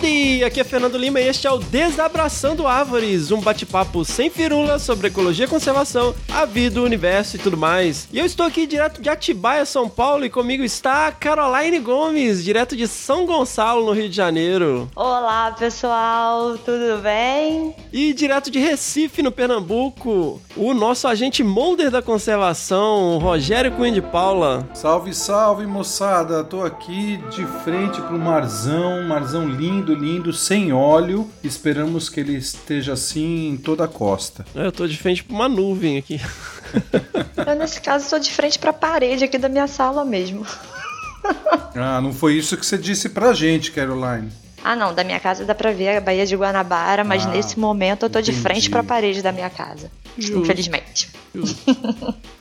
Howdy! 0.00 0.42
Aqui 0.44 0.60
é 0.60 0.64
Fernando 0.64 0.96
Lima 0.96 1.20
e 1.20 1.28
este 1.28 1.46
é 1.46 1.50
o 1.50 1.58
Desabraçando 1.58 2.66
Árvores, 2.66 3.30
um 3.30 3.40
bate-papo 3.40 4.02
sem 4.04 4.30
firula 4.30 4.78
sobre 4.78 5.08
ecologia 5.08 5.44
e 5.44 5.48
conservação, 5.48 6.14
a 6.32 6.46
vida, 6.46 6.80
o 6.80 6.84
universo 6.84 7.36
e 7.36 7.38
tudo 7.38 7.56
mais. 7.56 8.08
E 8.10 8.18
eu 8.18 8.24
estou 8.24 8.46
aqui 8.46 8.66
direto 8.66 9.02
de 9.02 9.10
Atibaia, 9.10 9.66
São 9.66 9.88
Paulo, 9.88 10.24
e 10.24 10.30
comigo 10.30 10.64
está 10.64 11.12
Caroline 11.12 11.78
Gomes, 11.80 12.42
direto 12.42 12.74
de 12.74 12.88
São 12.88 13.26
Gonçalo, 13.26 13.84
no 13.84 13.92
Rio 13.92 14.08
de 14.08 14.16
Janeiro. 14.16 14.88
Olá, 14.96 15.54
pessoal, 15.58 16.56
tudo 16.58 17.02
bem? 17.02 17.74
E 17.92 18.14
direto 18.14 18.50
de 18.50 18.58
Recife, 18.58 19.22
no 19.22 19.30
Pernambuco, 19.30 20.40
o 20.56 20.72
nosso 20.72 21.06
agente 21.08 21.44
molder 21.44 21.90
da 21.90 22.00
conservação, 22.00 23.18
Rogério 23.18 23.72
Cunha 23.72 23.92
de 23.92 24.02
Paula. 24.02 24.66
Salve, 24.72 25.12
salve, 25.12 25.66
moçada! 25.66 26.42
Tô 26.42 26.62
aqui 26.62 27.18
de 27.30 27.44
frente 27.64 28.00
pro 28.00 28.18
marzão, 28.18 29.02
marzão 29.02 29.46
lindo, 29.46 29.89
lindo, 29.94 30.32
sem 30.32 30.72
óleo. 30.72 31.30
Esperamos 31.42 32.08
que 32.08 32.20
ele 32.20 32.34
esteja 32.36 32.92
assim 32.94 33.48
em 33.50 33.56
toda 33.56 33.84
a 33.84 33.88
costa. 33.88 34.44
Eu 34.54 34.70
tô 34.72 34.86
de 34.86 34.96
frente 34.96 35.22
pra 35.24 35.34
uma 35.34 35.48
nuvem 35.48 35.96
aqui. 35.98 36.20
Eu, 37.46 37.54
nesse 37.56 37.80
caso, 37.80 38.08
tô 38.10 38.18
de 38.18 38.30
frente 38.30 38.58
pra 38.58 38.72
parede 38.72 39.24
aqui 39.24 39.38
da 39.38 39.48
minha 39.48 39.66
sala 39.66 40.04
mesmo. 40.04 40.44
Ah, 41.76 42.00
não 42.00 42.14
foi 42.14 42.34
isso 42.34 42.56
que 42.56 42.64
você 42.64 42.78
disse 42.78 43.10
pra 43.10 43.34
gente, 43.34 43.70
Caroline. 43.72 44.30
Ah, 44.64 44.74
não, 44.74 44.94
da 44.94 45.04
minha 45.04 45.20
casa 45.20 45.44
dá 45.44 45.54
pra 45.54 45.70
ver 45.70 45.96
a 45.98 46.00
Baía 46.00 46.24
de 46.24 46.34
Guanabara, 46.34 47.04
mas 47.04 47.26
Ah, 47.26 47.28
nesse 47.30 47.58
momento 47.58 48.06
eu 48.06 48.10
tô 48.10 48.20
de 48.22 48.30
entendi. 48.30 48.42
frente 48.42 48.70
pra 48.70 48.82
parede 48.82 49.20
da 49.20 49.30
minha 49.30 49.50
casa. 49.50 49.90
Justo. 50.18 50.38
Infelizmente. 50.38 51.10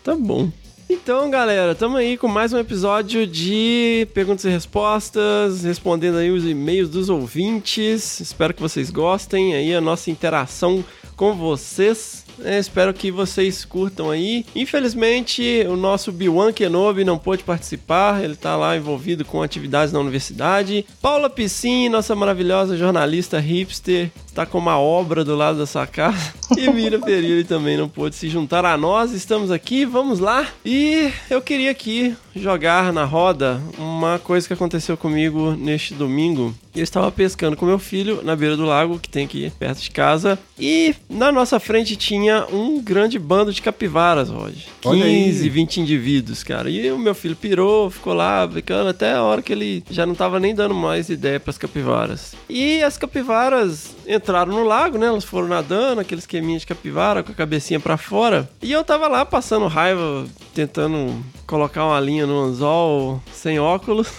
Tá 0.03 0.15
bom. 0.15 0.49
Então, 0.91 1.29
galera, 1.29 1.75
tamo 1.75 1.97
aí 1.97 2.17
com 2.17 2.27
mais 2.27 2.51
um 2.51 2.57
episódio 2.57 3.27
de 3.27 4.07
perguntas 4.11 4.43
e 4.43 4.49
respostas, 4.49 5.63
respondendo 5.63 6.17
aí 6.17 6.31
os 6.31 6.43
e-mails 6.43 6.89
dos 6.89 7.09
ouvintes. 7.09 8.19
Espero 8.19 8.55
que 8.55 8.61
vocês 8.61 8.89
gostem 8.89 9.53
aí 9.53 9.75
a 9.75 9.79
nossa 9.79 10.09
interação 10.09 10.83
com 11.15 11.35
vocês. 11.35 12.25
É, 12.43 12.59
espero 12.59 12.93
que 12.93 13.11
vocês 13.11 13.65
curtam 13.65 14.09
aí. 14.09 14.45
Infelizmente, 14.55 15.65
o 15.67 15.75
nosso 15.75 16.11
Biwan 16.11 16.51
Kenobi 16.51 17.03
não 17.03 17.17
pôde 17.17 17.43
participar, 17.43 18.23
ele 18.23 18.35
tá 18.35 18.55
lá 18.55 18.75
envolvido 18.75 19.25
com 19.25 19.41
atividades 19.41 19.93
na 19.93 19.99
universidade. 19.99 20.85
Paula 21.01 21.29
Piscin, 21.29 21.89
nossa 21.89 22.15
maravilhosa 22.15 22.77
jornalista 22.77 23.39
hipster, 23.39 24.11
está 24.27 24.45
com 24.45 24.57
uma 24.57 24.79
obra 24.79 25.23
do 25.25 25.35
lado 25.35 25.57
da 25.57 25.65
sua 25.65 25.85
casa. 25.85 26.33
E 26.57 26.67
Mira 26.67 26.97
Perilli 26.97 27.43
também 27.43 27.77
não 27.77 27.87
pôde 27.87 28.15
se 28.15 28.27
juntar 28.27 28.65
a 28.65 28.75
nós. 28.75 29.11
Estamos 29.11 29.51
aqui, 29.51 29.85
vamos 29.85 30.19
lá. 30.19 30.47
E 30.65 31.11
eu 31.29 31.43
queria 31.43 31.69
aqui 31.69 32.15
jogar 32.35 32.91
na 32.91 33.05
roda 33.05 33.61
uma 33.77 34.17
coisa 34.17 34.47
que 34.47 34.53
aconteceu 34.53 34.97
comigo 34.97 35.51
neste 35.51 35.93
domingo. 35.93 36.55
Eu 36.75 36.83
estava 36.83 37.11
pescando 37.11 37.55
com 37.55 37.67
meu 37.67 37.77
filho 37.77 38.21
na 38.23 38.35
beira 38.35 38.57
do 38.57 38.65
lago, 38.65 38.97
que 38.97 39.09
tem 39.09 39.25
aqui 39.25 39.51
perto 39.59 39.79
de 39.79 39.91
casa. 39.91 40.39
E 40.57 40.95
na 41.07 41.31
nossa 41.31 41.59
frente 41.59 41.95
tinha 41.95 42.28
um 42.35 42.81
grande 42.81 43.17
bando 43.19 43.53
de 43.53 43.61
capivaras, 43.61 44.29
Roger. 44.29 44.63
Olha 44.85 45.05
aí. 45.05 45.25
15, 45.25 45.49
20 45.49 45.81
indivíduos, 45.81 46.43
cara. 46.43 46.69
E 46.69 46.91
o 46.91 46.97
meu 46.97 47.15
filho 47.15 47.35
pirou, 47.35 47.89
ficou 47.89 48.13
lá 48.13 48.45
brincando 48.45 48.89
até 48.89 49.13
a 49.13 49.23
hora 49.23 49.41
que 49.41 49.53
ele 49.53 49.83
já 49.89 50.05
não 50.05 50.15
tava 50.15 50.39
nem 50.39 50.53
dando 50.53 50.73
mais 50.73 51.09
ideia 51.09 51.39
pras 51.39 51.57
capivaras. 51.57 52.33
E 52.49 52.81
as 52.83 52.97
capivaras 52.97 53.95
entraram 54.07 54.51
no 54.51 54.63
lago, 54.63 54.97
né? 54.97 55.07
Elas 55.07 55.23
foram 55.23 55.47
nadando, 55.47 56.01
aquele 56.01 56.19
esqueminha 56.19 56.59
de 56.59 56.65
capivara 56.65 57.23
com 57.23 57.31
a 57.31 57.35
cabecinha 57.35 57.79
pra 57.79 57.97
fora. 57.97 58.49
E 58.61 58.71
eu 58.71 58.83
tava 58.83 59.07
lá 59.07 59.25
passando 59.25 59.67
raiva, 59.67 60.25
tentando 60.53 61.23
colocar 61.45 61.85
uma 61.85 61.99
linha 61.99 62.25
no 62.25 62.39
anzol 62.39 63.21
sem 63.31 63.59
óculos. 63.59 64.09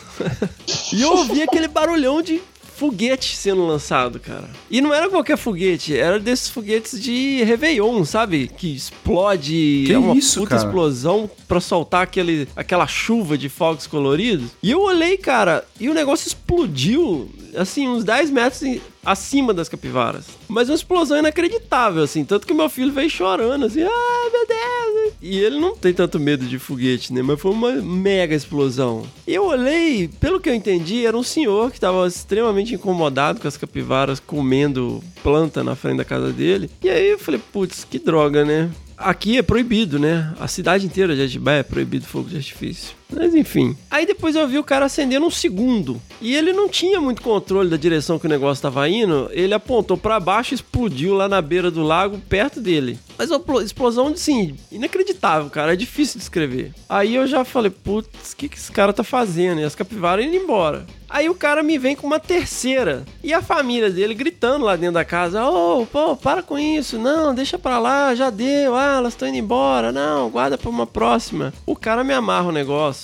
e 0.92 1.02
eu 1.02 1.10
ouvi 1.12 1.42
aquele 1.42 1.68
barulhão 1.68 2.22
de 2.22 2.40
foguete 2.80 3.36
sendo 3.36 3.66
lançado, 3.66 4.18
cara. 4.18 4.48
E 4.70 4.80
não 4.80 4.94
era 4.94 5.10
qualquer 5.10 5.36
foguete, 5.36 5.94
era 5.94 6.18
desses 6.18 6.48
foguetes 6.48 6.98
de 6.98 7.44
Réveillon, 7.44 8.02
sabe? 8.06 8.50
Que 8.56 8.74
explode, 8.74 9.84
Que 9.86 9.92
é 9.92 9.98
uma 9.98 10.14
isso, 10.14 10.40
puta 10.40 10.56
cara? 10.56 10.66
explosão 10.66 11.30
pra 11.46 11.60
soltar 11.60 12.02
aquele, 12.02 12.48
aquela 12.56 12.86
chuva 12.86 13.36
de 13.36 13.50
fogos 13.50 13.86
coloridos. 13.86 14.52
E 14.62 14.70
eu 14.70 14.80
olhei, 14.80 15.18
cara, 15.18 15.62
e 15.78 15.90
o 15.90 15.94
negócio 15.94 16.26
explodiu, 16.26 17.28
assim, 17.54 17.86
uns 17.86 18.02
10 18.02 18.30
metros 18.30 18.62
acima 19.04 19.52
das 19.54 19.68
capivaras. 19.68 20.26
Mas 20.48 20.68
uma 20.68 20.74
explosão 20.74 21.18
inacreditável, 21.18 22.02
assim. 22.02 22.24
Tanto 22.24 22.46
que 22.46 22.54
meu 22.54 22.68
filho 22.68 22.92
veio 22.92 23.10
chorando, 23.10 23.66
assim, 23.66 23.82
ah, 23.82 24.30
meu 24.32 24.46
Deus. 24.46 25.14
E 25.22 25.38
ele 25.38 25.58
não 25.58 25.76
tem 25.76 25.92
tanto 25.92 26.18
medo 26.18 26.46
de 26.46 26.58
foguete, 26.58 27.12
né? 27.12 27.22
Mas 27.22 27.40
foi 27.40 27.50
uma 27.50 27.72
mega 27.72 28.34
explosão. 28.34 29.04
Eu 29.26 29.44
olhei, 29.44 30.08
pelo 30.20 30.40
que 30.40 30.48
eu 30.48 30.54
entendi, 30.54 31.06
era 31.06 31.16
um 31.16 31.22
senhor 31.22 31.70
que 31.70 31.80
tava 31.80 32.06
extremamente 32.06 32.74
incomodado 32.74 33.40
com 33.40 33.48
as 33.48 33.56
capivaras 33.56 34.20
comendo 34.20 35.02
planta 35.22 35.64
na 35.64 35.74
frente 35.74 35.98
da 35.98 36.04
casa 36.04 36.32
dele. 36.32 36.70
E 36.82 36.88
aí 36.88 37.10
eu 37.10 37.18
falei, 37.18 37.40
putz, 37.52 37.84
que 37.84 37.98
droga, 37.98 38.44
né? 38.44 38.70
Aqui 38.96 39.38
é 39.38 39.42
proibido, 39.42 39.98
né? 39.98 40.34
A 40.38 40.46
cidade 40.46 40.84
inteira 40.84 41.14
de 41.16 41.22
Atibaia 41.22 41.60
é 41.60 41.62
proibido 41.62 42.04
fogo 42.04 42.28
de 42.28 42.36
artifício. 42.36 42.99
Mas 43.12 43.34
enfim. 43.34 43.76
Aí 43.90 44.06
depois 44.06 44.34
eu 44.36 44.46
vi 44.46 44.58
o 44.58 44.64
cara 44.64 44.86
acendendo 44.86 45.26
um 45.26 45.30
segundo. 45.30 46.00
E 46.20 46.34
ele 46.36 46.52
não 46.52 46.68
tinha 46.68 47.00
muito 47.00 47.22
controle 47.22 47.68
da 47.70 47.76
direção 47.76 48.18
que 48.18 48.26
o 48.26 48.28
negócio 48.30 48.58
estava 48.60 48.88
indo. 48.88 49.28
Ele 49.32 49.54
apontou 49.54 49.96
pra 49.96 50.20
baixo 50.20 50.52
e 50.52 50.56
explodiu 50.56 51.14
lá 51.14 51.28
na 51.28 51.40
beira 51.40 51.70
do 51.70 51.82
lago, 51.82 52.18
perto 52.28 52.60
dele. 52.60 52.98
Mas 53.18 53.30
uma 53.30 53.40
plo- 53.40 53.60
explosão, 53.62 54.08
assim, 54.08 54.54
inacreditável, 54.70 55.50
cara. 55.50 55.72
É 55.72 55.76
difícil 55.76 56.14
de 56.14 56.20
descrever. 56.20 56.72
Aí 56.88 57.14
eu 57.14 57.26
já 57.26 57.44
falei, 57.44 57.70
putz, 57.70 58.32
o 58.32 58.36
que, 58.36 58.48
que 58.48 58.56
esse 58.56 58.72
cara 58.72 58.92
tá 58.92 59.04
fazendo? 59.04 59.60
E 59.60 59.64
as 59.64 59.74
capivaras 59.74 60.24
indo 60.24 60.36
embora. 60.36 60.86
Aí 61.08 61.28
o 61.28 61.34
cara 61.34 61.62
me 61.62 61.76
vem 61.76 61.96
com 61.96 62.06
uma 62.06 62.20
terceira. 62.20 63.04
E 63.22 63.32
a 63.34 63.42
família 63.42 63.90
dele 63.90 64.14
gritando 64.14 64.64
lá 64.64 64.76
dentro 64.76 64.94
da 64.94 65.04
casa: 65.04 65.44
Ô, 65.44 65.84
pô, 65.84 66.14
para 66.16 66.40
com 66.42 66.56
isso. 66.58 66.98
Não, 66.98 67.34
deixa 67.34 67.58
pra 67.58 67.78
lá, 67.80 68.14
já 68.14 68.30
deu. 68.30 68.76
Ah, 68.76 68.94
elas 68.98 69.14
estão 69.14 69.26
indo 69.28 69.36
embora. 69.38 69.90
Não, 69.90 70.30
guarda 70.30 70.56
pra 70.56 70.70
uma 70.70 70.86
próxima. 70.86 71.52
O 71.66 71.74
cara 71.74 72.04
me 72.04 72.14
amarra 72.14 72.48
o 72.48 72.52
negócio, 72.52 72.99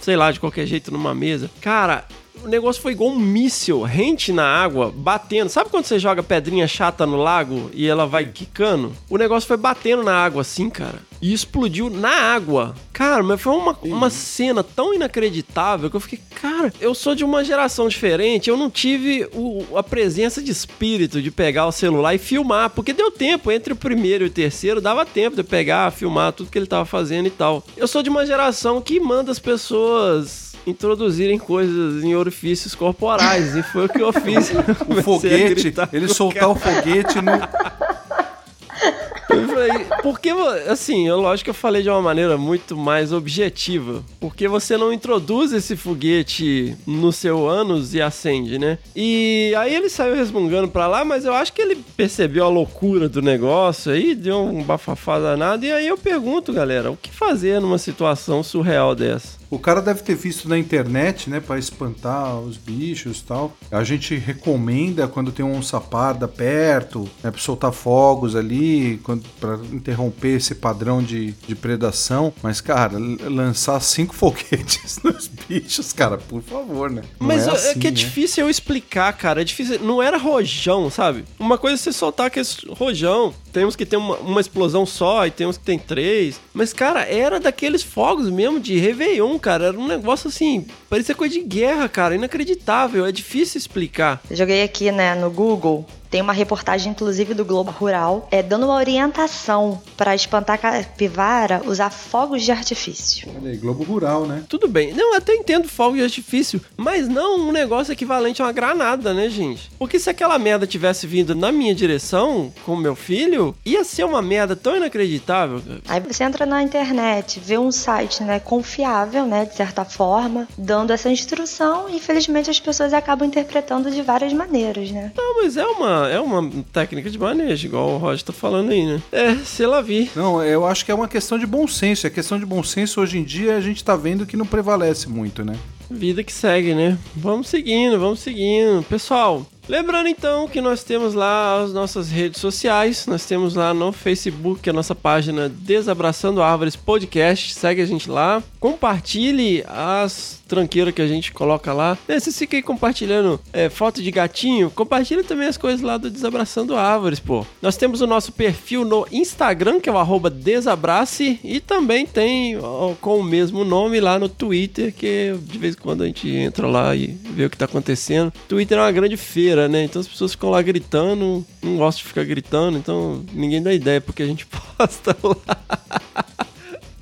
sei 0.00 0.16
lá, 0.16 0.30
de 0.30 0.40
qualquer 0.40 0.66
jeito 0.66 0.90
numa 0.90 1.14
mesa. 1.14 1.50
Cara. 1.60 2.06
O 2.44 2.48
negócio 2.48 2.80
foi 2.80 2.92
igual 2.92 3.10
um 3.10 3.18
míssil, 3.18 3.82
rente 3.82 4.32
na 4.32 4.44
água, 4.46 4.92
batendo. 4.94 5.48
Sabe 5.48 5.68
quando 5.70 5.84
você 5.84 5.98
joga 5.98 6.22
pedrinha 6.22 6.68
chata 6.68 7.04
no 7.04 7.16
lago 7.16 7.70
e 7.74 7.86
ela 7.88 8.06
vai 8.06 8.24
quicando? 8.26 8.92
O 9.10 9.16
negócio 9.18 9.46
foi 9.48 9.56
batendo 9.56 10.04
na 10.04 10.14
água 10.14 10.42
assim, 10.42 10.70
cara. 10.70 11.00
E 11.20 11.32
explodiu 11.32 11.88
na 11.90 12.10
água. 12.10 12.74
Cara, 12.92 13.22
mas 13.22 13.40
foi 13.40 13.52
uma, 13.54 13.76
uma 13.82 14.10
cena 14.10 14.62
tão 14.62 14.92
inacreditável 14.94 15.88
que 15.90 15.96
eu 15.96 16.00
fiquei, 16.00 16.20
cara, 16.40 16.72
eu 16.80 16.94
sou 16.94 17.14
de 17.14 17.24
uma 17.24 17.42
geração 17.42 17.88
diferente. 17.88 18.48
Eu 18.50 18.56
não 18.56 18.70
tive 18.70 19.26
o- 19.34 19.64
a 19.76 19.82
presença 19.82 20.42
de 20.42 20.52
espírito 20.52 21.20
de 21.22 21.30
pegar 21.30 21.66
o 21.66 21.72
celular 21.72 22.14
e 22.14 22.18
filmar. 22.18 22.70
Porque 22.70 22.92
deu 22.92 23.10
tempo, 23.10 23.50
entre 23.50 23.72
o 23.72 23.76
primeiro 23.76 24.24
e 24.24 24.28
o 24.28 24.30
terceiro, 24.30 24.80
dava 24.80 25.04
tempo 25.06 25.34
de 25.36 25.40
eu 25.40 25.44
pegar, 25.44 25.90
filmar 25.90 26.32
tudo 26.32 26.50
que 26.50 26.58
ele 26.58 26.66
tava 26.66 26.84
fazendo 26.84 27.26
e 27.26 27.30
tal. 27.30 27.64
Eu 27.76 27.88
sou 27.88 28.02
de 28.02 28.10
uma 28.10 28.24
geração 28.26 28.80
que 28.80 29.00
manda 29.00 29.32
as 29.32 29.38
pessoas 29.38 30.45
introduzirem 30.66 31.38
coisas 31.38 32.02
em 32.02 32.14
orifícios 32.14 32.74
corporais. 32.74 33.54
E 33.56 33.62
foi 33.62 33.86
o 33.86 33.88
que 33.88 34.02
eu 34.02 34.12
fiz. 34.12 34.52
O 34.88 35.02
foguete, 35.02 35.74
ele 35.92 36.08
soltar 36.08 36.48
o 36.48 36.54
foguete 36.54 37.20
no. 37.20 37.32
Eu 39.28 39.48
falei, 39.48 39.86
porque, 40.02 40.30
assim, 40.68 41.08
eu, 41.08 41.20
lógico 41.20 41.44
que 41.44 41.50
eu 41.50 41.54
falei 41.54 41.82
de 41.82 41.88
uma 41.88 42.00
maneira 42.00 42.36
muito 42.36 42.76
mais 42.76 43.12
objetiva. 43.12 44.02
Porque 44.20 44.46
você 44.46 44.76
não 44.76 44.92
introduz 44.92 45.52
esse 45.52 45.76
foguete 45.76 46.76
no 46.86 47.12
seu 47.12 47.48
ânus 47.48 47.92
e 47.94 48.00
acende, 48.00 48.58
né? 48.58 48.78
E 48.94 49.52
aí 49.56 49.74
ele 49.74 49.88
saiu 49.88 50.14
resmungando 50.14 50.68
pra 50.68 50.86
lá, 50.86 51.04
mas 51.04 51.24
eu 51.24 51.34
acho 51.34 51.52
que 51.52 51.60
ele 51.60 51.76
percebeu 51.96 52.44
a 52.44 52.48
loucura 52.48 53.08
do 53.08 53.20
negócio 53.20 53.92
aí, 53.92 54.14
deu 54.14 54.44
um 54.44 54.62
bafafá 54.62 55.18
danado. 55.18 55.64
E 55.64 55.72
aí 55.72 55.86
eu 55.86 55.98
pergunto, 55.98 56.52
galera, 56.52 56.90
o 56.90 56.96
que 56.96 57.10
fazer 57.10 57.60
numa 57.60 57.78
situação 57.78 58.42
surreal 58.42 58.94
dessa? 58.94 59.36
O 59.48 59.58
cara 59.58 59.80
deve 59.80 60.02
ter 60.02 60.16
visto 60.16 60.48
na 60.48 60.58
internet, 60.58 61.30
né, 61.30 61.40
Pra 61.40 61.58
espantar 61.58 62.40
os 62.40 62.56
bichos 62.56 63.20
e 63.20 63.24
tal. 63.24 63.56
A 63.70 63.84
gente 63.84 64.16
recomenda 64.16 65.06
quando 65.06 65.30
tem 65.30 65.44
um 65.44 65.56
onça 65.56 65.80
parda 65.80 66.26
perto, 66.26 67.08
né, 67.22 67.30
pra 67.30 67.40
soltar 67.40 67.72
fogos 67.72 68.34
ali, 68.34 69.00
quando, 69.04 69.15
pra 69.40 69.56
interromper 69.72 70.36
esse 70.36 70.54
padrão 70.54 71.02
de, 71.02 71.32
de 71.46 71.54
predação. 71.54 72.32
Mas, 72.42 72.60
cara, 72.60 72.98
lançar 72.98 73.80
cinco 73.80 74.14
foguetes 74.16 74.98
nos 75.02 75.28
bichos, 75.48 75.92
cara, 75.92 76.18
por 76.18 76.42
favor, 76.42 76.90
né? 76.90 77.02
Não 77.20 77.26
Mas 77.26 77.46
é, 77.46 77.50
assim, 77.50 77.78
que 77.78 77.86
é 77.86 77.90
né? 77.90 77.96
difícil 77.96 78.44
eu 78.44 78.50
explicar, 78.50 79.12
cara. 79.12 79.40
É 79.40 79.44
difícil. 79.44 79.80
Não 79.80 80.02
era 80.02 80.16
rojão, 80.16 80.90
sabe? 80.90 81.24
Uma 81.38 81.58
coisa 81.58 81.76
é 81.76 81.78
você 81.78 81.92
soltar 81.92 82.26
aquele 82.26 82.46
rojão. 82.70 83.34
Tem 83.56 83.64
uns 83.64 83.74
que 83.74 83.86
tem 83.86 83.98
uma, 83.98 84.16
uma 84.16 84.38
explosão 84.38 84.84
só 84.84 85.26
e 85.26 85.30
tem 85.30 85.46
uns 85.46 85.56
que 85.56 85.64
tem 85.64 85.78
três. 85.78 86.38
Mas, 86.52 86.74
cara, 86.74 87.06
era 87.06 87.40
daqueles 87.40 87.82
fogos 87.82 88.28
mesmo 88.28 88.60
de 88.60 88.78
Réveillon, 88.78 89.38
cara. 89.38 89.68
Era 89.68 89.78
um 89.78 89.86
negócio 89.86 90.28
assim, 90.28 90.66
parecia 90.90 91.14
coisa 91.14 91.32
de 91.32 91.40
guerra, 91.40 91.88
cara. 91.88 92.14
Inacreditável. 92.14 93.06
É 93.06 93.10
difícil 93.10 93.56
explicar. 93.56 94.20
Joguei 94.30 94.62
aqui, 94.62 94.92
né, 94.92 95.14
no 95.14 95.30
Google. 95.30 95.86
Tem 96.10 96.22
uma 96.22 96.32
reportagem, 96.32 96.92
inclusive, 96.92 97.34
do 97.34 97.44
Globo 97.44 97.70
Rural, 97.70 98.28
é 98.30 98.42
dando 98.42 98.66
uma 98.66 98.76
orientação 98.76 99.82
para 99.96 100.14
espantar 100.14 100.58
capivara 100.58 101.62
usar 101.66 101.90
fogos 101.90 102.42
de 102.42 102.52
artifício. 102.52 103.28
Olha 103.36 103.50
aí, 103.50 103.56
Globo 103.56 103.82
Rural, 103.82 104.24
né? 104.26 104.44
Tudo 104.48 104.68
bem. 104.68 104.92
Não, 104.92 105.12
eu 105.12 105.18
até 105.18 105.34
entendo 105.34 105.68
fogo 105.68 105.96
de 105.96 106.02
artifício, 106.02 106.60
mas 106.76 107.08
não 107.08 107.48
um 107.48 107.52
negócio 107.52 107.92
equivalente 107.92 108.40
a 108.40 108.46
uma 108.46 108.52
granada, 108.52 109.12
né, 109.12 109.28
gente? 109.28 109.70
Porque 109.78 109.98
se 109.98 110.08
aquela 110.08 110.38
merda 110.38 110.66
tivesse 110.66 111.06
vindo 111.06 111.34
na 111.34 111.50
minha 111.50 111.74
direção 111.74 112.52
com 112.64 112.76
meu 112.76 112.94
filho, 112.94 113.45
ia 113.64 113.84
ser 113.84 114.04
uma 114.04 114.22
merda 114.22 114.56
tão 114.56 114.76
inacreditável. 114.76 115.62
Aí 115.88 116.00
você 116.00 116.24
entra 116.24 116.46
na 116.46 116.62
internet, 116.62 117.40
vê 117.40 117.58
um 117.58 117.70
site, 117.70 118.22
né, 118.22 118.40
confiável, 118.40 119.26
né, 119.26 119.44
de 119.44 119.54
certa 119.54 119.84
forma, 119.84 120.48
dando 120.56 120.92
essa 120.92 121.10
instrução 121.10 121.88
e 121.88 121.96
infelizmente 121.96 122.50
as 122.50 122.60
pessoas 122.60 122.92
acabam 122.92 123.26
interpretando 123.26 123.90
de 123.90 124.02
várias 124.02 124.32
maneiras, 124.32 124.90
né? 124.90 125.12
Não, 125.16 125.42
mas 125.42 125.56
é 125.56 125.66
uma, 125.66 126.08
é 126.08 126.20
uma 126.20 126.50
técnica 126.72 127.10
de 127.10 127.18
manejo, 127.18 127.66
igual 127.66 127.90
o 127.90 127.98
Roger 127.98 128.24
tá 128.24 128.32
falando 128.32 128.70
aí, 128.70 128.84
né? 128.86 129.02
É, 129.12 129.34
se 129.36 129.62
ela 129.62 129.82
vi. 129.82 130.10
Não, 130.14 130.42
eu 130.42 130.66
acho 130.66 130.84
que 130.84 130.90
é 130.90 130.94
uma 130.94 131.08
questão 131.08 131.38
de 131.38 131.46
bom 131.46 131.66
senso. 131.66 132.06
A 132.06 132.10
questão 132.10 132.38
de 132.38 132.46
bom 132.46 132.62
senso 132.62 133.00
hoje 133.00 133.18
em 133.18 133.24
dia 133.24 133.56
a 133.56 133.60
gente 133.60 133.82
tá 133.82 133.96
vendo 133.96 134.26
que 134.26 134.36
não 134.36 134.46
prevalece 134.46 135.08
muito, 135.08 135.44
né? 135.44 135.56
Vida 135.90 136.24
que 136.24 136.32
segue, 136.32 136.74
né? 136.74 136.98
Vamos 137.14 137.48
seguindo, 137.48 137.98
vamos 137.98 138.20
seguindo. 138.20 138.82
Pessoal, 138.88 139.46
lembrando 139.68 140.08
então 140.08 140.48
que 140.48 140.60
nós 140.60 140.82
temos 140.82 141.14
lá 141.14 141.62
as 141.62 141.72
nossas 141.72 142.10
redes 142.10 142.40
sociais. 142.40 143.06
Nós 143.06 143.24
temos 143.24 143.54
lá 143.54 143.72
no 143.72 143.92
Facebook 143.92 144.68
a 144.68 144.72
nossa 144.72 144.94
página 144.94 145.48
Desabraçando 145.48 146.42
Árvores 146.42 146.76
Podcast. 146.76 147.54
Segue 147.54 147.82
a 147.82 147.86
gente 147.86 148.10
lá. 148.10 148.42
Compartilhe 148.60 149.64
as 149.66 150.42
tranqueiras 150.46 150.94
que 150.94 151.02
a 151.02 151.06
gente 151.06 151.32
coloca 151.32 151.72
lá. 151.72 151.98
Se 152.06 152.20
você 152.20 152.32
fica 152.32 152.56
aí 152.56 152.62
compartilhando 152.62 153.40
é, 153.52 153.68
foto 153.68 154.02
de 154.02 154.10
gatinho, 154.10 154.70
compartilha 154.70 155.24
também 155.24 155.48
as 155.48 155.56
coisas 155.56 155.80
lá 155.80 155.96
do 155.96 156.10
Desabraçando 156.10 156.76
Árvores, 156.76 157.20
pô. 157.20 157.44
Nós 157.60 157.76
temos 157.76 158.00
o 158.00 158.06
nosso 158.06 158.32
perfil 158.32 158.84
no 158.84 159.06
Instagram, 159.10 159.80
que 159.80 159.88
é 159.88 159.92
o 159.92 160.30
Desabrace, 160.30 161.38
e 161.42 161.60
também 161.60 162.06
tem 162.06 162.56
ó, 162.58 162.94
com 163.00 163.18
o 163.18 163.24
mesmo 163.24 163.64
nome 163.64 164.00
lá 164.00 164.18
no 164.18 164.28
Twitter, 164.28 164.92
que 164.92 165.34
de 165.42 165.58
vez 165.58 165.74
em 165.74 165.78
quando 165.78 166.02
a 166.02 166.06
gente 166.06 166.28
entra 166.28 166.66
lá 166.66 166.94
e 166.94 167.06
vê 167.06 167.44
o 167.44 167.50
que 167.50 167.56
tá 167.56 167.64
acontecendo. 167.64 168.32
Twitter 168.48 168.78
é 168.78 168.80
uma 168.82 168.92
grande 168.92 169.16
feira, 169.16 169.55
né? 169.68 169.84
Então 169.84 170.00
as 170.00 170.08
pessoas 170.08 170.32
ficam 170.32 170.50
lá 170.50 170.60
gritando, 170.62 171.44
não 171.62 171.76
gosto 171.78 171.98
de 171.98 172.04
ficar 172.04 172.24
gritando, 172.24 172.78
então 172.78 173.24
ninguém 173.32 173.62
dá 173.62 173.72
ideia 173.72 174.00
porque 174.00 174.22
a 174.22 174.26
gente 174.26 174.46
posta 174.76 175.16
lá. 175.22 176.26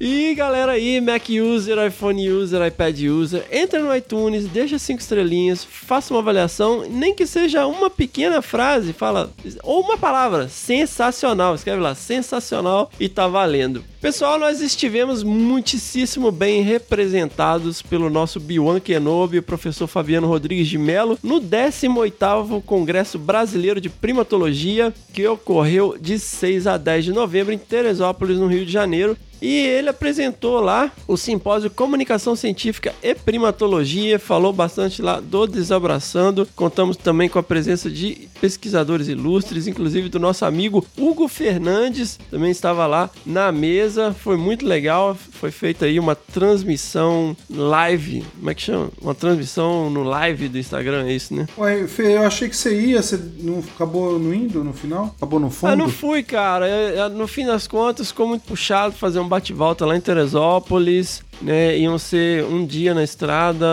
E 0.00 0.34
galera 0.34 0.72
aí, 0.72 1.00
Mac 1.00 1.28
user, 1.28 1.78
iPhone 1.86 2.28
user, 2.28 2.66
iPad 2.66 3.00
user, 3.02 3.46
entra 3.50 3.78
no 3.78 3.94
iTunes, 3.94 4.46
deixa 4.46 4.76
cinco 4.76 5.00
estrelinhas, 5.00 5.62
faça 5.62 6.12
uma 6.12 6.18
avaliação, 6.18 6.84
nem 6.90 7.14
que 7.14 7.24
seja 7.26 7.64
uma 7.64 7.88
pequena 7.88 8.42
frase, 8.42 8.92
fala, 8.92 9.32
ou 9.62 9.82
uma 9.82 9.96
palavra, 9.96 10.48
sensacional, 10.48 11.54
escreve 11.54 11.80
lá, 11.80 11.94
sensacional 11.94 12.90
e 12.98 13.08
tá 13.08 13.28
valendo. 13.28 13.84
Pessoal, 14.00 14.38
nós 14.38 14.60
estivemos 14.60 15.22
muitíssimo 15.22 16.30
bem 16.30 16.60
representados 16.60 17.80
pelo 17.80 18.10
nosso 18.10 18.40
Biwan 18.40 18.80
Kenobi, 18.80 19.38
o 19.38 19.42
professor 19.42 19.86
Fabiano 19.86 20.26
Rodrigues 20.26 20.68
de 20.68 20.76
Melo, 20.76 21.18
no 21.22 21.40
18º 21.40 22.62
Congresso 22.64 23.18
Brasileiro 23.18 23.80
de 23.80 23.88
Primatologia, 23.88 24.92
que 25.14 25.26
ocorreu 25.26 25.96
de 25.98 26.18
6 26.18 26.66
a 26.66 26.76
10 26.76 27.04
de 27.06 27.12
novembro 27.12 27.54
em 27.54 27.58
Teresópolis, 27.58 28.38
no 28.38 28.48
Rio 28.48 28.66
de 28.66 28.72
Janeiro. 28.72 29.16
E 29.42 29.58
ele 29.66 29.88
apresentou 29.88 30.60
lá 30.60 30.90
o 31.06 31.16
simpósio 31.16 31.70
Comunicação 31.70 32.34
Científica 32.34 32.94
e 33.02 33.14
Primatologia, 33.14 34.18
falou 34.18 34.52
bastante 34.52 35.02
lá 35.02 35.20
do 35.20 35.46
Desabraçando. 35.46 36.48
Contamos 36.56 36.96
também 36.96 37.28
com 37.28 37.38
a 37.38 37.42
presença 37.42 37.90
de 37.90 38.28
pesquisadores 38.40 39.08
ilustres, 39.08 39.66
inclusive 39.66 40.08
do 40.08 40.18
nosso 40.18 40.44
amigo 40.44 40.84
Hugo 40.96 41.28
Fernandes, 41.28 42.18
também 42.30 42.50
estava 42.50 42.86
lá 42.86 43.10
na 43.24 43.50
mesa. 43.52 44.12
Foi 44.18 44.36
muito 44.36 44.66
legal, 44.66 45.14
foi 45.14 45.50
feita 45.50 45.84
aí 45.86 45.98
uma 45.98 46.14
transmissão 46.14 47.36
live, 47.50 48.24
como 48.38 48.50
é 48.50 48.54
que 48.54 48.62
chama? 48.62 48.90
Uma 49.00 49.14
transmissão 49.14 49.90
no 49.90 50.02
live 50.02 50.48
do 50.48 50.58
Instagram, 50.58 51.06
é 51.06 51.12
isso, 51.12 51.34
né? 51.34 51.46
Ué, 51.58 51.86
Fê, 51.86 52.16
eu 52.16 52.22
achei 52.24 52.48
que 52.48 52.56
você 52.56 52.80
ia, 52.80 53.02
você 53.02 53.20
não 53.40 53.58
acabou 53.74 54.18
não 54.18 54.32
indo 54.32 54.62
no 54.64 54.72
final? 54.72 55.14
Acabou 55.16 55.38
no 55.40 55.50
fundo? 55.50 55.70
Ah, 55.72 55.76
não 55.76 55.88
fui, 55.88 56.22
cara. 56.22 56.68
Eu- 56.68 56.96
eu- 56.96 57.10
no 57.10 57.26
fim 57.26 57.44
das 57.46 57.66
contas, 57.66 58.08
ficou 58.08 58.26
muito 58.28 58.42
puxado 58.42 58.94
fazer 58.94 59.18
um 59.18 59.28
bate-volta 59.34 59.84
lá 59.84 59.96
em 59.96 60.00
Teresópolis, 60.00 61.22
né? 61.42 61.76
Iam 61.76 61.98
ser 61.98 62.44
um 62.44 62.64
dia 62.64 62.94
na 62.94 63.02
estrada 63.02 63.66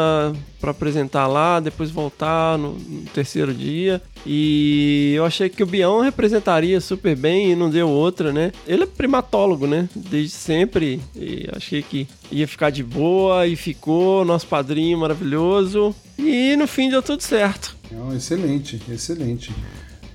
para 0.60 0.72
apresentar 0.72 1.28
lá, 1.28 1.60
depois 1.60 1.92
voltar 1.92 2.58
no, 2.58 2.74
no 2.74 3.02
terceiro 3.14 3.54
dia. 3.54 4.02
E 4.26 5.14
eu 5.16 5.24
achei 5.24 5.50
que 5.50 5.62
o 5.62 5.68
Bião 5.68 6.02
representaria 6.02 6.82
super 6.82 7.16
bem 7.16 7.52
e 7.52 7.56
não 7.56 7.70
deu 7.70 7.88
outra, 7.88 8.34
né? 8.34 8.52
Ele 8.66 8.84
é 8.84 8.88
primatólogo, 8.88 9.68
né? 9.68 9.88
Desde 9.96 10.32
sempre. 10.32 11.00
E 11.16 11.48
achei 11.56 11.84
que 11.84 12.08
ia 12.32 12.48
ficar 12.48 12.72
de 12.72 12.84
boa 12.84 13.46
e 13.46 13.56
ficou. 13.56 14.26
Nosso 14.26 14.48
padrinho 14.48 14.98
maravilhoso. 14.98 15.94
E 16.18 16.56
no 16.56 16.66
fim 16.66 16.90
deu 16.90 17.04
tudo 17.04 17.22
certo. 17.22 17.76
Excelente, 18.16 18.82
excelente. 18.90 19.52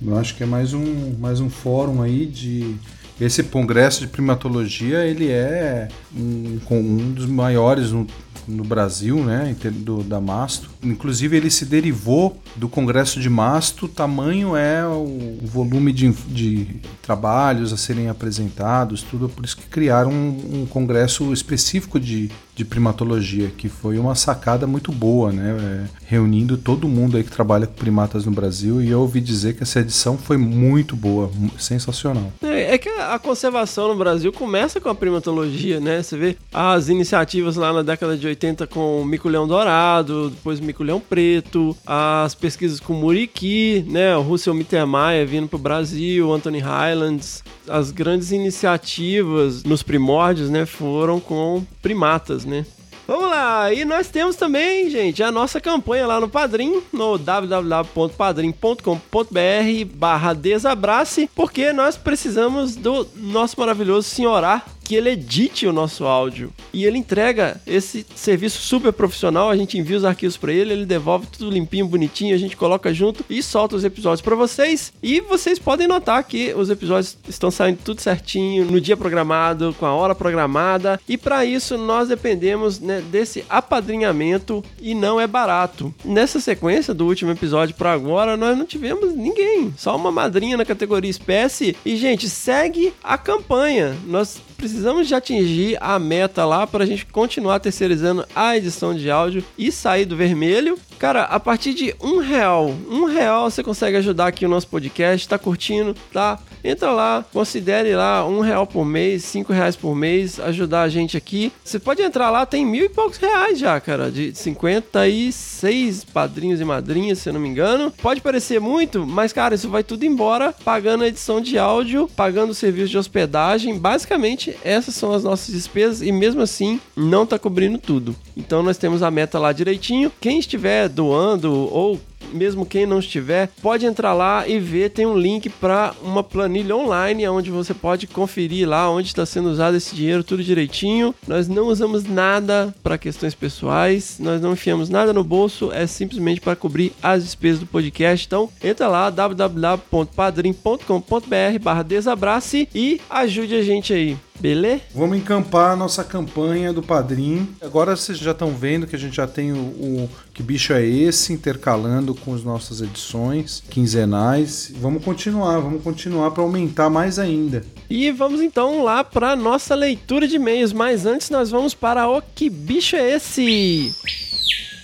Eu 0.05 0.17
acho 0.17 0.35
que 0.35 0.43
é 0.43 0.45
mais 0.45 0.73
um, 0.73 1.15
mais 1.17 1.39
um 1.39 1.49
fórum 1.49 2.01
aí 2.01 2.25
de. 2.25 2.75
Esse 3.19 3.43
congresso 3.43 4.01
de 4.01 4.07
primatologia, 4.07 4.99
ele 5.05 5.29
é 5.29 5.87
um, 6.15 6.59
um 6.69 7.11
dos 7.11 7.25
maiores 7.25 7.91
no, 7.91 8.05
no 8.47 8.63
Brasil, 8.63 9.23
né, 9.23 9.55
do, 9.71 10.03
da 10.03 10.21
Masto. 10.21 10.69
Inclusive, 10.83 11.35
ele 11.35 11.49
se 11.49 11.65
derivou 11.65 12.39
do 12.55 12.69
congresso 12.69 13.19
de 13.19 13.29
Masto, 13.29 13.85
o 13.85 13.89
tamanho 13.89 14.55
é 14.55 14.85
o 14.85 15.39
volume 15.41 15.91
de, 15.91 16.11
de 16.11 16.79
trabalhos 17.01 17.73
a 17.73 17.77
serem 17.77 18.07
apresentados, 18.07 19.01
tudo, 19.01 19.27
por 19.27 19.43
isso 19.43 19.57
que 19.57 19.67
criaram 19.67 20.11
um, 20.11 20.61
um 20.61 20.65
congresso 20.67 21.33
específico 21.33 21.99
de, 21.99 22.29
de 22.57 22.65
primatologia, 22.65 23.51
que 23.55 23.69
foi 23.69 23.99
uma 23.99 24.15
sacada 24.15 24.65
muito 24.65 24.91
boa, 24.91 25.31
né, 25.31 25.55
é, 25.61 25.89
reunindo 26.07 26.57
todo 26.57 26.87
mundo 26.87 27.15
aí 27.15 27.23
que 27.23 27.29
trabalha 27.29 27.67
com 27.67 27.73
primatas 27.73 28.25
no 28.25 28.31
Brasil, 28.31 28.81
e 28.81 28.89
eu 28.89 28.99
ouvi 28.99 29.21
dizer 29.21 29.55
que 29.55 29.61
essa 29.61 29.79
edição 29.79 30.17
foi 30.17 30.37
muito 30.37 30.95
boa, 30.95 31.29
sensacional. 31.59 32.33
É, 32.41 32.73
é 32.73 32.77
que 32.79 32.89
a 32.89 33.19
conservação 33.19 33.89
no 33.89 33.95
Brasil 33.95 34.33
começa 34.33 34.81
com 34.81 34.89
a 34.89 34.95
primatologia, 34.95 35.79
né? 35.79 36.01
Você 36.01 36.17
vê 36.17 36.37
as 36.51 36.89
iniciativas 36.89 37.55
lá 37.55 37.71
na 37.71 37.83
década 37.83 38.17
de 38.17 38.25
80 38.25 38.65
com 38.65 39.01
o 39.01 39.05
mico-leão 39.05 39.47
dourado, 39.47 40.31
depois 40.31 40.59
o 40.59 40.63
mico-leão 40.63 40.99
preto, 40.99 41.77
as 41.85 42.33
pesquisas 42.33 42.79
com 42.79 42.93
muriqui, 42.93 43.85
né? 43.87 44.17
O 44.17 44.21
Russell 44.21 44.55
Mittermeier 44.55 45.27
vindo 45.27 45.47
pro 45.47 45.59
Brasil, 45.59 46.33
Anthony 46.33 46.59
Highlands. 46.59 47.43
As 47.69 47.91
grandes 47.91 48.31
iniciativas 48.31 49.63
nos 49.63 49.83
primórdios, 49.83 50.49
né, 50.49 50.65
foram 50.65 51.19
com 51.19 51.63
primatas, 51.81 52.45
né? 52.45 52.65
Vamos 53.07 53.29
lá, 53.29 53.73
e 53.73 53.85
nós 53.85 54.09
temos 54.09 54.35
também, 54.35 54.89
gente, 54.89 55.23
a 55.23 55.31
nossa 55.31 55.61
campanha 55.61 56.05
lá 56.05 56.19
no 56.19 56.27
Padrim, 56.27 56.81
no 56.91 57.17
www.padrim.com.br 57.17 59.95
barra 59.95 60.33
desabrace, 60.33 61.29
porque 61.33 61.71
nós 61.71 61.95
precisamos 61.95 62.75
do 62.75 63.07
nosso 63.15 63.57
maravilhoso 63.57 64.09
senhorá 64.09 64.61
que 64.87 64.95
ele 64.95 65.09
edite 65.09 65.67
o 65.67 65.73
nosso 65.73 66.05
áudio 66.05 66.49
e 66.71 66.85
ele 66.85 66.97
entrega 66.97 67.59
esse 67.67 68.05
serviço 68.15 68.61
super 68.61 68.93
profissional. 68.93 69.49
A 69.49 69.57
gente 69.57 69.77
envia 69.77 69.97
os 69.97 70.05
arquivos 70.05 70.37
para 70.37 70.53
ele, 70.53 70.71
ele 70.71 70.85
devolve 70.85 71.27
tudo 71.27 71.51
limpinho, 71.51 71.85
bonitinho, 71.85 72.33
a 72.33 72.37
gente 72.37 72.55
coloca 72.55 72.93
junto 72.93 73.25
e 73.29 73.43
solta 73.43 73.75
os 73.75 73.83
episódios 73.83 74.21
para 74.21 74.33
vocês. 74.33 74.93
E 75.03 75.19
vocês 75.19 75.59
podem 75.59 75.87
notar 75.87 76.23
que 76.23 76.53
os 76.53 76.69
episódios 76.69 77.17
estão 77.27 77.51
saindo 77.51 77.79
tudo 77.83 77.99
certinho 77.99 78.63
no 78.63 78.79
dia 78.79 78.95
programado, 78.95 79.75
com 79.77 79.85
a 79.85 79.93
hora 79.93 80.15
programada. 80.15 80.97
E 81.05 81.17
para 81.17 81.43
isso 81.43 81.77
nós 81.77 82.07
dependemos 82.07 82.79
né, 82.79 83.03
desse 83.11 83.43
apadrinhamento 83.49 84.63
e 84.81 84.95
não 84.95 85.19
é 85.19 85.27
barato. 85.27 85.93
Nessa 86.05 86.39
sequência 86.39 86.93
do 86.93 87.05
último 87.05 87.31
episódio 87.31 87.75
para 87.75 87.91
agora, 87.91 88.37
nós 88.37 88.57
não 88.57 88.65
tivemos 88.65 89.13
ninguém, 89.13 89.73
só 89.77 89.97
uma 89.97 90.13
madrinha 90.13 90.55
na 90.55 90.63
categoria 90.63 91.11
espécie. 91.11 91.75
E 91.85 91.97
gente, 91.97 92.29
segue 92.29 92.93
a 93.03 93.17
campanha. 93.17 93.93
Nós 94.05 94.39
precisamos 94.57 95.07
de 95.07 95.15
atingir 95.15 95.77
a 95.79 95.97
meta 95.99 96.43
lá 96.43 96.65
para 96.65 96.83
a 96.83 96.87
gente 96.87 97.05
continuar 97.05 97.59
terceirizando 97.59 98.25
a 98.35 98.57
edição 98.57 98.93
de 98.93 99.09
áudio 99.09 99.43
e 99.57 99.71
sair 99.71 100.05
do 100.05 100.17
vermelho. 100.17 100.77
Cara, 100.97 101.23
a 101.23 101.39
partir 101.39 101.73
de 101.73 101.95
um 102.01 102.17
real, 102.17 102.73
um 102.89 103.05
real 103.05 103.49
você 103.49 103.63
consegue 103.63 103.97
ajudar 103.97 104.27
aqui 104.27 104.45
o 104.45 104.49
nosso 104.49 104.67
podcast, 104.67 105.29
tá 105.29 105.37
curtindo, 105.37 105.95
tá 106.11 106.39
entra 106.63 106.91
lá, 106.91 107.25
considere 107.31 107.95
lá 107.95 108.25
um 108.27 108.39
real 108.39 108.65
por 108.65 108.85
mês, 108.85 109.23
cinco 109.23 109.53
reais 109.53 109.75
por 109.75 109.95
mês, 109.95 110.39
ajudar 110.39 110.83
a 110.83 110.89
gente 110.89 111.17
aqui. 111.17 111.51
Você 111.63 111.79
pode 111.79 112.01
entrar 112.01 112.29
lá, 112.29 112.45
tem 112.45 112.65
mil 112.65 112.85
e 112.85 112.89
poucos 112.89 113.17
reais 113.17 113.59
já, 113.59 113.79
cara, 113.79 114.11
de 114.11 114.33
56 114.35 116.05
padrinhos 116.05 116.59
e 116.59 116.65
madrinhas, 116.65 117.19
se 117.19 117.29
eu 117.29 117.33
não 117.33 117.39
me 117.39 117.49
engano. 117.49 117.91
Pode 118.01 118.21
parecer 118.21 118.59
muito, 118.59 119.05
mas 119.05 119.33
cara, 119.33 119.55
isso 119.55 119.69
vai 119.69 119.83
tudo 119.83 120.05
embora 120.05 120.53
pagando 120.63 121.03
a 121.03 121.07
edição 121.07 121.39
de 121.39 121.57
áudio, 121.57 122.09
pagando 122.15 122.51
o 122.51 122.55
serviço 122.55 122.89
de 122.89 122.97
hospedagem. 122.97 123.77
Basicamente, 123.77 124.55
essas 124.63 124.95
são 124.95 125.13
as 125.13 125.23
nossas 125.23 125.53
despesas 125.53 126.01
e 126.01 126.11
mesmo 126.11 126.41
assim 126.41 126.79
não 126.95 127.25
tá 127.25 127.37
cobrindo 127.39 127.77
tudo. 127.77 128.15
Então 128.35 128.63
nós 128.63 128.77
temos 128.77 129.03
a 129.03 129.11
meta 129.11 129.39
lá 129.39 129.51
direitinho. 129.51 130.11
Quem 130.19 130.39
estiver 130.39 130.89
doando 130.89 131.51
ou 131.53 131.99
mesmo 132.31 132.65
quem 132.65 132.85
não 132.85 132.99
estiver, 132.99 133.49
pode 133.61 133.85
entrar 133.85 134.13
lá 134.13 134.47
e 134.47 134.57
ver, 134.59 134.89
tem 134.89 135.05
um 135.05 135.17
link 135.17 135.49
para 135.49 135.93
uma 136.01 136.23
planilha 136.23 136.75
online 136.75 137.27
onde 137.27 137.51
você 137.51 137.73
pode 137.73 138.07
conferir 138.07 138.67
lá 138.67 138.89
onde 138.89 139.07
está 139.07 139.25
sendo 139.25 139.49
usado 139.49 139.77
esse 139.77 139.95
dinheiro, 139.95 140.23
tudo 140.23 140.43
direitinho. 140.43 141.15
Nós 141.27 141.47
não 141.47 141.67
usamos 141.67 142.03
nada 142.03 142.75
para 142.83 142.97
questões 142.97 143.33
pessoais, 143.33 144.17
nós 144.19 144.41
não 144.41 144.51
enfiamos 144.53 144.89
nada 144.89 145.13
no 145.13 145.23
bolso, 145.23 145.71
é 145.71 145.87
simplesmente 145.87 146.41
para 146.41 146.55
cobrir 146.55 146.91
as 147.01 147.23
despesas 147.23 147.59
do 147.59 147.65
podcast. 147.65 148.25
Então, 148.25 148.49
entra 148.63 148.87
lá 148.87 149.09
www.padrim.com.br/barra 149.09 151.83
desabrace 151.83 152.69
e 152.73 153.01
ajude 153.09 153.55
a 153.55 153.63
gente 153.63 153.93
aí. 153.93 154.17
Beleza? 154.39 154.81
Vamos 154.93 155.17
encampar 155.17 155.71
a 155.71 155.75
nossa 155.75 156.03
campanha 156.03 156.71
do 156.71 156.83
Padrim. 156.83 157.49
Agora 157.61 157.95
vocês 157.95 158.17
já 158.17 158.31
estão 158.31 158.53
vendo 158.53 158.85
que 158.85 158.95
a 158.95 158.99
gente 158.99 159.15
já 159.15 159.25
tem 159.25 159.51
o, 159.51 159.55
o 159.57 160.09
Que 160.33 160.43
Bicho 160.43 160.73
é 160.73 160.85
Esse 160.85 161.33
intercalando 161.33 162.13
com 162.13 162.35
as 162.35 162.43
nossas 162.43 162.81
edições 162.81 163.63
quinzenais. 163.69 164.71
Vamos 164.79 165.03
continuar, 165.03 165.59
vamos 165.59 165.81
continuar 165.81 166.31
para 166.31 166.43
aumentar 166.43 166.89
mais 166.89 167.17
ainda. 167.17 167.63
E 167.89 168.11
vamos 168.11 168.41
então 168.41 168.83
lá 168.83 169.03
para 169.03 169.35
nossa 169.35 169.73
leitura 169.73 170.27
de 170.27 170.35
e-mails, 170.35 170.71
mas 170.73 171.05
antes 171.05 171.29
nós 171.29 171.49
vamos 171.49 171.73
para 171.73 172.07
o 172.07 172.21
Que 172.21 172.49
Bicho 172.49 172.95
é 172.95 173.15
Esse? 173.15 173.91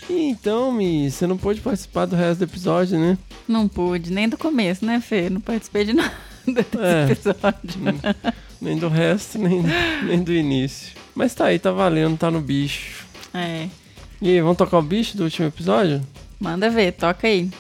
Então, 0.10 0.72
Mi, 0.72 1.10
você 1.10 1.26
não 1.28 1.38
pôde 1.38 1.62
participar 1.62 2.06
do 2.06 2.16
resto 2.16 2.40
do 2.40 2.44
episódio, 2.46 3.00
né? 3.00 3.18
Não 3.48 3.68
pude, 3.68 4.12
nem 4.12 4.28
do 4.28 4.38
começo, 4.38 4.86
né, 4.86 5.00
Fê? 5.00 5.30
Não 5.30 5.40
participei 5.40 5.86
de 5.86 5.94
nada 5.94 6.12
desse 6.46 6.78
É. 6.78 7.12
episódio. 7.12 8.14
Nem 8.64 8.78
do 8.78 8.88
resto, 8.88 9.38
nem, 9.38 9.62
nem 10.08 10.24
do 10.24 10.32
início. 10.32 10.94
Mas 11.14 11.36
tá 11.36 11.48
aí, 11.48 11.60
tá 11.60 11.70
valendo, 11.70 12.18
tá 12.18 12.32
no 12.32 12.40
bicho. 12.40 13.06
É. 13.34 13.68
E 14.22 14.30
aí, 14.30 14.40
vamos 14.40 14.56
tocar 14.56 14.78
o 14.78 14.82
bicho 14.82 15.18
do 15.18 15.26
último 15.26 15.50
episódio? 15.50 16.02
Manda 16.40 16.70
ver, 16.70 16.94
toca 16.94 17.28
aí. 17.28 17.52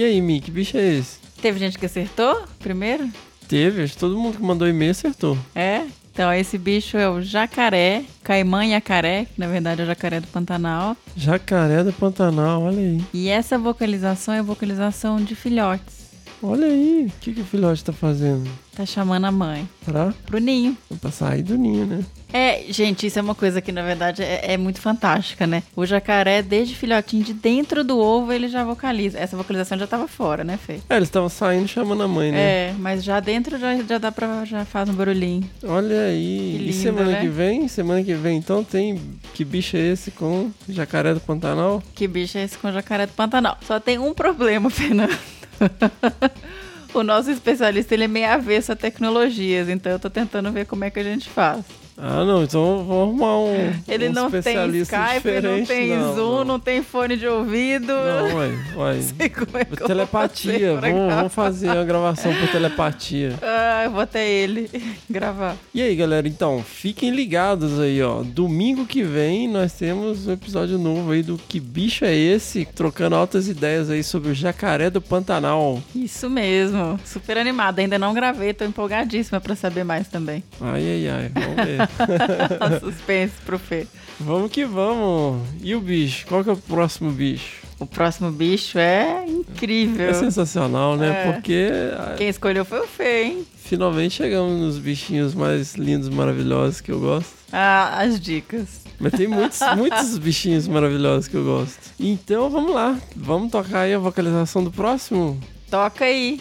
E 0.00 0.02
aí, 0.02 0.18
Mi, 0.22 0.40
que 0.40 0.50
bicho 0.50 0.78
é 0.78 0.94
esse? 0.94 1.18
Teve 1.42 1.58
gente 1.58 1.78
que 1.78 1.84
acertou 1.84 2.44
primeiro? 2.58 3.06
Teve, 3.46 3.82
acho 3.82 3.92
que 3.92 3.98
todo 3.98 4.16
mundo 4.16 4.38
que 4.38 4.42
mandou 4.42 4.66
e-mail 4.66 4.92
acertou. 4.92 5.36
É. 5.54 5.82
Então, 6.10 6.32
esse 6.32 6.56
bicho 6.56 6.96
é 6.96 7.06
o 7.06 7.20
jacaré, 7.20 8.04
caimã 8.24 8.64
yacaré, 8.64 9.26
que 9.26 9.38
na 9.38 9.46
verdade 9.46 9.82
é 9.82 9.84
o 9.84 9.86
jacaré 9.86 10.18
do 10.18 10.26
Pantanal. 10.28 10.96
Jacaré 11.14 11.84
do 11.84 11.92
Pantanal, 11.92 12.62
olha 12.62 12.78
aí. 12.78 13.04
E 13.12 13.28
essa 13.28 13.58
vocalização 13.58 14.32
é 14.32 14.42
vocalização 14.42 15.22
de 15.22 15.34
filhotes. 15.34 15.99
Olha 16.42 16.66
aí, 16.66 17.06
o 17.08 17.20
que, 17.20 17.32
que 17.34 17.40
o 17.42 17.44
filhote 17.44 17.84
tá 17.84 17.92
fazendo? 17.92 18.48
Tá 18.74 18.86
chamando 18.86 19.26
a 19.26 19.30
mãe 19.32 19.68
Pra, 19.84 20.14
pro 20.24 20.38
ninho. 20.38 20.76
pra 21.00 21.10
sair 21.10 21.42
do 21.42 21.58
ninho, 21.58 21.84
né? 21.84 22.02
É, 22.32 22.64
gente, 22.70 23.06
isso 23.06 23.18
é 23.18 23.22
uma 23.22 23.34
coisa 23.34 23.60
que 23.60 23.70
na 23.72 23.82
verdade 23.82 24.22
é, 24.22 24.52
é 24.54 24.56
muito 24.56 24.80
fantástica, 24.80 25.46
né? 25.46 25.62
O 25.76 25.84
jacaré, 25.84 26.40
desde 26.40 26.74
filhotinho 26.74 27.22
de 27.24 27.34
dentro 27.34 27.84
do 27.84 27.98
ovo, 27.98 28.32
ele 28.32 28.48
já 28.48 28.64
vocaliza. 28.64 29.18
Essa 29.18 29.36
vocalização 29.36 29.76
já 29.78 29.86
tava 29.86 30.08
fora, 30.08 30.42
né, 30.42 30.56
Fê? 30.56 30.78
É, 30.88 30.96
eles 30.96 31.08
estavam 31.08 31.28
saindo 31.28 31.68
chamando 31.68 32.02
a 32.04 32.08
mãe, 32.08 32.30
né? 32.32 32.38
É, 32.70 32.74
mas 32.78 33.04
já 33.04 33.20
dentro 33.20 33.58
já, 33.58 33.76
já 33.82 33.98
dá 33.98 34.10
pra. 34.10 34.44
já 34.46 34.64
faz 34.64 34.88
um 34.88 34.94
barulhinho. 34.94 35.44
Olha 35.64 36.02
aí. 36.06 36.54
Que 36.56 36.62
e 36.62 36.66
lindo, 36.66 36.72
semana 36.72 37.10
né? 37.10 37.20
que 37.20 37.28
vem? 37.28 37.68
Semana 37.68 38.02
que 38.02 38.14
vem, 38.14 38.38
então, 38.38 38.64
tem 38.64 38.98
que 39.34 39.44
bicho 39.44 39.76
é 39.76 39.80
esse 39.88 40.10
com 40.10 40.50
jacaré 40.68 41.12
do 41.12 41.20
Pantanal? 41.20 41.82
Que 41.94 42.06
bicho 42.08 42.38
é 42.38 42.44
esse 42.44 42.56
com 42.56 42.72
jacaré 42.72 43.06
do 43.06 43.12
Pantanal? 43.12 43.58
Só 43.66 43.78
tem 43.80 43.98
um 43.98 44.14
problema, 44.14 44.70
Fernando. 44.70 45.18
o 46.94 47.02
nosso 47.02 47.30
especialista, 47.30 47.94
ele 47.94 48.04
é 48.04 48.08
meio 48.08 48.28
avesso 48.28 48.72
a 48.72 48.76
tecnologias, 48.76 49.68
então 49.68 49.92
eu 49.92 49.98
tô 49.98 50.10
tentando 50.10 50.50
ver 50.52 50.66
como 50.66 50.84
é 50.84 50.90
que 50.90 51.00
a 51.00 51.04
gente 51.04 51.28
faz. 51.28 51.79
Ah, 52.02 52.24
não, 52.24 52.42
então 52.44 52.78
vamos 52.78 53.02
arrumar 53.02 53.38
um. 53.40 53.72
Ele 53.86 54.08
um 54.08 54.12
não 54.12 54.30
tem 54.30 54.38
especialista 54.38 54.96
Skype, 54.96 55.40
não 55.42 55.64
tem 55.66 55.88
não, 55.90 56.14
Zoom, 56.14 56.36
não. 56.38 56.44
não. 56.44 56.60
tem 56.60 56.82
fone 56.82 57.14
de 57.14 57.26
ouvido. 57.26 57.92
Não, 57.92 58.36
uai, 58.36 58.58
uai. 58.74 59.02
sei 59.18 59.28
como 59.28 59.58
é 59.58 59.64
vou 59.64 59.86
Telepatia, 59.86 60.76
vamos, 60.80 61.14
vamos 61.14 61.34
fazer 61.34 61.68
a 61.68 61.84
gravação 61.84 62.34
por 62.34 62.48
telepatia. 62.48 63.38
Ah, 63.52 63.84
eu 63.84 63.90
vou 63.90 64.00
até 64.00 64.28
ele 64.28 64.70
gravar. 65.10 65.56
E 65.74 65.82
aí, 65.82 65.94
galera, 65.94 66.28
então, 66.28 66.62
fiquem 66.62 67.10
ligados 67.10 67.80
aí, 67.80 68.02
ó. 68.02 68.22
Domingo 68.22 68.86
que 68.86 69.02
vem 69.02 69.48
nós 69.48 69.72
temos 69.72 70.26
um 70.26 70.32
episódio 70.32 70.78
novo 70.78 71.10
aí 71.10 71.22
do 71.22 71.36
Que 71.36 71.58
Bicho 71.58 72.04
é 72.04 72.14
Esse? 72.14 72.64
Trocando 72.64 73.16
altas 73.16 73.48
ideias 73.48 73.90
aí 73.90 74.02
sobre 74.02 74.30
o 74.30 74.34
jacaré 74.34 74.88
do 74.88 75.00
Pantanal. 75.00 75.82
Isso 75.94 76.30
mesmo, 76.30 76.98
super 77.04 77.38
animada. 77.38 77.80
Ainda 77.80 77.98
não 77.98 78.14
gravei, 78.14 78.54
tô 78.54 78.64
empolgadíssima 78.64 79.40
pra 79.40 79.56
saber 79.56 79.84
mais 79.84 80.08
também. 80.08 80.44
Ai, 80.60 80.82
ai, 80.82 81.08
ai, 81.08 81.30
vamos 81.34 81.64
ver. 81.66 81.89
Suspense 82.80 83.34
pro 83.44 83.58
Fê. 83.58 83.86
vamos 84.18 84.50
que 84.50 84.64
vamos. 84.64 85.42
E 85.62 85.74
o 85.74 85.80
bicho? 85.80 86.26
Qual 86.26 86.42
que 86.44 86.50
é 86.50 86.52
o 86.52 86.56
próximo 86.56 87.10
bicho? 87.10 87.66
O 87.78 87.86
próximo 87.86 88.30
bicho 88.30 88.78
é 88.78 89.24
incrível. 89.26 90.10
É 90.10 90.14
sensacional, 90.14 90.96
né? 90.96 91.28
É. 91.28 91.32
Porque 91.32 91.70
ah, 91.96 92.14
Quem 92.16 92.28
escolheu 92.28 92.64
foi 92.64 92.80
o 92.80 92.86
Fê, 92.86 93.24
hein? 93.24 93.46
finalmente 93.70 94.16
chegamos 94.16 94.58
nos 94.60 94.78
bichinhos 94.78 95.32
mais 95.32 95.76
lindos, 95.76 96.08
maravilhosos 96.08 96.80
que 96.80 96.90
eu 96.90 96.98
gosto. 96.98 97.32
Ah, 97.52 98.00
as 98.00 98.20
dicas. 98.20 98.80
Mas 98.98 99.12
tem 99.12 99.28
muitos, 99.28 99.60
muitos 99.76 100.18
bichinhos 100.18 100.66
maravilhosos 100.66 101.28
que 101.28 101.36
eu 101.36 101.44
gosto. 101.44 101.78
Então 101.98 102.50
vamos 102.50 102.74
lá, 102.74 102.98
vamos 103.14 103.52
tocar 103.52 103.82
aí 103.82 103.94
a 103.94 103.98
vocalização 103.98 104.64
do 104.64 104.72
próximo? 104.72 105.38
Toca 105.70 106.04
aí. 106.04 106.40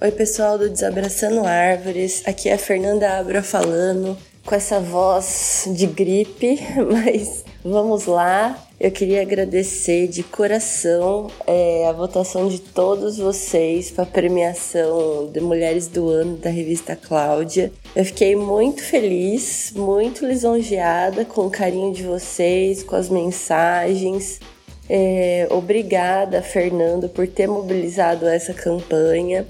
Oi 0.00 0.12
pessoal 0.12 0.56
do 0.56 0.70
Desabraçando 0.70 1.44
Árvores, 1.44 2.22
aqui 2.24 2.48
é 2.48 2.52
a 2.52 2.58
Fernanda 2.58 3.18
Abra 3.18 3.42
falando 3.42 4.16
com 4.46 4.54
essa 4.54 4.78
voz 4.78 5.68
de 5.74 5.88
gripe, 5.88 6.56
mas 6.88 7.44
vamos 7.64 8.06
lá. 8.06 8.64
Eu 8.78 8.92
queria 8.92 9.22
agradecer 9.22 10.06
de 10.06 10.22
coração 10.22 11.28
é, 11.44 11.88
a 11.88 11.92
votação 11.92 12.46
de 12.46 12.60
todos 12.60 13.18
vocês 13.18 13.90
para 13.90 14.04
a 14.04 14.06
premiação 14.06 15.28
de 15.32 15.40
Mulheres 15.40 15.88
do 15.88 16.08
Ano 16.08 16.36
da 16.36 16.48
revista 16.48 16.94
Cláudia. 16.94 17.72
Eu 17.96 18.04
fiquei 18.04 18.36
muito 18.36 18.84
feliz, 18.84 19.72
muito 19.74 20.24
lisonjeada 20.24 21.24
com 21.24 21.48
o 21.48 21.50
carinho 21.50 21.92
de 21.92 22.04
vocês, 22.04 22.84
com 22.84 22.94
as 22.94 23.08
mensagens. 23.08 24.38
É, 24.88 25.48
obrigada, 25.50 26.40
Fernando, 26.40 27.08
por 27.08 27.26
ter 27.26 27.48
mobilizado 27.48 28.28
essa 28.28 28.54
campanha. 28.54 29.44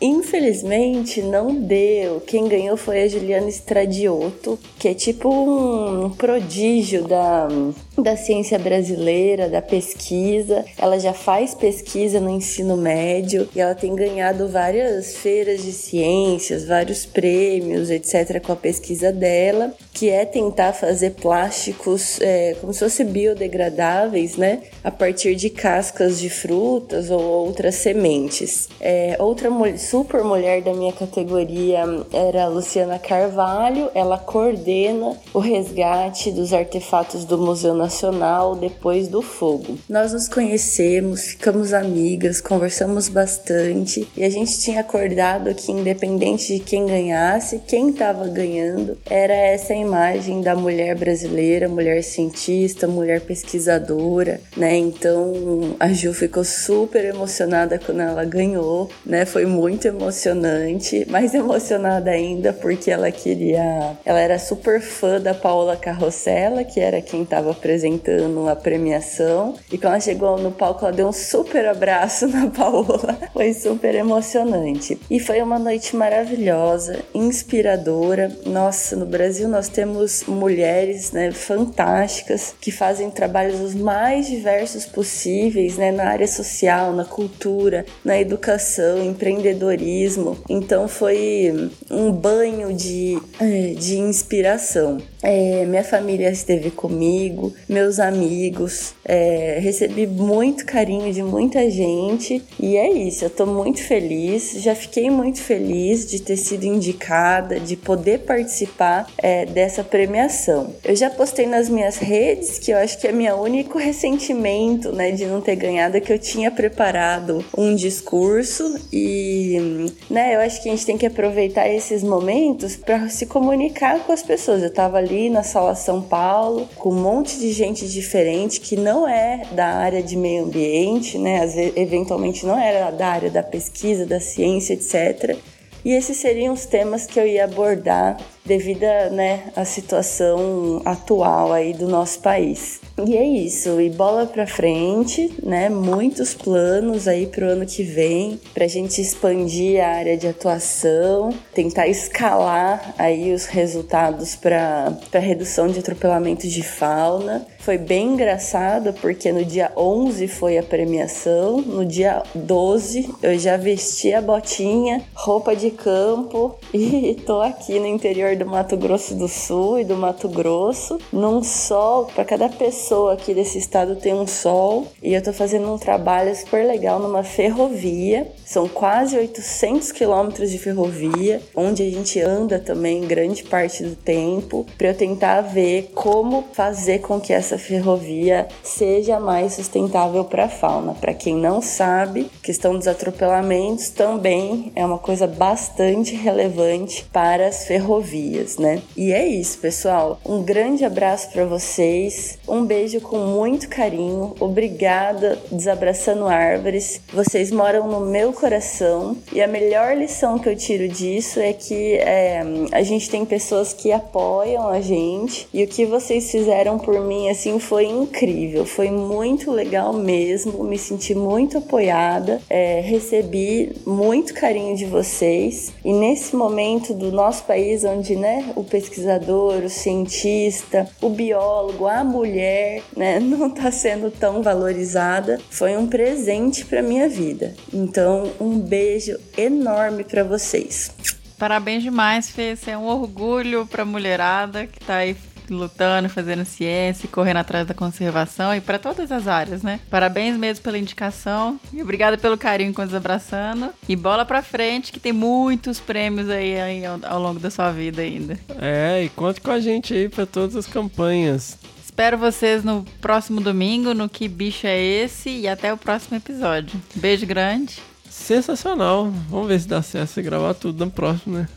Infelizmente 0.00 1.22
não 1.22 1.54
deu. 1.54 2.20
Quem 2.20 2.48
ganhou 2.48 2.76
foi 2.76 3.02
a 3.02 3.08
Juliana 3.08 3.48
Stradiotto, 3.48 4.58
que 4.78 4.88
é 4.88 4.94
tipo 4.94 5.28
um 5.28 6.10
prodígio 6.10 7.04
da, 7.04 7.48
da 7.96 8.16
ciência 8.16 8.58
brasileira, 8.58 9.48
da 9.48 9.62
pesquisa. 9.62 10.64
Ela 10.78 10.98
já 10.98 11.12
faz 11.12 11.54
pesquisa 11.54 12.20
no 12.20 12.30
ensino 12.30 12.76
médio 12.76 13.48
e 13.54 13.60
ela 13.60 13.74
tem 13.74 13.94
ganhado 13.94 14.48
várias 14.48 15.16
feiras 15.16 15.62
de 15.62 15.72
ciências, 15.72 16.64
vários 16.64 17.06
prêmios, 17.06 17.90
etc., 17.90 18.40
com 18.40 18.52
a 18.52 18.56
pesquisa 18.56 19.12
dela, 19.12 19.72
que 19.92 20.10
é 20.10 20.24
tentar 20.24 20.72
fazer 20.72 21.10
plásticos 21.10 22.20
é, 22.20 22.56
como 22.60 22.72
se 22.72 22.80
fossem 22.80 23.06
biodegradáveis, 23.06 24.36
né? 24.36 24.62
A 24.82 24.90
partir 24.90 25.34
de 25.34 25.50
cascas 25.50 26.18
de 26.18 26.28
frutas 26.28 27.10
ou 27.10 27.20
outras 27.20 27.76
sementes. 27.76 28.68
É, 28.80 29.16
outra 29.18 29.48
super 29.78 30.24
mulher 30.24 30.62
da 30.62 30.72
minha 30.72 30.92
categoria 30.92 31.84
era 32.12 32.44
a 32.44 32.48
Luciana 32.48 32.98
Carvalho. 32.98 33.90
Ela 33.94 34.18
coordena 34.18 35.16
o 35.32 35.38
resgate 35.38 36.30
dos 36.30 36.52
artefatos 36.52 37.24
do 37.24 37.38
Museu 37.38 37.74
Nacional 37.84 38.56
depois 38.56 39.08
do 39.08 39.20
fogo. 39.20 39.78
Nós 39.88 40.14
nos 40.14 40.26
conhecemos, 40.26 41.22
ficamos 41.22 41.74
amigas, 41.74 42.40
conversamos 42.40 43.10
bastante 43.10 44.08
e 44.16 44.24
a 44.24 44.30
gente 44.30 44.58
tinha 44.58 44.80
acordado 44.80 45.54
que, 45.54 45.70
independente 45.70 46.54
de 46.54 46.60
quem 46.60 46.86
ganhasse, 46.86 47.60
quem 47.66 47.90
estava 47.90 48.26
ganhando 48.26 48.96
era 49.04 49.34
essa 49.34 49.74
imagem 49.74 50.40
da 50.40 50.56
mulher 50.56 50.96
brasileira, 50.96 51.68
mulher 51.68 52.02
cientista, 52.02 52.86
mulher 52.86 53.20
pesquisadora, 53.20 54.40
né? 54.56 54.76
Então 54.76 55.76
a 55.78 55.92
Ju 55.92 56.14
ficou 56.14 56.42
super 56.42 57.04
emocionada 57.04 57.78
quando 57.78 58.00
ela 58.00 58.24
ganhou, 58.24 58.88
né? 59.04 59.26
Foi 59.26 59.44
muito 59.44 59.86
emocionante, 59.86 61.06
mais 61.10 61.34
emocionada 61.34 62.10
ainda 62.10 62.50
porque 62.52 62.90
ela 62.90 63.10
queria, 63.10 63.98
ela 64.06 64.20
era 64.20 64.38
super 64.38 64.80
fã 64.80 65.20
da 65.20 65.34
Paola 65.34 65.76
Carrossela, 65.76 66.64
que 66.64 66.80
era 66.80 67.02
quem 67.02 67.24
estava 67.24 67.52
apresentando 67.74 68.48
a 68.48 68.54
premiação, 68.54 69.54
e 69.70 69.76
quando 69.76 69.94
ela 69.94 70.00
chegou 70.00 70.38
no 70.38 70.52
palco, 70.52 70.84
ela 70.84 70.94
deu 70.94 71.08
um 71.08 71.12
super 71.12 71.66
abraço 71.66 72.26
na 72.28 72.48
Paola. 72.48 73.18
Foi 73.32 73.52
super 73.52 73.94
emocionante. 73.94 74.98
E 75.10 75.18
foi 75.18 75.42
uma 75.42 75.58
noite 75.58 75.96
maravilhosa, 75.96 77.00
inspiradora. 77.12 78.30
Nossa, 78.46 78.94
no 78.94 79.04
Brasil 79.04 79.48
nós 79.48 79.68
temos 79.68 80.24
mulheres, 80.24 81.10
né, 81.10 81.32
fantásticas 81.32 82.54
que 82.60 82.70
fazem 82.70 83.10
trabalhos 83.10 83.60
os 83.60 83.74
mais 83.74 84.26
diversos 84.26 84.86
possíveis, 84.86 85.76
né, 85.76 85.90
na 85.90 86.04
área 86.04 86.28
social, 86.28 86.92
na 86.92 87.04
cultura, 87.04 87.84
na 88.04 88.20
educação, 88.20 89.02
empreendedorismo. 89.04 90.38
Então 90.48 90.86
foi 90.86 91.70
um 91.90 92.12
banho 92.12 92.72
de, 92.72 93.18
é, 93.40 93.74
de 93.74 93.98
inspiração. 93.98 94.98
É, 95.24 95.64
minha 95.64 95.82
família 95.82 96.30
esteve 96.30 96.70
comigo, 96.70 97.54
meus 97.66 97.98
amigos, 97.98 98.94
é, 99.06 99.58
recebi 99.58 100.06
muito 100.06 100.66
carinho 100.66 101.10
de 101.14 101.22
muita 101.22 101.70
gente 101.70 102.42
e 102.60 102.76
é 102.76 102.90
isso. 102.92 103.24
Eu 103.24 103.30
tô 103.30 103.46
muito 103.46 103.82
feliz, 103.82 104.52
já 104.62 104.74
fiquei 104.74 105.08
muito 105.08 105.40
feliz 105.40 106.04
de 106.04 106.20
ter 106.20 106.36
sido 106.36 106.64
indicada, 106.64 107.58
de 107.58 107.74
poder 107.74 108.18
participar 108.20 109.06
é, 109.16 109.46
dessa 109.46 109.82
premiação. 109.82 110.74
Eu 110.84 110.94
já 110.94 111.08
postei 111.08 111.46
nas 111.46 111.70
minhas 111.70 111.96
redes 111.96 112.58
que 112.58 112.70
eu 112.70 112.76
acho 112.76 112.98
que 112.98 113.08
é 113.08 113.12
meu 113.12 113.36
único 113.36 113.78
ressentimento, 113.78 114.92
né, 114.92 115.10
de 115.10 115.24
não 115.24 115.40
ter 115.40 115.56
ganhado, 115.56 115.96
é 115.96 116.00
que 116.00 116.12
eu 116.12 116.18
tinha 116.18 116.50
preparado 116.50 117.42
um 117.56 117.74
discurso 117.74 118.78
e, 118.92 119.88
né, 120.10 120.34
eu 120.34 120.40
acho 120.40 120.62
que 120.62 120.68
a 120.68 120.72
gente 120.72 120.84
tem 120.84 120.98
que 120.98 121.06
aproveitar 121.06 121.66
esses 121.66 122.02
momentos 122.02 122.76
para 122.76 123.08
se 123.08 123.24
comunicar 123.24 124.00
com 124.00 124.12
as 124.12 124.22
pessoas. 124.22 124.62
Eu 124.62 124.70
tava 124.70 124.98
ali 124.98 125.13
ali 125.14 125.30
na 125.30 125.44
Sala 125.44 125.76
São 125.76 126.02
Paulo, 126.02 126.68
com 126.76 126.90
um 126.90 127.00
monte 127.00 127.38
de 127.38 127.52
gente 127.52 127.88
diferente 127.88 128.60
que 128.60 128.76
não 128.76 129.08
é 129.08 129.42
da 129.52 129.66
área 129.66 130.02
de 130.02 130.16
meio 130.16 130.44
ambiente, 130.44 131.16
né? 131.16 131.40
Eventualmente 131.76 132.44
não 132.44 132.58
era 132.58 132.90
da 132.90 133.06
área 133.06 133.30
da 133.30 133.42
pesquisa, 133.42 134.04
da 134.04 134.18
ciência, 134.18 134.74
etc. 134.74 135.38
E 135.84 135.92
esses 135.92 136.16
seriam 136.16 136.52
os 136.52 136.66
temas 136.66 137.06
que 137.06 137.20
eu 137.20 137.26
ia 137.26 137.44
abordar 137.44 138.16
devido 138.44 138.80
né, 139.12 139.52
à 139.54 139.64
situação 139.64 140.82
atual 140.84 141.52
aí 141.52 141.72
do 141.72 141.86
nosso 141.86 142.20
país. 142.20 142.80
E 142.96 143.16
é 143.16 143.24
isso, 143.24 143.80
e 143.80 143.90
bola 143.90 144.24
pra 144.24 144.46
frente, 144.46 145.34
né? 145.42 145.68
Muitos 145.68 146.32
planos 146.32 147.08
aí 147.08 147.26
pro 147.26 147.44
ano 147.44 147.66
que 147.66 147.82
vem, 147.82 148.40
pra 148.54 148.68
gente 148.68 149.00
expandir 149.00 149.82
a 149.82 149.88
área 149.88 150.16
de 150.16 150.28
atuação, 150.28 151.34
tentar 151.52 151.88
escalar 151.88 152.94
aí 152.96 153.34
os 153.34 153.46
resultados 153.46 154.36
para 154.36 154.96
redução 155.14 155.66
de 155.66 155.80
atropelamentos 155.80 156.52
de 156.52 156.62
fauna. 156.62 157.44
Foi 157.58 157.78
bem 157.78 158.12
engraçado 158.12 158.92
porque 159.00 159.32
no 159.32 159.44
dia 159.44 159.72
11 159.76 160.28
foi 160.28 160.56
a 160.56 160.62
premiação, 160.62 161.62
no 161.62 161.84
dia 161.84 162.22
12 162.34 163.12
eu 163.22 163.38
já 163.38 163.56
vesti 163.56 164.12
a 164.12 164.20
botinha, 164.20 165.02
roupa 165.14 165.56
de 165.56 165.70
campo 165.70 166.56
e 166.72 167.14
tô 167.26 167.40
aqui 167.40 167.80
no 167.80 167.86
interior 167.86 168.36
do 168.36 168.46
Mato 168.46 168.76
Grosso 168.76 169.14
do 169.14 169.26
Sul 169.26 169.80
e 169.80 169.84
do 169.84 169.96
Mato 169.96 170.28
Grosso, 170.28 170.98
num 171.10 171.42
sol 171.42 172.04
para 172.14 172.24
cada 172.24 172.48
pessoa 172.50 172.83
pessoa 172.84 173.14
aqui 173.14 173.32
desse 173.32 173.56
estado 173.56 173.96
tem 173.96 174.12
um 174.12 174.26
sol 174.26 174.86
e 175.02 175.14
eu 175.14 175.22
tô 175.22 175.32
fazendo 175.32 175.72
um 175.72 175.78
trabalho 175.78 176.36
super 176.36 176.66
legal 176.66 177.00
numa 177.00 177.24
ferrovia. 177.24 178.30
São 178.44 178.68
quase 178.68 179.16
800 179.16 179.92
quilômetros 179.92 180.50
de 180.50 180.58
ferrovia, 180.58 181.40
onde 181.54 181.82
a 181.82 181.90
gente 181.90 182.20
anda 182.20 182.58
também 182.58 183.06
grande 183.06 183.42
parte 183.42 183.82
do 183.82 183.96
tempo, 183.96 184.66
para 184.76 184.88
eu 184.88 184.94
tentar 184.94 185.40
ver 185.40 185.90
como 185.94 186.44
fazer 186.52 187.00
com 187.00 187.20
que 187.20 187.32
essa 187.32 187.56
ferrovia 187.56 188.46
seja 188.62 189.18
mais 189.18 189.54
sustentável 189.54 190.24
para 190.24 190.44
a 190.44 190.48
fauna. 190.48 190.94
Para 190.94 191.14
quem 191.14 191.34
não 191.34 191.62
sabe, 191.62 192.30
questão 192.42 192.76
dos 192.76 192.86
atropelamentos 192.86 193.88
também 193.88 194.72
é 194.76 194.84
uma 194.84 194.98
coisa 194.98 195.26
bastante 195.26 196.14
relevante 196.14 197.06
para 197.12 197.46
as 197.46 197.64
ferrovias, 197.64 198.58
né? 198.58 198.82
E 198.96 199.12
é 199.12 199.26
isso, 199.26 199.58
pessoal. 199.58 200.20
Um 200.24 200.42
grande 200.42 200.84
abraço 200.84 201.30
para 201.30 201.46
vocês. 201.46 202.38
Um 202.46 202.64
beijo 202.64 203.00
com 203.00 203.18
muito 203.18 203.68
carinho. 203.68 204.34
Obrigada, 204.38 205.38
Desabraçando 205.50 206.26
Árvores. 206.26 207.00
Vocês 207.12 207.50
moram 207.50 207.88
no 207.88 208.00
meu 208.00 208.33
coração. 208.34 209.16
E 209.32 209.40
a 209.40 209.46
melhor 209.46 209.96
lição 209.96 210.38
que 210.38 210.48
eu 210.48 210.56
tiro 210.56 210.88
disso 210.88 211.40
é 211.40 211.52
que 211.52 211.94
é, 211.94 212.42
a 212.72 212.82
gente 212.82 213.08
tem 213.08 213.24
pessoas 213.24 213.72
que 213.72 213.92
apoiam 213.92 214.68
a 214.68 214.80
gente. 214.80 215.48
E 215.52 215.62
o 215.62 215.66
que 215.66 215.86
vocês 215.86 216.30
fizeram 216.30 216.78
por 216.78 217.00
mim, 217.00 217.28
assim, 217.28 217.58
foi 217.58 217.86
incrível. 217.86 218.66
Foi 218.66 218.90
muito 218.90 219.50
legal 219.50 219.92
mesmo. 219.92 220.64
Me 220.64 220.78
senti 220.78 221.14
muito 221.14 221.58
apoiada. 221.58 222.40
É, 222.50 222.80
recebi 222.80 223.72
muito 223.86 224.34
carinho 224.34 224.76
de 224.76 224.84
vocês. 224.84 225.72
E 225.84 225.92
nesse 225.92 226.36
momento 226.36 226.92
do 226.92 227.10
nosso 227.12 227.44
país, 227.44 227.84
onde 227.84 228.16
né, 228.16 228.52
o 228.56 228.64
pesquisador, 228.64 229.64
o 229.64 229.68
cientista, 229.68 230.88
o 231.00 231.08
biólogo, 231.08 231.86
a 231.86 232.02
mulher 232.02 232.82
né, 232.96 233.20
não 233.20 233.50
tá 233.50 233.70
sendo 233.70 234.10
tão 234.10 234.42
valorizada, 234.42 235.40
foi 235.50 235.76
um 235.76 235.86
presente 235.86 236.64
para 236.64 236.82
minha 236.82 237.08
vida. 237.08 237.54
Então, 237.72 238.23
um 238.40 238.58
beijo 238.58 239.18
enorme 239.36 240.04
para 240.04 240.24
vocês. 240.24 240.90
Parabéns 241.38 241.82
demais, 241.82 242.30
Fê. 242.30 242.56
Você 242.56 242.70
é 242.70 242.78
um 242.78 242.86
orgulho 242.86 243.66
pra 243.66 243.84
mulherada 243.84 244.66
que 244.66 244.80
tá 244.80 244.96
aí 244.96 245.16
lutando, 245.50 246.08
fazendo 246.08 246.44
ciência, 246.44 247.08
correndo 247.10 247.38
atrás 247.38 247.66
da 247.66 247.74
conservação 247.74 248.54
e 248.54 248.60
para 248.60 248.78
todas 248.78 249.10
as 249.12 249.28
áreas, 249.28 249.62
né? 249.62 249.80
Parabéns 249.90 250.36
mesmo 250.36 250.62
pela 250.62 250.78
indicação 250.78 251.58
e 251.72 251.82
obrigada 251.82 252.16
pelo 252.16 252.38
carinho 252.38 252.72
com 252.72 252.84
Desabraçando. 252.84 253.70
E 253.88 253.96
bola 253.96 254.24
pra 254.24 254.42
frente, 254.42 254.92
que 254.92 255.00
tem 255.00 255.12
muitos 255.12 255.80
prêmios 255.80 256.30
aí, 256.30 256.60
aí 256.60 256.86
ao, 256.86 256.98
ao 257.04 257.20
longo 257.20 257.40
da 257.40 257.50
sua 257.50 257.70
vida 257.70 258.02
ainda. 258.02 258.38
É, 258.60 259.04
e 259.04 259.08
conte 259.10 259.40
com 259.40 259.50
a 259.50 259.60
gente 259.60 259.92
aí 259.92 260.08
pra 260.08 260.26
todas 260.26 260.56
as 260.56 260.66
campanhas. 260.66 261.58
Espero 261.84 262.18
vocês 262.18 262.64
no 262.64 262.84
próximo 263.00 263.40
domingo, 263.40 263.94
no 263.94 264.08
Que 264.08 264.26
Bicho 264.26 264.66
é 264.66 264.80
Esse? 264.80 265.30
E 265.30 265.48
até 265.48 265.72
o 265.72 265.76
próximo 265.76 266.16
episódio. 266.16 266.80
Beijo 266.94 267.24
grande. 267.24 267.80
Sensacional. 268.14 269.10
Vamos 269.28 269.48
ver 269.48 269.60
se 269.60 269.68
dá 269.68 269.82
certo 269.82 270.10
você 270.10 270.22
gravar 270.22 270.54
tudo 270.54 270.84
no 270.84 270.90
próximo, 270.90 271.36
né? 271.36 271.48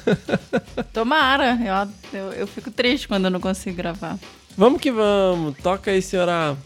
Tomara. 0.92 1.58
Eu, 2.12 2.18
eu, 2.18 2.32
eu 2.32 2.46
fico 2.46 2.70
triste 2.70 3.06
quando 3.06 3.26
eu 3.26 3.30
não 3.30 3.38
consigo 3.38 3.76
gravar. 3.76 4.18
Vamos 4.56 4.80
que 4.80 4.90
vamos. 4.90 5.54
Toca 5.58 5.90
aí, 5.90 6.00
senhora. 6.00 6.56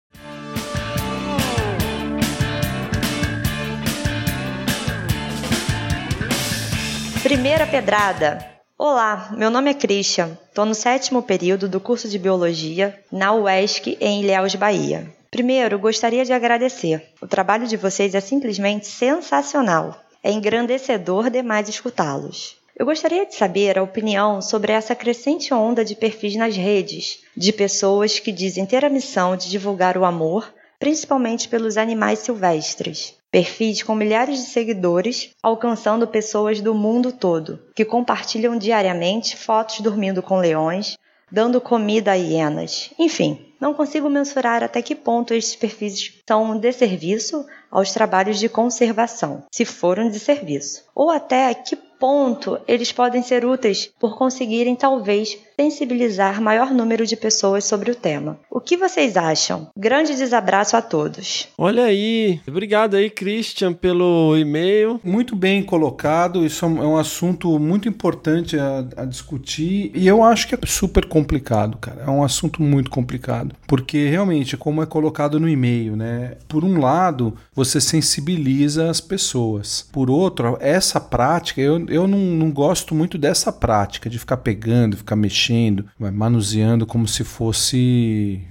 Primeira 7.23 7.65
pedrada. 7.65 8.50
Olá, 8.83 9.29
meu 9.37 9.51
nome 9.51 9.69
é 9.69 9.75
Christian. 9.75 10.35
Estou 10.49 10.65
no 10.65 10.73
sétimo 10.73 11.21
período 11.21 11.69
do 11.69 11.79
curso 11.79 12.09
de 12.09 12.17
Biologia 12.17 12.99
na 13.11 13.31
UESC 13.31 13.95
em 14.01 14.23
Ilhéus, 14.23 14.55
Bahia. 14.55 15.07
Primeiro, 15.29 15.77
gostaria 15.77 16.25
de 16.25 16.33
agradecer. 16.33 17.05
O 17.21 17.27
trabalho 17.27 17.67
de 17.67 17.77
vocês 17.77 18.15
é 18.15 18.19
simplesmente 18.19 18.87
sensacional. 18.87 20.01
É 20.23 20.31
engrandecedor 20.31 21.29
demais 21.29 21.69
escutá-los. 21.69 22.57
Eu 22.75 22.87
gostaria 22.87 23.23
de 23.23 23.35
saber 23.35 23.77
a 23.77 23.83
opinião 23.83 24.41
sobre 24.41 24.71
essa 24.71 24.95
crescente 24.95 25.53
onda 25.53 25.85
de 25.85 25.93
perfis 25.93 26.35
nas 26.35 26.55
redes, 26.55 27.19
de 27.37 27.53
pessoas 27.53 28.17
que 28.17 28.31
dizem 28.31 28.65
ter 28.65 28.83
a 28.83 28.89
missão 28.89 29.37
de 29.37 29.47
divulgar 29.47 29.95
o 29.95 30.05
amor, 30.05 30.51
principalmente 30.79 31.47
pelos 31.47 31.77
animais 31.77 32.17
silvestres. 32.17 33.13
Perfis 33.31 33.81
com 33.81 33.95
milhares 33.95 34.39
de 34.39 34.45
seguidores, 34.47 35.29
alcançando 35.41 36.05
pessoas 36.05 36.59
do 36.59 36.75
mundo 36.75 37.13
todo, 37.13 37.61
que 37.73 37.85
compartilham 37.85 38.57
diariamente 38.57 39.37
fotos 39.37 39.79
dormindo 39.79 40.21
com 40.21 40.37
leões, 40.37 40.97
dando 41.31 41.61
comida 41.61 42.11
a 42.11 42.15
hienas. 42.15 42.91
Enfim, 42.99 43.39
não 43.57 43.73
consigo 43.73 44.09
mensurar 44.09 44.63
até 44.63 44.81
que 44.81 44.93
ponto 44.93 45.33
estes 45.33 45.55
perfis 45.55 46.13
são 46.27 46.51
um 46.51 46.57
desserviço 46.59 47.45
aos 47.71 47.93
trabalhos 47.93 48.37
de 48.37 48.49
conservação, 48.49 49.43
se 49.49 49.63
foram 49.63 50.09
de 50.09 50.19
serviço, 50.19 50.83
ou 50.93 51.09
até 51.09 51.53
que 51.53 51.77
ponto 51.77 52.59
eles 52.67 52.91
podem 52.91 53.21
ser 53.21 53.45
úteis 53.45 53.89
por 53.99 54.17
conseguirem 54.17 54.75
talvez 54.75 55.37
sensibilizar 55.55 56.41
maior 56.41 56.71
número 56.71 57.05
de 57.05 57.15
pessoas 57.15 57.63
sobre 57.63 57.91
o 57.91 57.95
tema. 57.95 58.39
O 58.61 58.63
que 58.63 58.77
vocês 58.77 59.17
acham? 59.17 59.69
Grande 59.75 60.15
desabraço 60.15 60.77
a 60.77 60.83
todos. 60.83 61.47
Olha 61.57 61.85
aí, 61.85 62.39
obrigado 62.47 62.95
aí, 62.95 63.09
Christian, 63.09 63.73
pelo 63.73 64.37
e-mail. 64.37 65.01
Muito 65.03 65.35
bem 65.35 65.63
colocado, 65.63 66.45
isso 66.45 66.63
é 66.63 66.67
um 66.67 66.95
assunto 66.95 67.57
muito 67.57 67.89
importante 67.89 68.59
a, 68.59 68.85
a, 68.97 69.05
discutir 69.05 69.91
e 69.95 70.07
eu 70.07 70.23
acho 70.23 70.47
que 70.47 70.53
é 70.53 70.59
super 70.63 71.07
complicado, 71.07 71.79
cara. 71.79 72.03
É 72.05 72.09
um 72.11 72.23
assunto 72.23 72.61
muito 72.61 72.91
complicado, 72.91 73.55
porque 73.65 74.07
realmente, 74.07 74.55
como 74.55 74.83
é 74.83 74.85
colocado 74.85 75.39
no 75.39 75.49
e-mail, 75.49 75.95
né? 75.95 76.37
Por 76.47 76.63
um 76.63 76.79
lado, 76.79 77.35
você 77.55 77.81
sensibiliza 77.81 78.91
as 78.91 79.01
pessoas, 79.01 79.89
por 79.91 80.07
outro, 80.07 80.55
essa 80.61 80.99
prática, 80.99 81.59
eu, 81.59 81.83
eu 81.87 82.07
não, 82.07 82.19
não 82.19 82.51
gosto 82.51 82.93
muito 82.93 83.17
dessa 83.17 83.51
prática 83.51 84.07
de 84.07 84.19
ficar 84.19 84.37
pegando, 84.37 84.97
ficar 84.97 85.15
mexendo, 85.15 85.87
manuseando 85.97 86.85
como 86.85 87.07
se 87.07 87.23
fosse 87.23 88.39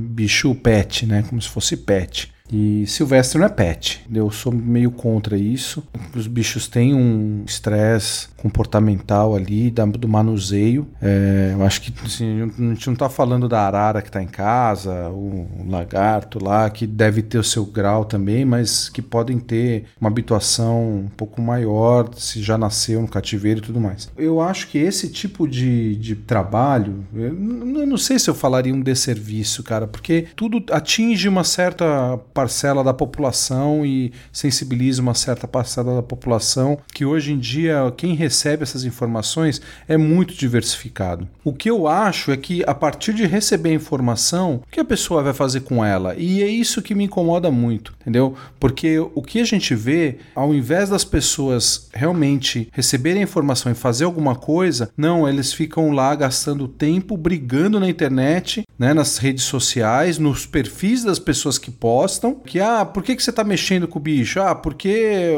bicho 0.00 0.54
pet, 0.54 1.06
né? 1.06 1.22
Como 1.28 1.40
se 1.40 1.48
fosse 1.48 1.76
pet. 1.76 2.33
E 2.52 2.86
silvestre 2.86 3.38
não 3.38 3.46
é 3.46 3.48
pet. 3.48 4.04
Eu 4.12 4.30
sou 4.30 4.52
meio 4.52 4.90
contra 4.90 5.36
isso. 5.36 5.82
Os 6.14 6.26
bichos 6.26 6.68
têm 6.68 6.94
um 6.94 7.42
estresse 7.46 8.28
comportamental 8.36 9.34
ali 9.34 9.70
do 9.70 10.06
manuseio. 10.06 10.86
É, 11.00 11.52
eu 11.54 11.64
acho 11.64 11.80
que 11.80 11.92
assim, 12.04 12.42
a 12.42 12.46
gente 12.46 12.86
não 12.86 12.92
está 12.92 13.08
falando 13.08 13.48
da 13.48 13.62
arara 13.62 14.02
que 14.02 14.08
está 14.08 14.22
em 14.22 14.26
casa, 14.26 15.08
o, 15.08 15.48
lagarto 15.66 16.42
lá, 16.42 16.68
que 16.68 16.86
deve 16.86 17.22
ter 17.22 17.38
o 17.38 17.44
seu 17.44 17.64
grau 17.64 18.04
também, 18.04 18.44
mas 18.44 18.90
que 18.90 19.00
podem 19.00 19.38
ter 19.38 19.86
uma 19.98 20.10
habituação 20.10 21.04
um 21.06 21.08
pouco 21.08 21.40
maior 21.40 22.10
se 22.14 22.42
já 22.42 22.58
nasceu 22.58 23.00
no 23.00 23.08
cativeiro 23.08 23.60
e 23.60 23.62
tudo 23.62 23.80
mais. 23.80 24.10
Eu 24.18 24.42
acho 24.42 24.68
que 24.68 24.76
esse 24.76 25.08
tipo 25.08 25.48
de, 25.48 25.96
de 25.96 26.14
trabalho, 26.14 27.06
eu 27.14 27.32
não 27.32 27.96
sei 27.96 28.18
se 28.18 28.28
eu 28.28 28.34
falaria 28.34 28.74
um 28.74 28.82
desserviço, 28.82 29.62
cara, 29.62 29.86
porque 29.86 30.26
tudo 30.36 30.62
atinge 30.70 31.26
uma 31.26 31.44
certa 31.44 32.18
parcela 32.34 32.82
da 32.82 32.92
população 32.92 33.86
e 33.86 34.12
sensibiliza 34.32 35.00
uma 35.00 35.14
certa 35.14 35.46
parcela 35.46 35.94
da 35.94 36.02
população 36.02 36.76
que 36.92 37.04
hoje 37.04 37.32
em 37.32 37.38
dia 37.38 37.92
quem 37.96 38.14
recebe 38.14 38.64
essas 38.64 38.84
informações 38.84 39.62
é 39.86 39.96
muito 39.96 40.34
diversificado. 40.34 41.28
O 41.44 41.52
que 41.52 41.70
eu 41.70 41.86
acho 41.86 42.32
é 42.32 42.36
que 42.36 42.64
a 42.66 42.74
partir 42.74 43.14
de 43.14 43.24
receber 43.24 43.70
a 43.70 43.74
informação, 43.74 44.56
o 44.56 44.70
que 44.70 44.80
a 44.80 44.84
pessoa 44.84 45.22
vai 45.22 45.32
fazer 45.32 45.60
com 45.60 45.84
ela? 45.84 46.16
E 46.16 46.42
é 46.42 46.48
isso 46.48 46.82
que 46.82 46.94
me 46.94 47.04
incomoda 47.04 47.50
muito, 47.50 47.94
entendeu? 48.00 48.34
Porque 48.58 48.98
o 48.98 49.22
que 49.22 49.40
a 49.40 49.44
gente 49.44 49.74
vê, 49.74 50.18
ao 50.34 50.52
invés 50.52 50.88
das 50.88 51.04
pessoas 51.04 51.88
realmente 51.94 52.68
receberem 52.72 53.20
a 53.20 53.24
informação 53.24 53.70
e 53.70 53.76
fazer 53.76 54.04
alguma 54.04 54.34
coisa, 54.34 54.90
não, 54.96 55.28
eles 55.28 55.52
ficam 55.52 55.92
lá 55.92 56.14
gastando 56.16 56.66
tempo 56.66 57.16
brigando 57.16 57.78
na 57.78 57.88
internet, 57.88 58.64
né, 58.76 58.92
nas 58.92 59.18
redes 59.18 59.44
sociais, 59.44 60.18
nos 60.18 60.46
perfis 60.46 61.04
das 61.04 61.18
pessoas 61.18 61.58
que 61.58 61.70
postam 61.70 62.23
que, 62.32 62.60
ah, 62.60 62.84
por 62.84 63.02
que, 63.02 63.14
que 63.14 63.22
você 63.22 63.32
tá 63.32 63.44
mexendo 63.44 63.86
com 63.86 63.98
o 63.98 64.02
bicho? 64.02 64.40
Ah, 64.40 64.54
porque. 64.54 65.32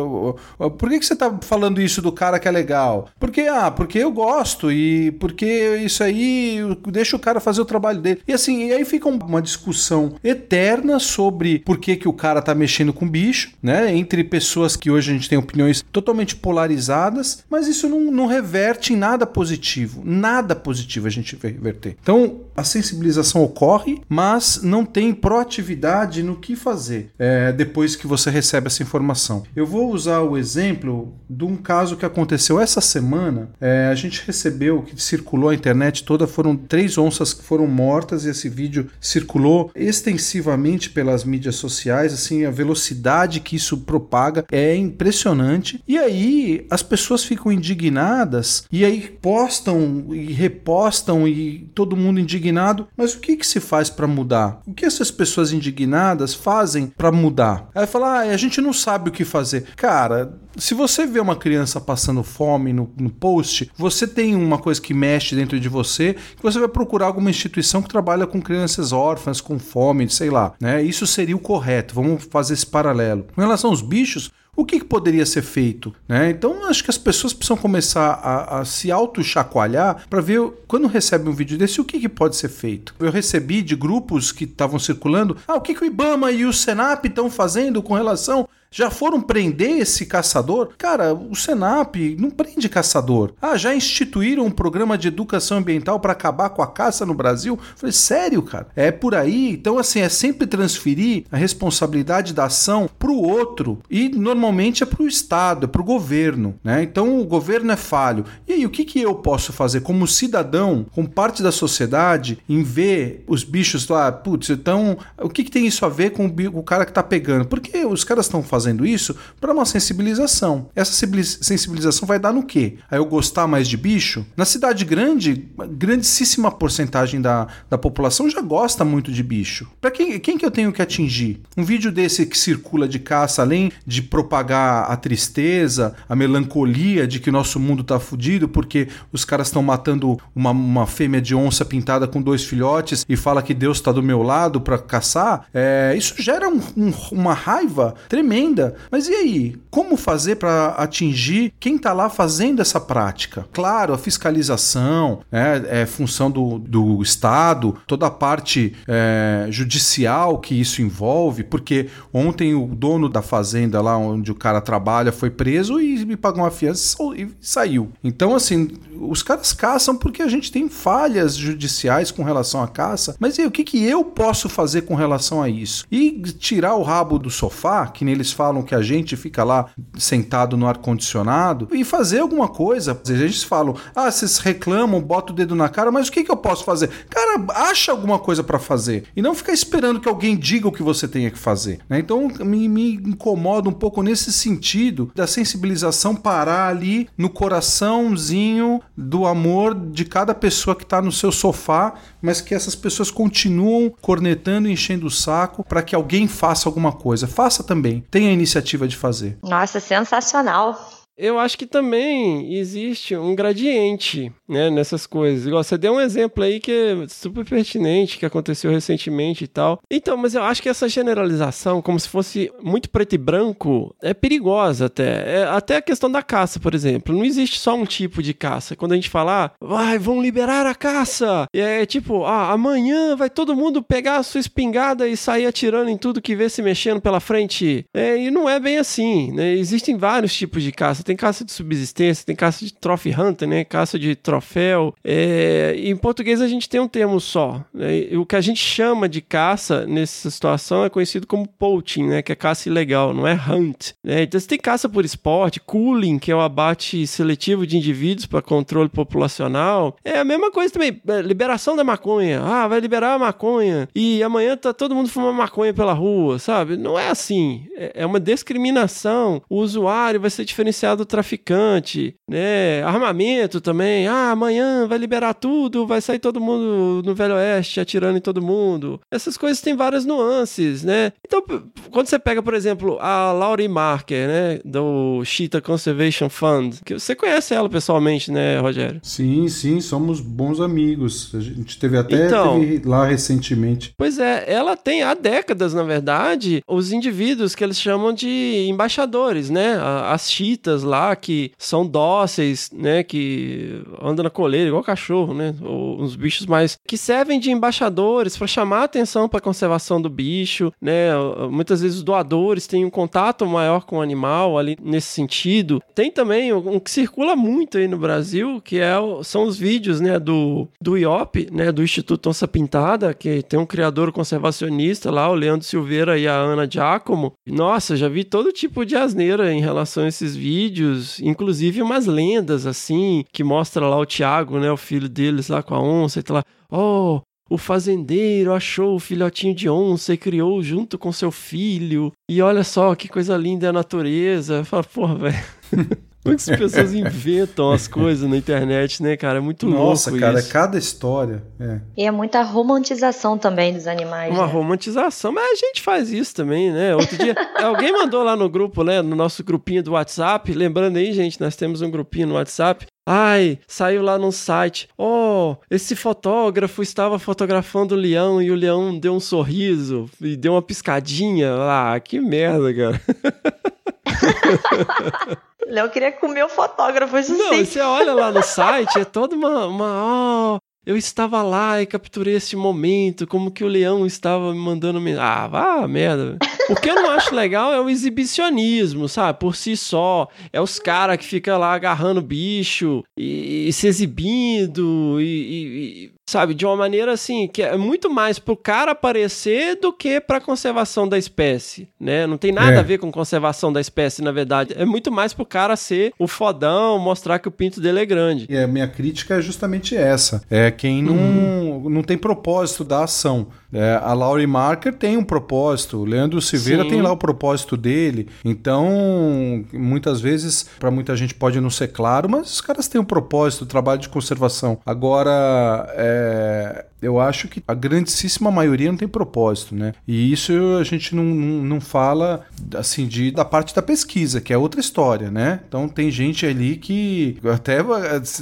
Por 0.78 0.88
que, 0.88 0.98
que 1.00 1.06
você 1.06 1.16
tá 1.16 1.38
falando 1.40 1.80
isso 1.80 2.00
do 2.00 2.12
cara 2.12 2.38
que 2.38 2.46
é 2.46 2.50
legal? 2.50 3.08
Porque, 3.18 3.42
ah, 3.42 3.70
porque 3.70 3.98
eu 3.98 4.12
gosto 4.12 4.70
e 4.70 5.10
porque 5.12 5.80
isso 5.84 6.02
aí 6.02 6.60
deixa 6.88 7.16
o 7.16 7.20
cara 7.20 7.40
fazer 7.40 7.60
o 7.60 7.64
trabalho 7.64 8.00
dele. 8.00 8.22
E 8.26 8.32
assim, 8.32 8.68
e 8.68 8.72
aí 8.72 8.84
fica 8.84 9.08
uma 9.08 9.42
discussão 9.42 10.14
eterna 10.22 10.98
sobre 10.98 11.58
por 11.60 11.78
que, 11.78 11.96
que 11.96 12.08
o 12.08 12.12
cara 12.12 12.40
tá 12.40 12.54
mexendo 12.54 12.92
com 12.92 13.04
o 13.04 13.10
bicho, 13.10 13.52
né? 13.62 13.94
Entre 13.94 14.22
pessoas 14.22 14.76
que 14.76 14.90
hoje 14.90 15.10
a 15.10 15.14
gente 15.14 15.28
tem 15.28 15.38
opiniões 15.38 15.84
totalmente 15.92 16.36
polarizadas, 16.36 17.44
mas 17.50 17.66
isso 17.66 17.88
não, 17.88 18.10
não 18.10 18.26
reverte 18.26 18.92
em 18.92 18.96
nada 18.96 19.26
positivo. 19.26 20.02
Nada 20.04 20.54
positivo 20.54 21.06
a 21.06 21.10
gente 21.10 21.36
reverter. 21.36 21.96
Então, 22.00 22.42
a 22.56 22.64
sensibilização 22.64 23.42
ocorre, 23.42 24.00
mas 24.08 24.60
não 24.62 24.84
tem 24.84 25.12
proatividade 25.12 26.22
no 26.22 26.36
que 26.36 26.54
fazer 26.54 26.75
fazer 26.76 27.10
é, 27.18 27.50
depois 27.52 27.96
que 27.96 28.06
você 28.06 28.28
recebe 28.28 28.66
essa 28.66 28.82
informação. 28.82 29.44
Eu 29.56 29.66
vou 29.66 29.90
usar 29.90 30.20
o 30.20 30.36
exemplo 30.36 31.14
de 31.28 31.44
um 31.44 31.56
caso 31.56 31.96
que 31.96 32.04
aconteceu 32.04 32.60
essa 32.60 32.82
semana. 32.82 33.48
É, 33.58 33.88
a 33.90 33.94
gente 33.94 34.22
recebeu, 34.26 34.82
que 34.82 35.00
circulou 35.00 35.48
a 35.48 35.54
internet 35.54 36.04
toda, 36.04 36.26
foram 36.26 36.54
três 36.54 36.98
onças 36.98 37.32
que 37.32 37.42
foram 37.42 37.66
mortas 37.66 38.24
e 38.24 38.30
esse 38.30 38.48
vídeo 38.48 38.90
circulou 39.00 39.70
extensivamente 39.74 40.90
pelas 40.90 41.24
mídias 41.24 41.56
sociais. 41.56 42.12
Assim, 42.12 42.44
a 42.44 42.50
velocidade 42.50 43.40
que 43.40 43.56
isso 43.56 43.78
propaga 43.78 44.44
é 44.52 44.76
impressionante. 44.76 45.82
E 45.88 45.96
aí 45.96 46.66
as 46.70 46.82
pessoas 46.82 47.24
ficam 47.24 47.50
indignadas 47.50 48.64
e 48.70 48.84
aí 48.84 49.00
postam 49.22 50.08
e 50.10 50.32
repostam 50.32 51.26
e 51.26 51.70
todo 51.74 51.96
mundo 51.96 52.20
indignado. 52.20 52.86
Mas 52.94 53.14
o 53.14 53.20
que, 53.20 53.36
que 53.36 53.46
se 53.46 53.60
faz 53.60 53.88
para 53.88 54.06
mudar? 54.06 54.60
O 54.66 54.74
que 54.74 54.84
essas 54.84 55.10
pessoas 55.10 55.52
indignadas 55.52 56.34
fazem? 56.34 56.65
Fazem 56.66 56.86
pra 56.88 57.12
mudar? 57.12 57.68
Aí 57.74 57.86
fala, 57.86 58.18
ah, 58.18 58.20
a 58.20 58.36
gente 58.36 58.60
não 58.60 58.72
sabe 58.72 59.08
o 59.08 59.12
que 59.12 59.24
fazer. 59.24 59.66
Cara, 59.76 60.36
se 60.56 60.74
você 60.74 61.06
vê 61.06 61.20
uma 61.20 61.36
criança 61.36 61.80
passando 61.80 62.24
fome 62.24 62.72
no, 62.72 62.92
no 62.98 63.08
post, 63.08 63.70
você 63.76 64.06
tem 64.06 64.34
uma 64.34 64.58
coisa 64.58 64.80
que 64.80 64.92
mexe 64.92 65.36
dentro 65.36 65.60
de 65.60 65.68
você, 65.68 66.14
que 66.14 66.42
você 66.42 66.58
vai 66.58 66.68
procurar 66.68 67.06
alguma 67.06 67.30
instituição 67.30 67.80
que 67.80 67.88
trabalha 67.88 68.26
com 68.26 68.42
crianças 68.42 68.92
órfãs, 68.92 69.40
com 69.40 69.58
fome, 69.58 70.10
sei 70.10 70.28
lá, 70.28 70.54
né? 70.60 70.82
Isso 70.82 71.06
seria 71.06 71.36
o 71.36 71.40
correto. 71.40 71.94
Vamos 71.94 72.24
fazer 72.24 72.54
esse 72.54 72.66
paralelo. 72.66 73.26
Com 73.34 73.40
relação 73.40 73.70
aos 73.70 73.82
bichos, 73.82 74.32
o 74.56 74.64
que, 74.64 74.80
que 74.80 74.86
poderia 74.86 75.26
ser 75.26 75.42
feito? 75.42 75.94
Né? 76.08 76.30
Então, 76.30 76.64
acho 76.68 76.82
que 76.82 76.90
as 76.90 76.96
pessoas 76.96 77.34
precisam 77.34 77.58
começar 77.58 78.12
a, 78.12 78.60
a 78.60 78.64
se 78.64 78.90
auto-chacoalhar 78.90 80.06
para 80.08 80.22
ver, 80.22 80.40
quando 80.66 80.88
recebe 80.88 81.28
um 81.28 81.32
vídeo 81.32 81.58
desse, 81.58 81.80
o 81.80 81.84
que, 81.84 82.00
que 82.00 82.08
pode 82.08 82.36
ser 82.36 82.48
feito. 82.48 82.94
Eu 82.98 83.10
recebi 83.10 83.60
de 83.60 83.76
grupos 83.76 84.32
que 84.32 84.44
estavam 84.44 84.78
circulando, 84.78 85.36
ah, 85.46 85.56
o 85.56 85.60
que, 85.60 85.74
que 85.74 85.82
o 85.82 85.86
Ibama 85.86 86.32
e 86.32 86.46
o 86.46 86.52
Senap 86.52 87.04
estão 87.04 87.30
fazendo 87.30 87.82
com 87.82 87.94
relação 87.94 88.48
já 88.76 88.90
foram 88.90 89.22
prender 89.22 89.78
esse 89.78 90.04
caçador? 90.04 90.68
Cara, 90.76 91.14
o 91.14 91.34
Senap 91.34 91.96
não 92.18 92.28
prende 92.28 92.68
caçador. 92.68 93.32
Ah, 93.40 93.56
já 93.56 93.74
instituíram 93.74 94.44
um 94.44 94.50
programa 94.50 94.98
de 94.98 95.08
educação 95.08 95.56
ambiental 95.56 95.98
para 95.98 96.12
acabar 96.12 96.50
com 96.50 96.60
a 96.60 96.66
caça 96.66 97.06
no 97.06 97.14
Brasil? 97.14 97.58
falei, 97.74 97.92
sério, 97.92 98.42
cara? 98.42 98.66
É 98.76 98.90
por 98.90 99.14
aí? 99.14 99.52
Então, 99.52 99.78
assim, 99.78 100.00
é 100.00 100.10
sempre 100.10 100.46
transferir 100.46 101.24
a 101.32 101.38
responsabilidade 101.38 102.34
da 102.34 102.44
ação 102.44 102.86
para 102.98 103.10
o 103.10 103.22
outro. 103.22 103.78
E 103.90 104.10
normalmente 104.10 104.82
é 104.82 104.86
para 104.86 105.02
o 105.02 105.08
Estado, 105.08 105.64
é 105.64 105.66
para 105.66 105.80
o 105.80 105.84
governo. 105.84 106.54
Né? 106.62 106.82
Então, 106.82 107.18
o 107.18 107.24
governo 107.24 107.72
é 107.72 107.76
falho. 107.76 108.26
E 108.46 108.52
aí, 108.52 108.66
o 108.66 108.70
que, 108.70 108.84
que 108.84 109.00
eu 109.00 109.14
posso 109.14 109.54
fazer 109.54 109.80
como 109.80 110.06
cidadão, 110.06 110.84
como 110.94 111.08
parte 111.08 111.42
da 111.42 111.50
sociedade, 111.50 112.38
em 112.46 112.62
ver 112.62 113.24
os 113.26 113.42
bichos 113.42 113.88
lá? 113.88 114.12
Putz, 114.12 114.50
então, 114.50 114.98
o 115.18 115.30
que, 115.30 115.44
que 115.44 115.50
tem 115.50 115.66
isso 115.66 115.86
a 115.86 115.88
ver 115.88 116.10
com 116.10 116.26
o, 116.26 116.62
cara 116.62 116.84
que 116.84 116.90
está 116.90 117.02
pegando? 117.02 117.46
Porque 117.46 117.86
os 117.86 118.04
caras 118.04 118.26
estão 118.26 118.42
fazendo 118.42 118.65
fazendo 118.66 118.84
isso 118.84 119.14
para 119.40 119.52
uma 119.52 119.64
sensibilização. 119.64 120.68
Essa 120.74 120.92
sensibilização 120.92 122.06
vai 122.06 122.18
dar 122.18 122.32
no 122.32 122.42
quê? 122.42 122.78
Aí 122.90 122.98
eu 122.98 123.04
gostar 123.04 123.46
mais 123.46 123.68
de 123.68 123.76
bicho? 123.76 124.26
Na 124.36 124.44
cidade 124.44 124.84
grande, 124.84 125.48
grandíssima 125.70 126.50
porcentagem 126.50 127.20
da, 127.20 127.46
da 127.70 127.78
população 127.78 128.28
já 128.28 128.40
gosta 128.40 128.84
muito 128.84 129.12
de 129.12 129.22
bicho. 129.22 129.68
Para 129.80 129.90
quem, 129.90 130.18
quem 130.18 130.36
que 130.36 130.44
eu 130.44 130.50
tenho 130.50 130.72
que 130.72 130.82
atingir? 130.82 131.40
Um 131.56 131.64
vídeo 131.64 131.92
desse 131.92 132.26
que 132.26 132.36
circula 132.36 132.88
de 132.88 132.98
caça, 132.98 133.42
além 133.42 133.70
de 133.86 134.02
propagar 134.02 134.90
a 134.90 134.96
tristeza, 134.96 135.94
a 136.08 136.16
melancolia 136.16 137.06
de 137.06 137.20
que 137.20 137.30
o 137.30 137.32
nosso 137.32 137.60
mundo 137.60 137.84
tá 137.84 138.00
fudido 138.00 138.48
porque 138.48 138.88
os 139.12 139.24
caras 139.24 139.46
estão 139.46 139.62
matando 139.62 140.18
uma, 140.34 140.50
uma 140.50 140.86
fêmea 140.86 141.20
de 141.20 141.34
onça 141.34 141.64
pintada 141.64 142.08
com 142.08 142.20
dois 142.20 142.42
filhotes 142.42 143.04
e 143.08 143.16
fala 143.16 143.42
que 143.42 143.54
Deus 143.54 143.78
está 143.78 143.92
do 143.92 144.02
meu 144.02 144.22
lado 144.22 144.60
para 144.60 144.78
caçar, 144.78 145.46
é, 145.54 145.94
isso 145.96 146.14
gera 146.18 146.48
um, 146.48 146.60
um, 146.76 146.92
uma 147.12 147.34
raiva 147.34 147.94
tremenda 148.08 148.45
ainda. 148.46 148.74
Mas 148.90 149.08
e 149.08 149.14
aí? 149.14 149.56
Como 149.70 149.96
fazer 149.96 150.36
para 150.36 150.68
atingir 150.68 151.52
quem 151.58 151.76
está 151.76 151.92
lá 151.92 152.08
fazendo 152.08 152.60
essa 152.62 152.80
prática? 152.80 153.46
Claro, 153.52 153.92
a 153.92 153.98
fiscalização 153.98 155.20
né, 155.30 155.64
é 155.68 155.86
função 155.86 156.30
do, 156.30 156.58
do 156.58 157.02
Estado, 157.02 157.76
toda 157.86 158.06
a 158.06 158.10
parte 158.10 158.74
é, 158.86 159.46
judicial 159.50 160.38
que 160.38 160.58
isso 160.58 160.80
envolve, 160.82 161.44
porque 161.44 161.88
ontem 162.12 162.54
o 162.54 162.66
dono 162.66 163.08
da 163.08 163.22
fazenda 163.22 163.80
lá 163.80 163.96
onde 163.96 164.30
o 164.30 164.34
cara 164.34 164.60
trabalha 164.60 165.12
foi 165.12 165.30
preso 165.30 165.80
e 165.80 166.04
me 166.04 166.16
pagou 166.16 166.42
uma 166.42 166.50
fiança 166.50 166.96
e 167.16 167.28
saiu. 167.40 167.90
Então, 168.02 168.34
assim, 168.34 168.70
os 169.00 169.22
caras 169.22 169.52
caçam 169.52 169.96
porque 169.96 170.22
a 170.22 170.28
gente 170.28 170.50
tem 170.50 170.68
falhas 170.68 171.36
judiciais 171.36 172.10
com 172.10 172.22
relação 172.22 172.62
à 172.62 172.68
caça, 172.68 173.16
mas 173.18 173.38
e 173.38 173.42
aí, 173.42 173.46
o 173.46 173.50
que, 173.50 173.64
que 173.64 173.84
eu 173.84 174.04
posso 174.04 174.48
fazer 174.48 174.82
com 174.82 174.94
relação 174.94 175.42
a 175.42 175.48
isso? 175.48 175.84
E 175.90 176.10
tirar 176.38 176.74
o 176.74 176.82
rabo 176.82 177.18
do 177.18 177.30
sofá, 177.30 177.86
que 177.86 178.04
neles 178.04 178.32
falam 178.36 178.62
que 178.62 178.74
a 178.74 178.82
gente 178.82 179.16
fica 179.16 179.42
lá 179.42 179.66
sentado 179.96 180.56
no 180.56 180.66
ar-condicionado 180.66 181.68
e 181.72 181.84
fazer 181.84 182.20
alguma 182.20 182.48
coisa. 182.48 182.92
Às 182.92 183.08
vezes 183.08 183.22
eles 183.22 183.42
falam, 183.42 183.74
ah, 183.94 184.10
vocês 184.10 184.38
reclamam, 184.38 185.00
bota 185.00 185.32
o 185.32 185.34
dedo 185.34 185.54
na 185.54 185.68
cara, 185.68 185.90
mas 185.90 186.08
o 186.08 186.12
que, 186.12 186.22
que 186.22 186.30
eu 186.30 186.36
posso 186.36 186.64
fazer? 186.64 186.90
Cara, 187.08 187.44
acha 187.68 187.90
alguma 187.90 188.18
coisa 188.18 188.44
para 188.44 188.58
fazer 188.58 189.04
e 189.16 189.22
não 189.22 189.34
ficar 189.34 189.52
esperando 189.52 190.00
que 190.00 190.08
alguém 190.08 190.36
diga 190.36 190.68
o 190.68 190.72
que 190.72 190.82
você 190.82 191.08
tenha 191.08 191.30
que 191.30 191.38
fazer. 191.38 191.80
Né? 191.88 191.98
Então 191.98 192.28
me, 192.40 192.68
me 192.68 192.94
incomoda 192.94 193.68
um 193.68 193.72
pouco 193.72 194.02
nesse 194.02 194.32
sentido 194.32 195.10
da 195.14 195.26
sensibilização 195.26 196.14
parar 196.14 196.68
ali 196.68 197.08
no 197.16 197.30
coraçãozinho 197.30 198.82
do 198.96 199.26
amor 199.26 199.74
de 199.74 200.04
cada 200.04 200.34
pessoa 200.34 200.76
que 200.76 200.82
está 200.82 201.00
no 201.00 201.12
seu 201.12 201.32
sofá, 201.32 201.94
mas 202.20 202.40
que 202.40 202.54
essas 202.54 202.74
pessoas 202.74 203.10
continuam 203.10 203.92
cornetando 204.00 204.68
e 204.68 204.72
enchendo 204.72 205.06
o 205.06 205.10
saco 205.10 205.64
para 205.64 205.82
que 205.82 205.94
alguém 205.94 206.26
faça 206.26 206.68
alguma 206.68 206.92
coisa. 206.92 207.26
Faça 207.26 207.62
também. 207.62 208.04
Tenha 208.26 208.34
iniciativa 208.34 208.88
de 208.88 208.96
fazer. 208.96 209.38
Nossa, 209.40 209.78
sensacional. 209.78 210.95
Eu 211.18 211.38
acho 211.38 211.56
que 211.56 211.66
também 211.66 212.54
existe 212.54 213.16
um 213.16 213.34
gradiente, 213.34 214.30
né, 214.46 214.68
nessas 214.68 215.06
coisas. 215.06 215.46
Igual 215.46 215.64
você 215.64 215.78
deu 215.78 215.94
um 215.94 216.00
exemplo 216.00 216.44
aí 216.44 216.60
que 216.60 216.70
é 216.70 217.08
super 217.08 217.44
pertinente, 217.44 218.18
que 218.18 218.26
aconteceu 218.26 218.70
recentemente 218.70 219.44
e 219.44 219.46
tal. 219.46 219.80
Então, 219.90 220.16
mas 220.16 220.34
eu 220.34 220.42
acho 220.42 220.62
que 220.62 220.68
essa 220.68 220.88
generalização, 220.88 221.80
como 221.80 221.98
se 221.98 222.08
fosse 222.08 222.52
muito 222.62 222.90
preto 222.90 223.14
e 223.14 223.18
branco, 223.18 223.94
é 224.02 224.12
perigosa 224.12 224.86
até. 224.86 225.40
É, 225.40 225.44
até 225.44 225.76
a 225.76 225.82
questão 225.82 226.10
da 226.10 226.22
caça, 226.22 226.60
por 226.60 226.74
exemplo. 226.74 227.16
Não 227.16 227.24
existe 227.24 227.58
só 227.58 227.74
um 227.74 227.86
tipo 227.86 228.22
de 228.22 228.34
caça. 228.34 228.76
Quando 228.76 228.92
a 228.92 228.96
gente 228.96 229.08
fala, 229.08 229.46
ah, 229.46 229.50
vai, 229.58 229.98
vão 229.98 230.20
liberar 230.20 230.66
a 230.66 230.74
caça. 230.74 231.46
E 231.54 231.60
é 231.60 231.86
tipo, 231.86 232.24
ah, 232.24 232.52
amanhã 232.52 233.16
vai 233.16 233.30
todo 233.30 233.56
mundo 233.56 233.82
pegar 233.82 234.18
a 234.18 234.22
sua 234.22 234.40
espingarda 234.40 235.08
e 235.08 235.16
sair 235.16 235.46
atirando 235.46 235.88
em 235.88 235.96
tudo 235.96 236.20
que 236.20 236.36
vê 236.36 236.50
se 236.50 236.60
mexendo 236.60 237.00
pela 237.00 237.20
frente. 237.20 237.86
É, 237.94 238.18
e 238.18 238.30
não 238.30 238.48
é 238.48 238.60
bem 238.60 238.76
assim, 238.76 239.32
né? 239.32 239.54
Existem 239.54 239.96
vários 239.96 240.34
tipos 240.34 240.62
de 240.62 240.72
caça 240.72 241.05
tem 241.06 241.16
caça 241.16 241.44
de 241.44 241.52
subsistência, 241.52 242.26
tem 242.26 242.34
caça 242.34 242.64
de 242.64 242.74
trophy 242.74 243.10
hunter, 243.10 243.48
né? 243.48 243.64
Caça 243.64 243.96
de 243.96 244.16
troféu. 244.16 244.92
É, 245.04 245.74
em 245.78 245.96
português 245.96 246.40
a 246.42 246.48
gente 246.48 246.68
tem 246.68 246.80
um 246.80 246.88
termo 246.88 247.20
só. 247.20 247.64
Né? 247.72 248.08
O 248.16 248.26
que 248.26 248.34
a 248.34 248.40
gente 248.40 248.60
chama 248.60 249.08
de 249.08 249.20
caça 249.20 249.86
nessa 249.86 250.28
situação 250.30 250.84
é 250.84 250.90
conhecido 250.90 251.26
como 251.26 251.46
poaching, 251.46 252.08
né? 252.08 252.22
Que 252.22 252.32
é 252.32 252.34
caça 252.34 252.68
ilegal, 252.68 253.14
não 253.14 253.26
é 253.26 253.34
hunt. 253.34 253.92
Né? 254.02 254.24
Então 254.24 254.38
você 254.38 254.48
tem 254.48 254.58
caça 254.58 254.88
por 254.88 255.04
esporte, 255.04 255.60
cooling, 255.60 256.18
que 256.18 256.32
é 256.32 256.34
o 256.34 256.40
abate 256.40 257.06
seletivo 257.06 257.64
de 257.66 257.76
indivíduos 257.76 258.26
para 258.26 258.42
controle 258.42 258.88
populacional. 258.88 259.96
É 260.04 260.18
a 260.18 260.24
mesma 260.24 260.50
coisa 260.50 260.72
também. 260.72 261.00
É, 261.06 261.22
liberação 261.22 261.76
da 261.76 261.84
maconha. 261.84 262.42
Ah, 262.42 262.66
vai 262.66 262.80
liberar 262.80 263.14
a 263.14 263.18
maconha. 263.18 263.88
E 263.94 264.22
amanhã 264.24 264.56
tá 264.56 264.72
todo 264.72 264.94
mundo 264.94 265.08
fumando 265.08 265.36
maconha 265.36 265.72
pela 265.72 265.92
rua, 265.92 266.40
sabe? 266.40 266.76
Não 266.76 266.98
é 266.98 267.08
assim. 267.08 267.68
É, 267.76 267.92
é 268.02 268.06
uma 268.06 268.18
discriminação. 268.18 269.40
O 269.48 269.60
usuário 269.60 270.20
vai 270.20 270.30
ser 270.30 270.44
diferenciado 270.44 270.95
do 270.96 271.06
traficante, 271.06 272.14
né? 272.28 272.82
Armamento 272.82 273.60
também. 273.60 274.06
Ah, 274.08 274.30
amanhã 274.30 274.86
vai 274.86 274.98
liberar 274.98 275.34
tudo, 275.34 275.86
vai 275.86 276.00
sair 276.00 276.18
todo 276.18 276.40
mundo 276.40 277.02
no 277.04 277.14
Velho 277.14 277.34
Oeste 277.34 277.80
atirando 277.80 278.18
em 278.18 278.20
todo 278.20 278.42
mundo. 278.42 279.00
Essas 279.10 279.36
coisas 279.36 279.60
têm 279.60 279.76
várias 279.76 280.04
nuances, 280.04 280.82
né? 280.82 281.12
Então, 281.26 281.42
quando 281.90 282.06
você 282.06 282.18
pega, 282.18 282.42
por 282.42 282.54
exemplo, 282.54 282.98
a 283.00 283.32
Laurie 283.32 283.68
Marker, 283.68 284.26
né, 284.28 284.60
do 284.64 285.24
Cheetah 285.24 285.60
Conservation 285.60 286.28
Fund, 286.28 286.80
que 286.84 286.94
você 286.94 287.14
conhece 287.14 287.54
ela 287.54 287.68
pessoalmente, 287.68 288.30
né, 288.30 288.58
Rogério? 288.58 289.00
Sim, 289.02 289.48
sim, 289.48 289.80
somos 289.80 290.20
bons 290.20 290.60
amigos. 290.60 291.34
A 291.34 291.40
gente 291.40 291.78
teve 291.78 291.96
até 291.96 292.26
então, 292.26 292.60
teve 292.60 292.88
lá 292.88 293.06
recentemente. 293.06 293.92
Pois 293.96 294.18
é, 294.18 294.44
ela 294.46 294.76
tem 294.76 295.02
há 295.02 295.14
décadas, 295.14 295.74
na 295.74 295.82
verdade, 295.82 296.62
os 296.66 296.92
indivíduos 296.92 297.54
que 297.54 297.64
eles 297.64 297.80
chamam 297.80 298.12
de 298.12 298.66
embaixadores, 298.68 299.50
né? 299.50 299.78
As 300.10 300.30
chitas 300.30 300.82
lá 300.86 301.14
que 301.14 301.52
são 301.58 301.86
dóceis, 301.86 302.70
né? 302.72 303.02
Que 303.02 303.82
andam 304.00 304.24
na 304.24 304.30
coleira, 304.30 304.68
igual 304.68 304.82
cachorro, 304.82 305.34
né? 305.34 305.54
Ou 305.62 306.00
uns 306.00 306.16
bichos 306.16 306.46
mais. 306.46 306.78
que 306.86 306.96
servem 306.96 307.38
de 307.38 307.50
embaixadores 307.50 308.36
para 308.36 308.46
chamar 308.46 308.84
atenção 308.84 309.28
para 309.28 309.38
a 309.38 309.42
conservação 309.42 310.00
do 310.00 310.08
bicho, 310.08 310.72
né? 310.80 311.10
Muitas 311.50 311.80
vezes 311.82 311.98
os 311.98 312.02
doadores 312.02 312.66
têm 312.66 312.84
um 312.84 312.90
contato 312.90 313.46
maior 313.46 313.84
com 313.84 313.98
o 313.98 314.02
animal 314.02 314.58
ali 314.58 314.76
nesse 314.80 315.08
sentido. 315.08 315.82
Tem 315.94 316.10
também 316.10 316.52
um 316.52 316.78
que 316.78 316.90
circula 316.90 317.34
muito 317.34 317.78
aí 317.78 317.88
no 317.88 317.98
Brasil, 317.98 318.60
que 318.60 318.78
é, 318.78 318.94
são 319.22 319.44
os 319.44 319.56
vídeos, 319.58 320.00
né? 320.00 320.18
Do, 320.18 320.68
do 320.80 320.96
IOP, 320.96 321.48
né? 321.52 321.72
Do 321.72 321.82
Instituto 321.82 322.28
Onça 322.30 322.46
Pintada, 322.46 323.12
que 323.12 323.42
tem 323.42 323.58
um 323.58 323.66
criador 323.66 324.12
conservacionista 324.12 325.10
lá, 325.10 325.28
o 325.28 325.34
Leandro 325.34 325.66
Silveira 325.66 326.18
e 326.18 326.28
a 326.28 326.34
Ana 326.34 326.68
Giacomo. 326.70 327.32
Nossa, 327.46 327.96
já 327.96 328.08
vi 328.08 328.24
todo 328.24 328.52
tipo 328.52 328.84
de 328.84 328.96
asneira 328.96 329.52
em 329.52 329.60
relação 329.60 330.04
a 330.04 330.08
esses 330.08 330.36
vídeos 330.36 330.75
vídeos, 330.76 331.18
inclusive 331.20 331.80
umas 331.80 332.06
lendas 332.06 332.66
assim, 332.66 333.24
que 333.32 333.42
mostra 333.42 333.88
lá 333.88 333.96
o 333.96 334.04
Tiago, 334.04 334.58
né, 334.58 334.70
o 334.70 334.76
filho 334.76 335.08
deles 335.08 335.48
lá 335.48 335.62
com 335.62 335.74
a 335.74 335.80
onça 335.80 336.20
e 336.20 336.22
tá 336.22 336.34
lá, 336.34 336.42
oh, 336.70 337.20
o 337.48 337.56
fazendeiro 337.56 338.52
achou 338.52 338.94
o 338.94 339.00
filhotinho 339.00 339.54
de 339.54 339.68
onça 339.70 340.12
e 340.12 340.18
criou 340.18 340.62
junto 340.62 340.98
com 340.98 341.12
seu 341.12 341.30
filho. 341.30 342.12
E 342.28 342.42
olha 342.42 342.64
só 342.64 342.94
que 342.94 343.08
coisa 343.08 343.36
linda 343.36 343.66
é 343.66 343.68
a 343.70 343.72
natureza. 343.72 344.64
Fala, 344.64 344.82
porra, 344.82 345.14
velho. 345.14 345.44
Como 346.26 346.34
é 346.34 346.36
que 346.36 346.50
as 346.50 346.58
pessoas 346.58 346.92
inventam 346.92 347.70
as 347.70 347.86
coisas 347.86 348.28
na 348.28 348.36
internet, 348.36 349.00
né, 349.00 349.16
cara? 349.16 349.38
É 349.38 349.40
muito 349.40 349.68
Nossa, 349.68 350.10
louco 350.10 350.24
cara, 350.24 350.40
isso. 350.40 350.50
cada 350.50 350.76
história. 350.76 351.44
É. 351.60 351.80
E 351.96 352.04
é 352.04 352.10
muita 352.10 352.42
romantização 352.42 353.38
também 353.38 353.72
dos 353.72 353.86
animais. 353.86 354.34
Uma 354.34 354.46
né? 354.46 354.52
romantização, 354.52 355.30
mas 355.30 355.52
a 355.52 355.66
gente 355.66 355.82
faz 355.82 356.10
isso 356.10 356.34
também, 356.34 356.72
né? 356.72 356.96
Outro 356.96 357.16
dia, 357.16 357.36
alguém 357.62 357.92
mandou 357.92 358.24
lá 358.24 358.34
no 358.34 358.48
grupo, 358.48 358.82
né? 358.82 359.00
No 359.00 359.14
nosso 359.14 359.44
grupinho 359.44 359.84
do 359.84 359.92
WhatsApp. 359.92 360.52
Lembrando 360.52 360.96
aí, 360.96 361.12
gente, 361.12 361.40
nós 361.40 361.54
temos 361.54 361.80
um 361.80 361.90
grupinho 361.90 362.26
no 362.26 362.34
WhatsApp. 362.34 362.86
Ai, 363.08 363.60
saiu 363.68 364.02
lá 364.02 364.18
no 364.18 364.32
site. 364.32 364.88
Oh, 364.98 365.54
esse 365.70 365.94
fotógrafo 365.94 366.82
estava 366.82 367.20
fotografando 367.20 367.94
o 367.94 367.98
leão 367.98 368.42
e 368.42 368.50
o 368.50 368.56
leão 368.56 368.98
deu 368.98 369.14
um 369.14 369.20
sorriso 369.20 370.10
e 370.20 370.36
deu 370.36 370.54
uma 370.54 370.62
piscadinha. 370.62 371.54
Ah, 371.54 372.00
que 372.00 372.20
merda, 372.20 372.74
cara. 372.74 373.00
Léo 375.68 375.90
queria 375.90 376.12
comer 376.12 376.44
o 376.44 376.48
fotógrafo, 376.48 377.16
isso 377.18 377.36
Não, 377.36 377.54
sim. 377.54 377.64
você 377.64 377.80
olha 377.80 378.14
lá 378.14 378.30
no 378.32 378.42
site, 378.42 378.98
é 378.98 379.04
toda 379.04 379.34
uma. 379.36 379.66
uma 379.66 379.86
ó, 379.88 380.58
eu 380.86 380.96
estava 380.96 381.42
lá 381.42 381.82
e 381.82 381.86
capturei 381.86 382.36
este 382.36 382.54
momento, 382.54 383.26
como 383.26 383.50
que 383.50 383.64
o 383.64 383.68
leão 383.68 384.06
estava 384.06 384.52
me 384.52 384.58
mandando. 384.60 385.00
men- 385.00 385.18
Ah, 385.18 385.48
vá, 385.48 385.88
merda. 385.88 386.36
O 386.70 386.76
que 386.76 386.88
eu 386.88 386.94
não 386.94 387.10
acho 387.10 387.34
legal 387.34 387.72
é 387.72 387.80
o 387.80 387.90
exibicionismo, 387.90 389.08
sabe? 389.08 389.38
Por 389.40 389.56
si 389.56 389.76
só. 389.76 390.28
É 390.52 390.60
os 390.60 390.78
caras 390.78 391.16
que 391.16 391.24
ficam 391.24 391.58
lá 391.58 391.72
agarrando 391.74 392.22
bicho 392.22 393.02
e, 393.18 393.66
e 393.68 393.72
se 393.72 393.88
exibindo 393.88 395.20
e- 395.20 395.24
e, 395.24 396.12
sabe? 396.28 396.54
De 396.54 396.66
uma 396.66 396.74
maneira 396.76 397.12
assim, 397.12 397.46
que 397.46 397.62
é 397.62 397.76
muito 397.76 398.10
mais 398.10 398.38
pro 398.38 398.56
cara 398.56 398.90
aparecer 398.92 399.76
do 399.80 399.92
que 399.92 400.20
pra 400.20 400.40
conservação 400.40 401.08
da 401.08 401.16
espécie, 401.16 401.88
né? 402.00 402.26
Não 402.26 402.36
tem 402.36 402.50
nada 402.50 402.72
É. 402.72 402.78
a 402.78 402.82
ver 402.82 402.98
com 402.98 403.12
conservação 403.12 403.72
da 403.72 403.80
espécie, 403.80 404.22
na 404.22 404.32
verdade. 404.32 404.74
É 404.76 404.84
muito 404.84 405.12
mais 405.12 405.32
pro 405.32 405.46
cara 405.46 405.76
ser 405.76 406.12
o 406.18 406.26
fodão, 406.26 406.98
mostrar 406.98 407.38
que 407.38 407.46
o 407.46 407.50
pinto 407.52 407.80
dele 407.80 408.00
é 408.00 408.04
grande. 408.06 408.46
E 408.50 408.58
a 408.58 408.66
minha 408.66 408.88
crítica 408.88 409.36
é 409.36 409.40
justamente 409.40 409.96
essa. 409.96 410.42
É 410.50 410.70
quem 410.70 411.02
não, 411.02 411.14
Uhum. 411.14 411.88
não 411.88 412.02
tem 412.02 412.18
propósito 412.18 412.82
da 412.82 413.04
ação. 413.04 413.46
É, 413.72 414.00
a 414.02 414.12
Laurie 414.12 414.46
Marker 414.46 414.94
tem 414.94 415.16
um 415.16 415.24
propósito, 415.24 415.98
o 415.98 416.04
Leandro 416.04 416.40
Silveira 416.40 416.84
Sim. 416.84 416.90
tem 416.90 417.02
lá 417.02 417.12
o 417.12 417.16
propósito 417.16 417.76
dele. 417.76 418.28
Então, 418.44 419.64
muitas 419.72 420.20
vezes, 420.20 420.68
para 420.78 420.90
muita 420.90 421.16
gente 421.16 421.34
pode 421.34 421.60
não 421.60 421.70
ser 421.70 421.88
claro, 421.88 422.28
mas 422.28 422.52
os 422.52 422.60
caras 422.60 422.88
têm 422.88 423.00
um 423.00 423.04
propósito, 423.04 423.62
o 423.62 423.66
trabalho 423.66 424.00
de 424.00 424.08
conservação. 424.08 424.78
Agora, 424.84 425.86
é, 425.94 426.86
eu 427.00 427.20
acho 427.20 427.48
que 427.48 427.62
a 427.66 427.74
grandíssima 427.74 428.50
maioria 428.50 428.90
não 428.90 428.96
tem 428.96 429.08
propósito, 429.08 429.74
né? 429.74 429.92
E 430.06 430.32
isso 430.32 430.52
a 430.80 430.84
gente 430.84 431.14
não, 431.14 431.24
não, 431.24 431.64
não 431.64 431.80
fala 431.80 432.44
assim 432.74 433.06
de, 433.06 433.30
da 433.30 433.44
parte 433.44 433.74
da 433.74 433.82
pesquisa, 433.82 434.40
que 434.40 434.52
é 434.52 434.58
outra 434.58 434.80
história, 434.80 435.30
né? 435.30 435.60
Então 435.68 435.88
tem 435.88 436.10
gente 436.10 436.46
ali 436.46 436.76
que 436.76 437.38
até 437.44 437.78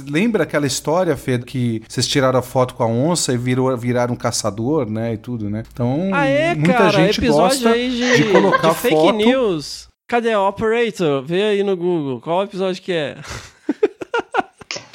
lembra 0.09 0.43
aquela 0.43 0.65
história, 0.65 1.15
Fê, 1.17 1.37
que 1.39 1.81
vocês 1.87 2.07
tiraram 2.07 2.39
a 2.39 2.41
foto 2.41 2.75
com 2.75 2.83
a 2.83 2.87
onça 2.87 3.33
e 3.33 3.37
virou, 3.37 3.75
viraram 3.77 4.13
um 4.13 4.17
caçador, 4.17 4.89
né? 4.89 5.13
E 5.15 5.17
tudo, 5.17 5.49
né? 5.49 5.63
Então 5.73 6.11
Ah, 6.13 6.25
é, 6.25 6.53
muita 6.53 6.73
cara, 6.73 6.89
gente 6.91 7.19
episódio 7.19 7.57
gosta 7.63 7.69
aí 7.71 7.89
de, 7.89 8.17
de 8.17 8.31
colocar 8.31 8.69
de 8.69 8.75
fake 8.75 8.95
foto. 8.95 9.15
news. 9.15 9.87
Cadê 10.07 10.31
a 10.33 10.41
Operator? 10.41 11.23
Vê 11.23 11.41
aí 11.43 11.63
no 11.63 11.75
Google. 11.75 12.21
Qual 12.21 12.43
episódio 12.43 12.81
que 12.81 12.93
é? 12.93 13.17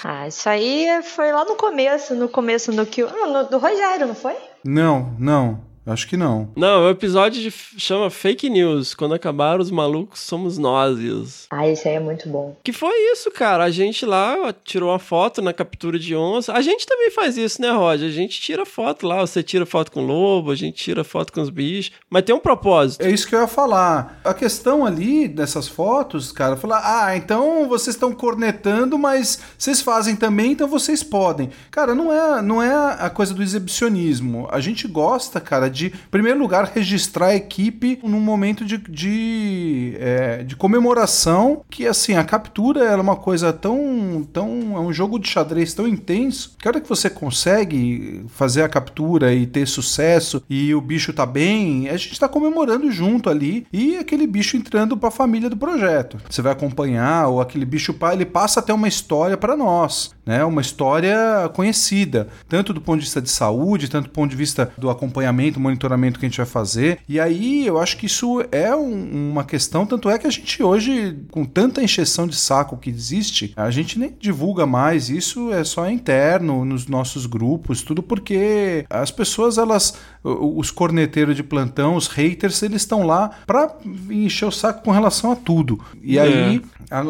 Ah, 0.03 0.27
isso 0.27 0.49
aí 0.49 0.87
foi 1.03 1.31
lá 1.31 1.45
no 1.45 1.57
começo, 1.57 2.15
no 2.15 2.27
começo 2.27 2.73
no 2.73 2.87
que. 2.87 3.03
Ah, 3.03 3.27
no- 3.27 3.45
do 3.51 3.59
Rogério, 3.59 4.07
não 4.07 4.15
foi? 4.15 4.35
Não, 4.65 5.15
não. 5.19 5.61
Acho 5.93 6.07
que 6.07 6.17
não. 6.17 6.51
Não, 6.57 6.87
o 6.87 6.91
episódio 6.91 7.43
de, 7.43 7.51
chama 7.51 8.11
Fake 8.11 8.49
News. 8.49 8.95
Quando 8.95 9.15
acabar 9.15 9.61
os 9.61 9.71
malucos, 9.71 10.21
somos 10.21 10.59
nós. 10.59 11.47
Ah, 11.51 11.69
esse 11.69 11.89
aí 11.89 11.95
é 11.95 12.01
muito 12.01 12.29
bom. 12.29 12.57
Que 12.63 12.73
foi 12.73 12.95
isso, 13.13 13.31
cara. 13.31 13.65
A 13.65 13.71
gente 13.71 14.05
lá 14.07 14.55
tirou 14.65 14.91
uma 14.91 14.99
foto 14.99 15.43
na 15.43 15.53
captura 15.53 15.99
de 15.99 16.15
onça. 16.15 16.53
A 16.53 16.61
gente 16.61 16.87
também 16.87 17.11
faz 17.11 17.37
isso, 17.37 17.61
né, 17.61 17.71
Roger? 17.71 18.09
A 18.09 18.13
gente 18.13 18.41
tira 18.41 18.67
foto 18.67 19.07
lá. 19.07 19.21
Você 19.21 19.43
tira 19.43 19.67
foto 19.67 19.93
com 19.93 20.05
lobo, 20.05 20.51
a 20.51 20.55
gente 20.55 20.77
tira 20.83 21.05
foto 21.05 21.33
com 21.33 21.41
os 21.41 21.51
bichos. 21.51 21.93
Mas 22.09 22.23
tem 22.23 22.35
um 22.35 22.41
propósito. 22.41 23.05
É 23.05 23.11
isso 23.11 23.27
que 23.27 23.35
eu 23.35 23.41
ia 23.41 23.47
falar. 23.47 24.21
A 24.25 24.35
questão 24.35 24.85
ali 24.85 25.29
dessas 25.29 25.69
fotos, 25.69 26.33
cara, 26.33 26.57
falar, 26.57 26.83
ah, 26.85 27.17
então 27.17 27.69
vocês 27.69 27.97
estão 27.97 28.13
cornetando, 28.13 28.99
mas 28.99 29.41
vocês 29.57 29.81
fazem 29.81 30.17
também, 30.17 30.53
então 30.53 30.69
vocês 30.69 31.03
podem. 31.03 31.51
Cara, 31.71 31.95
não 31.95 32.13
é, 32.13 32.43
não 32.43 32.63
é 32.63 32.97
a 32.99 33.11
coisa 33.11 33.33
do 33.33 33.43
exibicionismo. 33.43 34.49
A 34.51 34.61
gente 34.61 34.87
gosta, 34.87 35.41
cara, 35.41 35.69
de, 35.69 35.80
em 35.87 36.11
primeiro 36.11 36.39
lugar, 36.39 36.71
registrar 36.75 37.29
a 37.29 37.37
equipe 37.37 37.99
num 38.03 38.21
momento 38.21 38.65
de, 38.65 38.79
de, 38.79 39.97
é, 39.99 40.43
de 40.43 40.57
comemoração, 40.57 41.63
que 41.71 41.87
assim, 41.87 42.15
a 42.15 42.25
captura 42.25 42.85
ela 42.85 42.99
é 42.99 43.03
uma 43.03 43.17
coisa 43.17 43.53
tão, 43.53 44.27
tão. 44.33 44.77
É 44.77 44.81
um 44.81 44.93
jogo 44.93 45.19
de 45.19 45.29
xadrez 45.29 45.75
tão 45.75 45.87
intenso, 45.87 46.57
que 46.59 46.67
a 46.67 46.71
hora 46.71 46.81
que 46.81 46.89
você 46.89 47.09
consegue 47.09 48.25
fazer 48.29 48.63
a 48.63 48.69
captura 48.69 49.33
e 49.33 49.47
ter 49.47 49.67
sucesso 49.67 50.43
e 50.49 50.75
o 50.75 50.81
bicho 50.81 51.13
tá 51.13 51.27
bem, 51.27 51.89
a 51.89 51.97
gente 51.97 52.19
tá 52.19 52.29
comemorando 52.29 52.91
junto 52.91 53.29
ali 53.29 53.67
e 53.73 53.97
aquele 53.97 54.27
bicho 54.27 54.57
entrando 54.57 54.97
pra 54.97 55.11
família 55.11 55.49
do 55.49 55.57
projeto. 55.57 56.19
Você 56.29 56.43
vai 56.43 56.53
acompanhar, 56.53 57.29
ou 57.29 57.41
aquele 57.41 57.65
bicho 57.65 57.95
ele 58.13 58.25
passa 58.25 58.61
até 58.61 58.73
uma 58.73 58.89
história 58.89 59.37
para 59.37 59.57
nós, 59.57 60.15
né? 60.25 60.45
Uma 60.45 60.61
história 60.61 61.17
conhecida, 61.55 62.29
tanto 62.49 62.73
do 62.73 62.81
ponto 62.81 62.99
de 62.99 63.05
vista 63.05 63.21
de 63.23 63.31
saúde, 63.31 63.89
tanto 63.89 64.05
do 64.05 64.11
ponto 64.11 64.31
de 64.31 64.37
vista 64.37 64.71
do 64.79 64.91
acompanhamento, 64.91 65.59
monitoramento 65.61 66.19
que 66.19 66.27
a 66.27 66.29
gente 66.29 66.37
vai 66.39 66.47
fazer. 66.47 66.99
E 67.09 67.19
aí 67.21 67.67
eu 67.67 67.79
acho 67.79 67.97
que 67.97 68.07
isso 68.07 68.43
é 68.53 68.75
um- 68.75 69.31
uma 69.33 69.45
questão, 69.45 69.85
tanto 69.87 70.09
é 70.11 70.19
que 70.19 70.27
a 70.27 70.31
gente 70.31 70.63
hoje, 70.63 71.19
com 71.31 71.45
tanta 71.45 71.83
encheção 71.83 72.27
de 72.27 72.37
saco 72.37 72.77
que 72.77 72.91
existe, 72.91 73.53
a 73.57 73.71
gente 73.71 73.99
nem 73.99 74.15
divulga 74.19 74.67
mais, 74.67 75.09
isso 75.11 75.53
é 75.53 75.65
só 75.65 75.89
interno 75.89 76.65
nos 76.65 76.87
nossos 76.87 77.27
grupos, 77.27 77.83
tudo 77.83 78.03
porque 78.03 78.85
as 78.91 79.11
pessoas, 79.11 79.59
elas, 79.59 79.95
os 80.23 80.71
corneteiros 80.71 81.35
de 81.37 81.43
plantão, 81.43 81.95
os 81.97 82.07
haters, 82.07 82.63
eles 82.63 82.83
estão 82.83 83.05
lá 83.07 83.31
pra 83.47 83.75
encher 84.11 84.47
o 84.47 84.51
saco 84.53 84.83
com 84.85 84.91
relação 84.91 85.33
a 85.33 85.37
tudo. 85.37 85.81
E 86.03 86.19
É. 86.19 86.23
aí, 86.23 86.63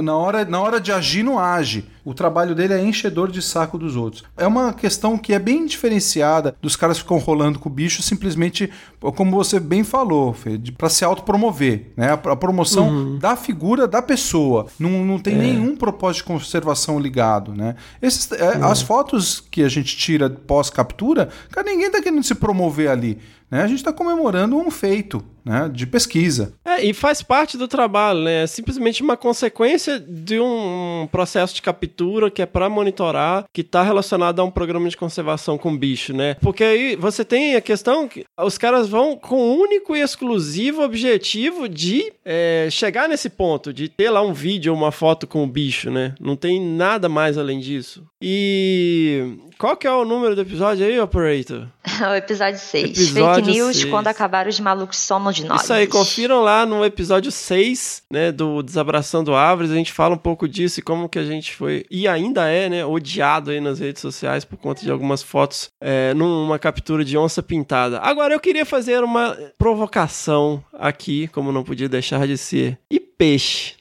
na 0.03 0.17
hora, 0.17 0.45
na 0.45 0.61
hora 0.61 0.81
de 0.81 0.93
agir, 0.93 1.23
não 1.23 1.39
age. 1.39 1.85
O 2.05 2.15
trabalho 2.15 2.55
dele 2.55 2.75
é 2.75 2.83
enchedor 2.83 3.31
de 3.31 3.43
saco 3.43 3.79
dos 3.79 3.97
outros. 3.97 4.25
É 4.37 4.47
uma 4.47 4.73
questão 4.73 5.19
que 5.19 5.33
é 5.33 5.39
bem 5.39 5.67
diferenciada 5.67 6.55
dos 6.61 6.77
caras 6.77 6.97
que 6.97 7.03
ficam 7.03 7.19
rolando 7.19 7.59
com 7.59 7.69
o 7.69 7.73
bicho, 7.73 8.03
simplesmente, 8.03 8.71
como 9.01 9.31
você 9.31 9.59
bem 9.59 9.83
falou, 9.83 10.37
pra 10.77 10.89
se 10.89 11.05
autopromover. 11.05 11.93
Né? 11.97 12.13
A, 12.13 12.37
promoção 12.37 13.19
da 13.19 13.37
figura 13.37 13.89
da 13.89 14.03
pessoa. 14.03 14.67
Não, 14.79 15.05
não 15.05 15.19
tem 15.19 15.35
nenhum 15.37 15.77
propósito 15.77 16.23
de 16.23 16.25
conservação 16.25 16.99
ligado. 16.99 17.55
Né? 17.55 17.75
Esses, 18.03 18.31
é, 18.33 18.57
As 18.63 18.83
fotos 18.83 19.41
que 19.41 19.63
a 19.63 19.69
gente 19.69 19.97
tira 19.97 20.29
pós-captura, 20.29 21.29
cara, 21.51 21.71
ninguém 21.71 21.91
tá 21.91 22.03
querendo 22.03 22.23
se 22.23 22.35
promover 22.35 22.91
ali. 22.91 23.19
Né? 23.51 23.63
A 23.63 23.67
gente 23.67 23.79
está 23.79 23.93
comemorando 23.93 24.57
um 24.57 24.71
feito 24.71 25.23
né? 25.45 25.69
de 25.73 25.87
pesquisa. 25.87 26.53
É, 26.65 26.85
e 26.85 26.95
faz 26.95 27.23
parte 27.23 27.59
do 27.59 27.67
trabalho, 27.67 28.21
né? 28.21 28.45
É 28.45 28.47
simplesmente 28.47 29.03
uma 29.03 29.17
consequência 29.17 29.99
de 29.99 30.39
um 30.39 31.09
processo 31.11 31.55
de 31.55 31.63
captura 31.63 32.31
que 32.31 32.43
é 32.43 32.47
para 32.47 32.69
monitorar, 32.69 33.45
que 33.53 33.63
está 33.63 33.83
relacionado 33.83 34.41
a 34.41 34.45
um 34.45 34.51
programa 34.51 34.89
de 34.89 34.97
conservação 34.97 35.59
com 35.59 35.77
bicho, 35.77 36.13
né? 36.13 36.35
Porque 36.35 36.63
aí 36.63 36.97
você 36.97 37.25
tem 37.25 37.57
a 37.57 37.61
questão 37.61 38.07
que 38.07 38.25
os 38.39 38.57
caras 38.57 38.89
vão 38.91 39.17
com 39.17 39.37
o 39.37 39.61
único 39.61 39.95
e 39.95 40.01
exclusivo 40.01 40.83
objetivo 40.83 41.69
de 41.69 42.13
é, 42.25 42.69
chegar 42.71 43.09
nesse 43.09 43.31
ponto, 43.31 43.73
de 43.73 43.89
ter 43.89 44.11
lá 44.11 44.21
um 44.21 44.33
vídeo 44.33 44.73
ou 44.73 44.79
uma 44.79 44.91
foto 44.91 45.27
com 45.27 45.45
o 45.45 45.47
bicho, 45.47 45.91
né? 45.91 46.15
Não 46.21 46.35
tem 46.35 46.61
nada 46.61 47.09
mais 47.09 47.39
além 47.39 47.61
disso. 47.61 48.05
E 48.21 49.39
qual 49.61 49.77
que 49.77 49.87
é 49.87 49.93
o 49.93 50.07
número 50.07 50.35
do 50.35 50.41
episódio 50.41 50.87
aí, 50.87 50.99
Operator? 50.99 51.67
o 52.11 52.15
episódio 52.15 52.59
6. 52.59 52.85
Episódio 52.85 53.45
Fake 53.45 53.59
news, 53.59 53.77
seis. 53.77 53.91
quando 53.91 54.07
acabar 54.07 54.49
os 54.49 54.59
malucos 54.59 54.97
somos 54.97 55.37
de 55.37 55.45
nós. 55.45 55.63
Isso 55.63 55.73
aí, 55.75 55.87
confiram 55.87 56.41
lá 56.41 56.65
no 56.65 56.83
episódio 56.83 57.31
6, 57.31 58.05
né, 58.11 58.33
do 58.33 58.63
Desabraçando 58.63 59.35
Árvores, 59.35 59.71
a 59.71 59.75
gente 59.75 59.93
fala 59.93 60.15
um 60.15 60.19
pouco 60.19 60.49
disso 60.49 60.81
e 60.81 60.83
como 60.83 61.11
que 61.11 61.19
a 61.19 61.25
gente 61.25 61.55
foi, 61.55 61.85
e 61.91 62.09
ainda 62.09 62.49
é, 62.49 62.71
né, 62.71 62.87
odiado 62.87 63.51
aí 63.51 63.61
nas 63.61 63.81
redes 63.81 64.01
sociais 64.01 64.47
por 64.47 64.57
conta 64.57 64.81
de 64.81 64.91
algumas 64.91 65.23
fotos 65.23 65.69
é, 65.79 66.15
numa 66.15 66.59
captura 66.59 67.05
de 67.05 67.19
onça 67.19 67.43
pintada. 67.43 68.01
Agora, 68.01 68.33
eu 68.33 68.41
queria 68.41 68.65
fazer 68.65 69.05
uma 69.05 69.37
provocação 69.59 70.65
aqui, 70.73 71.29
como 71.29 71.53
não 71.53 71.63
podia 71.63 71.89
deixar 71.89 72.27
de 72.27 72.39
ser. 72.39 72.79
E 72.91 72.99
peixe? 72.99 73.80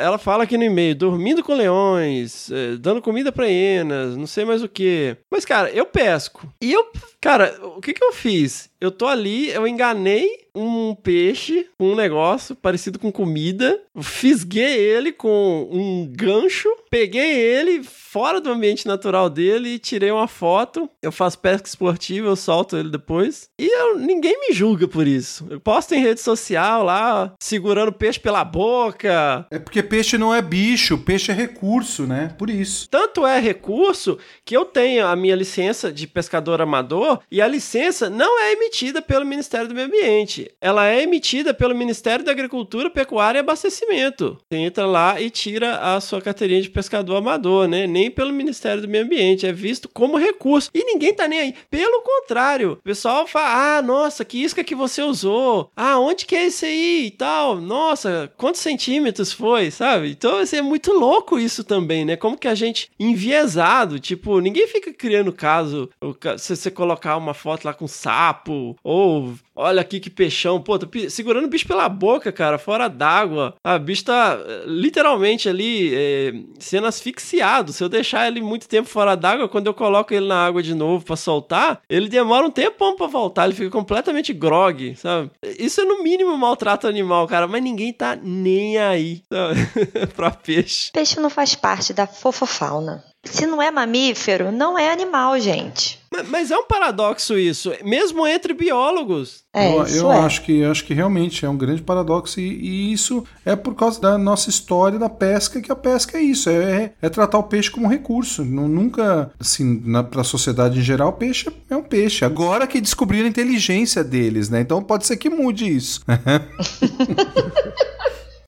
Ela 0.00 0.18
fala 0.18 0.44
aqui 0.44 0.56
no 0.56 0.64
e-mail, 0.64 0.94
dormindo 0.94 1.42
com 1.42 1.54
leões, 1.54 2.50
eh, 2.50 2.76
dando 2.78 3.02
comida 3.02 3.30
pra 3.30 3.46
hienas, 3.46 4.16
não 4.16 4.26
sei 4.26 4.44
mais 4.44 4.62
o 4.62 4.68
que. 4.68 5.16
Mas, 5.30 5.44
cara, 5.44 5.70
eu 5.70 5.86
pesco. 5.86 6.50
E 6.60 6.72
eu, 6.72 6.86
cara, 7.20 7.58
o 7.76 7.80
que 7.80 7.92
que 7.92 8.02
eu 8.04 8.12
fiz? 8.12 8.70
Eu 8.80 8.90
tô 8.90 9.06
ali, 9.06 9.50
eu 9.50 9.66
enganei 9.66 10.48
um 10.54 10.94
peixe 10.94 11.68
com 11.78 11.92
um 11.92 11.94
negócio 11.94 12.56
parecido 12.56 12.98
com 12.98 13.12
comida, 13.12 13.80
fisguei 14.00 14.78
ele 14.78 15.12
com 15.12 15.68
um 15.70 16.10
gancho, 16.10 16.68
peguei 16.90 17.38
ele 17.38 17.82
fora 17.84 18.40
do 18.40 18.50
ambiente 18.50 18.86
natural 18.86 19.28
dele 19.30 19.70
e 19.70 19.78
tirei 19.78 20.10
uma 20.10 20.26
foto. 20.26 20.88
Eu 21.02 21.12
faço 21.12 21.38
pesca 21.38 21.68
esportiva, 21.68 22.26
eu 22.26 22.36
solto 22.36 22.76
ele 22.76 22.90
depois. 22.90 23.48
E 23.60 23.66
eu, 23.66 23.98
ninguém 23.98 24.38
me 24.40 24.54
julga 24.54 24.88
por 24.88 25.06
isso. 25.06 25.46
Eu 25.50 25.60
posto 25.60 25.94
em 25.94 26.02
rede 26.02 26.20
social 26.20 26.82
lá, 26.82 27.34
segurando 27.38 27.92
peixe 27.92 28.18
pela 28.18 28.44
boca. 28.44 29.46
É 29.50 29.58
porque 29.58 29.82
peixe 29.90 30.16
não 30.16 30.32
é 30.32 30.40
bicho, 30.40 30.96
peixe 30.96 31.32
é 31.32 31.34
recurso, 31.34 32.06
né? 32.06 32.32
Por 32.38 32.48
isso. 32.48 32.88
Tanto 32.88 33.26
é 33.26 33.40
recurso 33.40 34.16
que 34.44 34.56
eu 34.56 34.64
tenho 34.64 35.04
a 35.04 35.16
minha 35.16 35.34
licença 35.34 35.92
de 35.92 36.06
pescador 36.06 36.60
amador 36.60 37.18
e 37.28 37.42
a 37.42 37.48
licença 37.48 38.08
não 38.08 38.40
é 38.40 38.52
emitida 38.52 39.02
pelo 39.02 39.26
Ministério 39.26 39.66
do 39.66 39.74
Meio 39.74 39.88
Ambiente. 39.88 40.48
Ela 40.60 40.86
é 40.86 41.02
emitida 41.02 41.52
pelo 41.52 41.74
Ministério 41.74 42.24
da 42.24 42.30
Agricultura, 42.30 42.88
Pecuária 42.88 43.38
e 43.38 43.40
Abastecimento. 43.40 44.38
Você 44.48 44.58
entra 44.58 44.86
lá 44.86 45.20
e 45.20 45.28
tira 45.28 45.78
a 45.78 46.00
sua 46.00 46.22
carteirinha 46.22 46.62
de 46.62 46.70
pescador 46.70 47.16
amador, 47.16 47.66
né? 47.66 47.88
Nem 47.88 48.12
pelo 48.12 48.32
Ministério 48.32 48.82
do 48.82 48.88
Meio 48.88 49.04
Ambiente. 49.04 49.44
É 49.44 49.52
visto 49.52 49.88
como 49.88 50.16
recurso. 50.16 50.70
E 50.72 50.84
ninguém 50.84 51.12
tá 51.12 51.26
nem 51.26 51.40
aí. 51.40 51.54
Pelo 51.68 52.00
contrário, 52.02 52.72
o 52.72 52.76
pessoal 52.76 53.26
fala: 53.26 53.78
ah, 53.78 53.82
nossa, 53.82 54.24
que 54.24 54.40
isca 54.40 54.62
que 54.62 54.76
você 54.76 55.02
usou. 55.02 55.68
Ah, 55.74 55.98
onde 55.98 56.26
que 56.26 56.36
é 56.36 56.46
esse 56.46 56.64
aí 56.64 57.06
e 57.06 57.10
tal? 57.10 57.60
Nossa, 57.60 58.32
quantos 58.36 58.60
centímetros 58.60 59.32
foi, 59.32 59.68
sabe? 59.80 60.10
Então, 60.10 60.36
assim, 60.36 60.58
é 60.58 60.62
muito 60.62 60.92
louco 60.92 61.38
isso 61.38 61.64
também, 61.64 62.04
né? 62.04 62.14
Como 62.14 62.36
que 62.36 62.46
a 62.46 62.54
gente, 62.54 62.90
enviesado, 63.00 63.98
tipo, 63.98 64.38
ninguém 64.38 64.68
fica 64.68 64.92
criando 64.92 65.32
caso 65.32 65.88
se 66.36 66.54
você 66.54 66.70
colocar 66.70 67.16
uma 67.16 67.32
foto 67.32 67.64
lá 67.64 67.72
com 67.72 67.88
sapo, 67.88 68.76
ou 68.84 69.32
olha 69.60 69.80
aqui 69.80 70.00
que 70.00 70.10
peixão, 70.10 70.60
pô, 70.60 70.78
tô 70.78 70.88
segurando 71.08 71.44
o 71.44 71.48
bicho 71.48 71.66
pela 71.66 71.88
boca, 71.88 72.32
cara, 72.32 72.58
fora 72.58 72.88
d'água. 72.88 73.54
O 73.64 73.78
bicho 73.78 74.04
tá 74.04 74.38
eh, 74.40 74.62
literalmente 74.66 75.48
ali 75.48 75.94
eh, 75.94 76.32
sendo 76.58 76.86
asfixiado. 76.86 77.72
Se 77.72 77.84
eu 77.84 77.88
deixar 77.88 78.26
ele 78.26 78.40
muito 78.40 78.68
tempo 78.68 78.88
fora 78.88 79.14
d'água, 79.14 79.48
quando 79.48 79.66
eu 79.66 79.74
coloco 79.74 80.12
ele 80.12 80.26
na 80.26 80.46
água 80.46 80.62
de 80.62 80.74
novo 80.74 81.04
pra 81.04 81.16
soltar, 81.16 81.80
ele 81.88 82.08
demora 82.08 82.46
um 82.46 82.50
tempão 82.50 82.96
pra 82.96 83.06
voltar, 83.06 83.44
ele 83.44 83.54
fica 83.54 83.70
completamente 83.70 84.32
grog, 84.32 84.96
sabe? 84.96 85.30
Isso 85.58 85.80
é 85.80 85.84
no 85.84 86.02
mínimo 86.02 86.36
maltrato 86.36 86.86
animal, 86.86 87.26
cara, 87.26 87.46
mas 87.46 87.62
ninguém 87.62 87.92
tá 87.92 88.16
nem 88.16 88.78
aí 88.78 89.22
pra 90.16 90.30
peixe. 90.30 90.90
Peixe 90.92 91.20
não 91.20 91.30
faz 91.30 91.54
parte 91.54 91.92
da 91.92 92.06
fofofauna. 92.06 93.04
Se 93.24 93.46
não 93.46 93.60
é 93.60 93.70
mamífero, 93.70 94.50
não 94.50 94.78
é 94.78 94.90
animal, 94.90 95.38
gente. 95.38 95.99
Mas, 96.12 96.28
mas 96.28 96.50
é 96.50 96.56
um 96.56 96.64
paradoxo 96.64 97.38
isso, 97.38 97.72
mesmo 97.84 98.26
entre 98.26 98.52
biólogos. 98.52 99.44
É, 99.54 99.72
eu 99.72 99.82
isso 99.84 99.96
eu 99.98 100.12
é. 100.12 100.18
acho 100.18 100.42
que 100.42 100.64
acho 100.64 100.84
que 100.84 100.92
realmente 100.92 101.44
é 101.44 101.48
um 101.48 101.56
grande 101.56 101.82
paradoxo 101.82 102.40
e, 102.40 102.44
e 102.48 102.92
isso 102.92 103.24
é 103.44 103.54
por 103.54 103.74
causa 103.74 104.00
da 104.00 104.18
nossa 104.18 104.50
história 104.50 104.98
da 104.98 105.08
pesca 105.08 105.60
que 105.60 105.70
a 105.70 105.76
pesca 105.76 106.18
é 106.18 106.22
isso 106.22 106.48
é, 106.48 106.92
é 107.02 107.08
tratar 107.08 107.38
o 107.38 107.42
peixe 107.44 107.70
como 107.70 107.86
um 107.86 107.88
recurso 107.88 108.44
Nu- 108.44 108.68
nunca 108.68 109.30
assim 109.40 109.82
para 110.08 110.20
a 110.20 110.24
sociedade 110.24 110.78
em 110.78 110.82
geral 110.82 111.08
o 111.08 111.12
peixe 111.14 111.50
é 111.68 111.76
um 111.76 111.82
peixe 111.82 112.24
agora 112.24 112.64
que 112.66 112.80
descobriram 112.80 113.26
a 113.26 113.28
inteligência 113.28 114.04
deles 114.04 114.48
né 114.48 114.60
então 114.60 114.80
pode 114.82 115.04
ser 115.06 115.16
que 115.16 115.28
mude 115.28 115.66
isso 115.68 116.00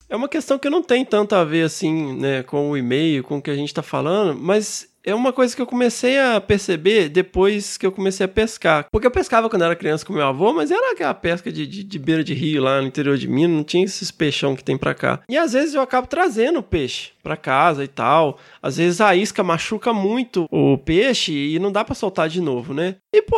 É 0.08 0.14
uma 0.16 0.28
questão 0.28 0.58
que 0.58 0.68
não 0.68 0.82
tem 0.82 1.06
tanto 1.06 1.34
a 1.34 1.42
ver 1.42 1.62
assim, 1.62 2.14
né, 2.18 2.42
com 2.42 2.70
o 2.70 2.76
e-mail, 2.76 3.24
com 3.24 3.38
o 3.38 3.42
que 3.42 3.50
a 3.50 3.54
gente 3.54 3.72
tá 3.72 3.82
falando, 3.82 4.38
mas 4.38 4.86
é 5.04 5.14
uma 5.14 5.32
coisa 5.32 5.54
que 5.54 5.60
eu 5.60 5.66
comecei 5.66 6.18
a 6.18 6.40
perceber 6.40 7.08
depois 7.08 7.76
que 7.76 7.84
eu 7.84 7.92
comecei 7.92 8.24
a 8.24 8.28
pescar. 8.28 8.86
Porque 8.90 9.06
eu 9.06 9.10
pescava 9.10 9.50
quando 9.50 9.64
era 9.64 9.76
criança 9.76 10.06
com 10.06 10.12
meu 10.12 10.26
avô, 10.26 10.52
mas 10.52 10.70
era 10.70 10.92
aquela 10.92 11.14
pesca 11.14 11.50
de, 11.50 11.66
de, 11.66 11.82
de 11.82 11.98
beira 11.98 12.22
de 12.22 12.34
rio 12.34 12.62
lá 12.62 12.80
no 12.80 12.86
interior 12.86 13.16
de 13.16 13.28
Minas, 13.28 13.56
não 13.56 13.64
tinha 13.64 13.84
esses 13.84 14.10
peixão 14.10 14.54
que 14.54 14.64
tem 14.64 14.78
pra 14.78 14.94
cá. 14.94 15.20
E 15.28 15.36
às 15.36 15.52
vezes 15.52 15.74
eu 15.74 15.82
acabo 15.82 16.06
trazendo 16.06 16.62
peixe 16.62 17.10
pra 17.22 17.36
casa 17.36 17.84
e 17.84 17.88
tal. 17.88 18.38
Às 18.62 18.76
vezes 18.76 19.00
a 19.00 19.14
isca 19.14 19.42
machuca 19.42 19.92
muito 19.92 20.46
o 20.50 20.78
peixe 20.78 21.32
e 21.32 21.58
não 21.58 21.72
dá 21.72 21.84
pra 21.84 21.94
soltar 21.94 22.28
de 22.28 22.40
novo, 22.40 22.74
né? 22.74 22.96
E 23.14 23.22
pô, 23.22 23.36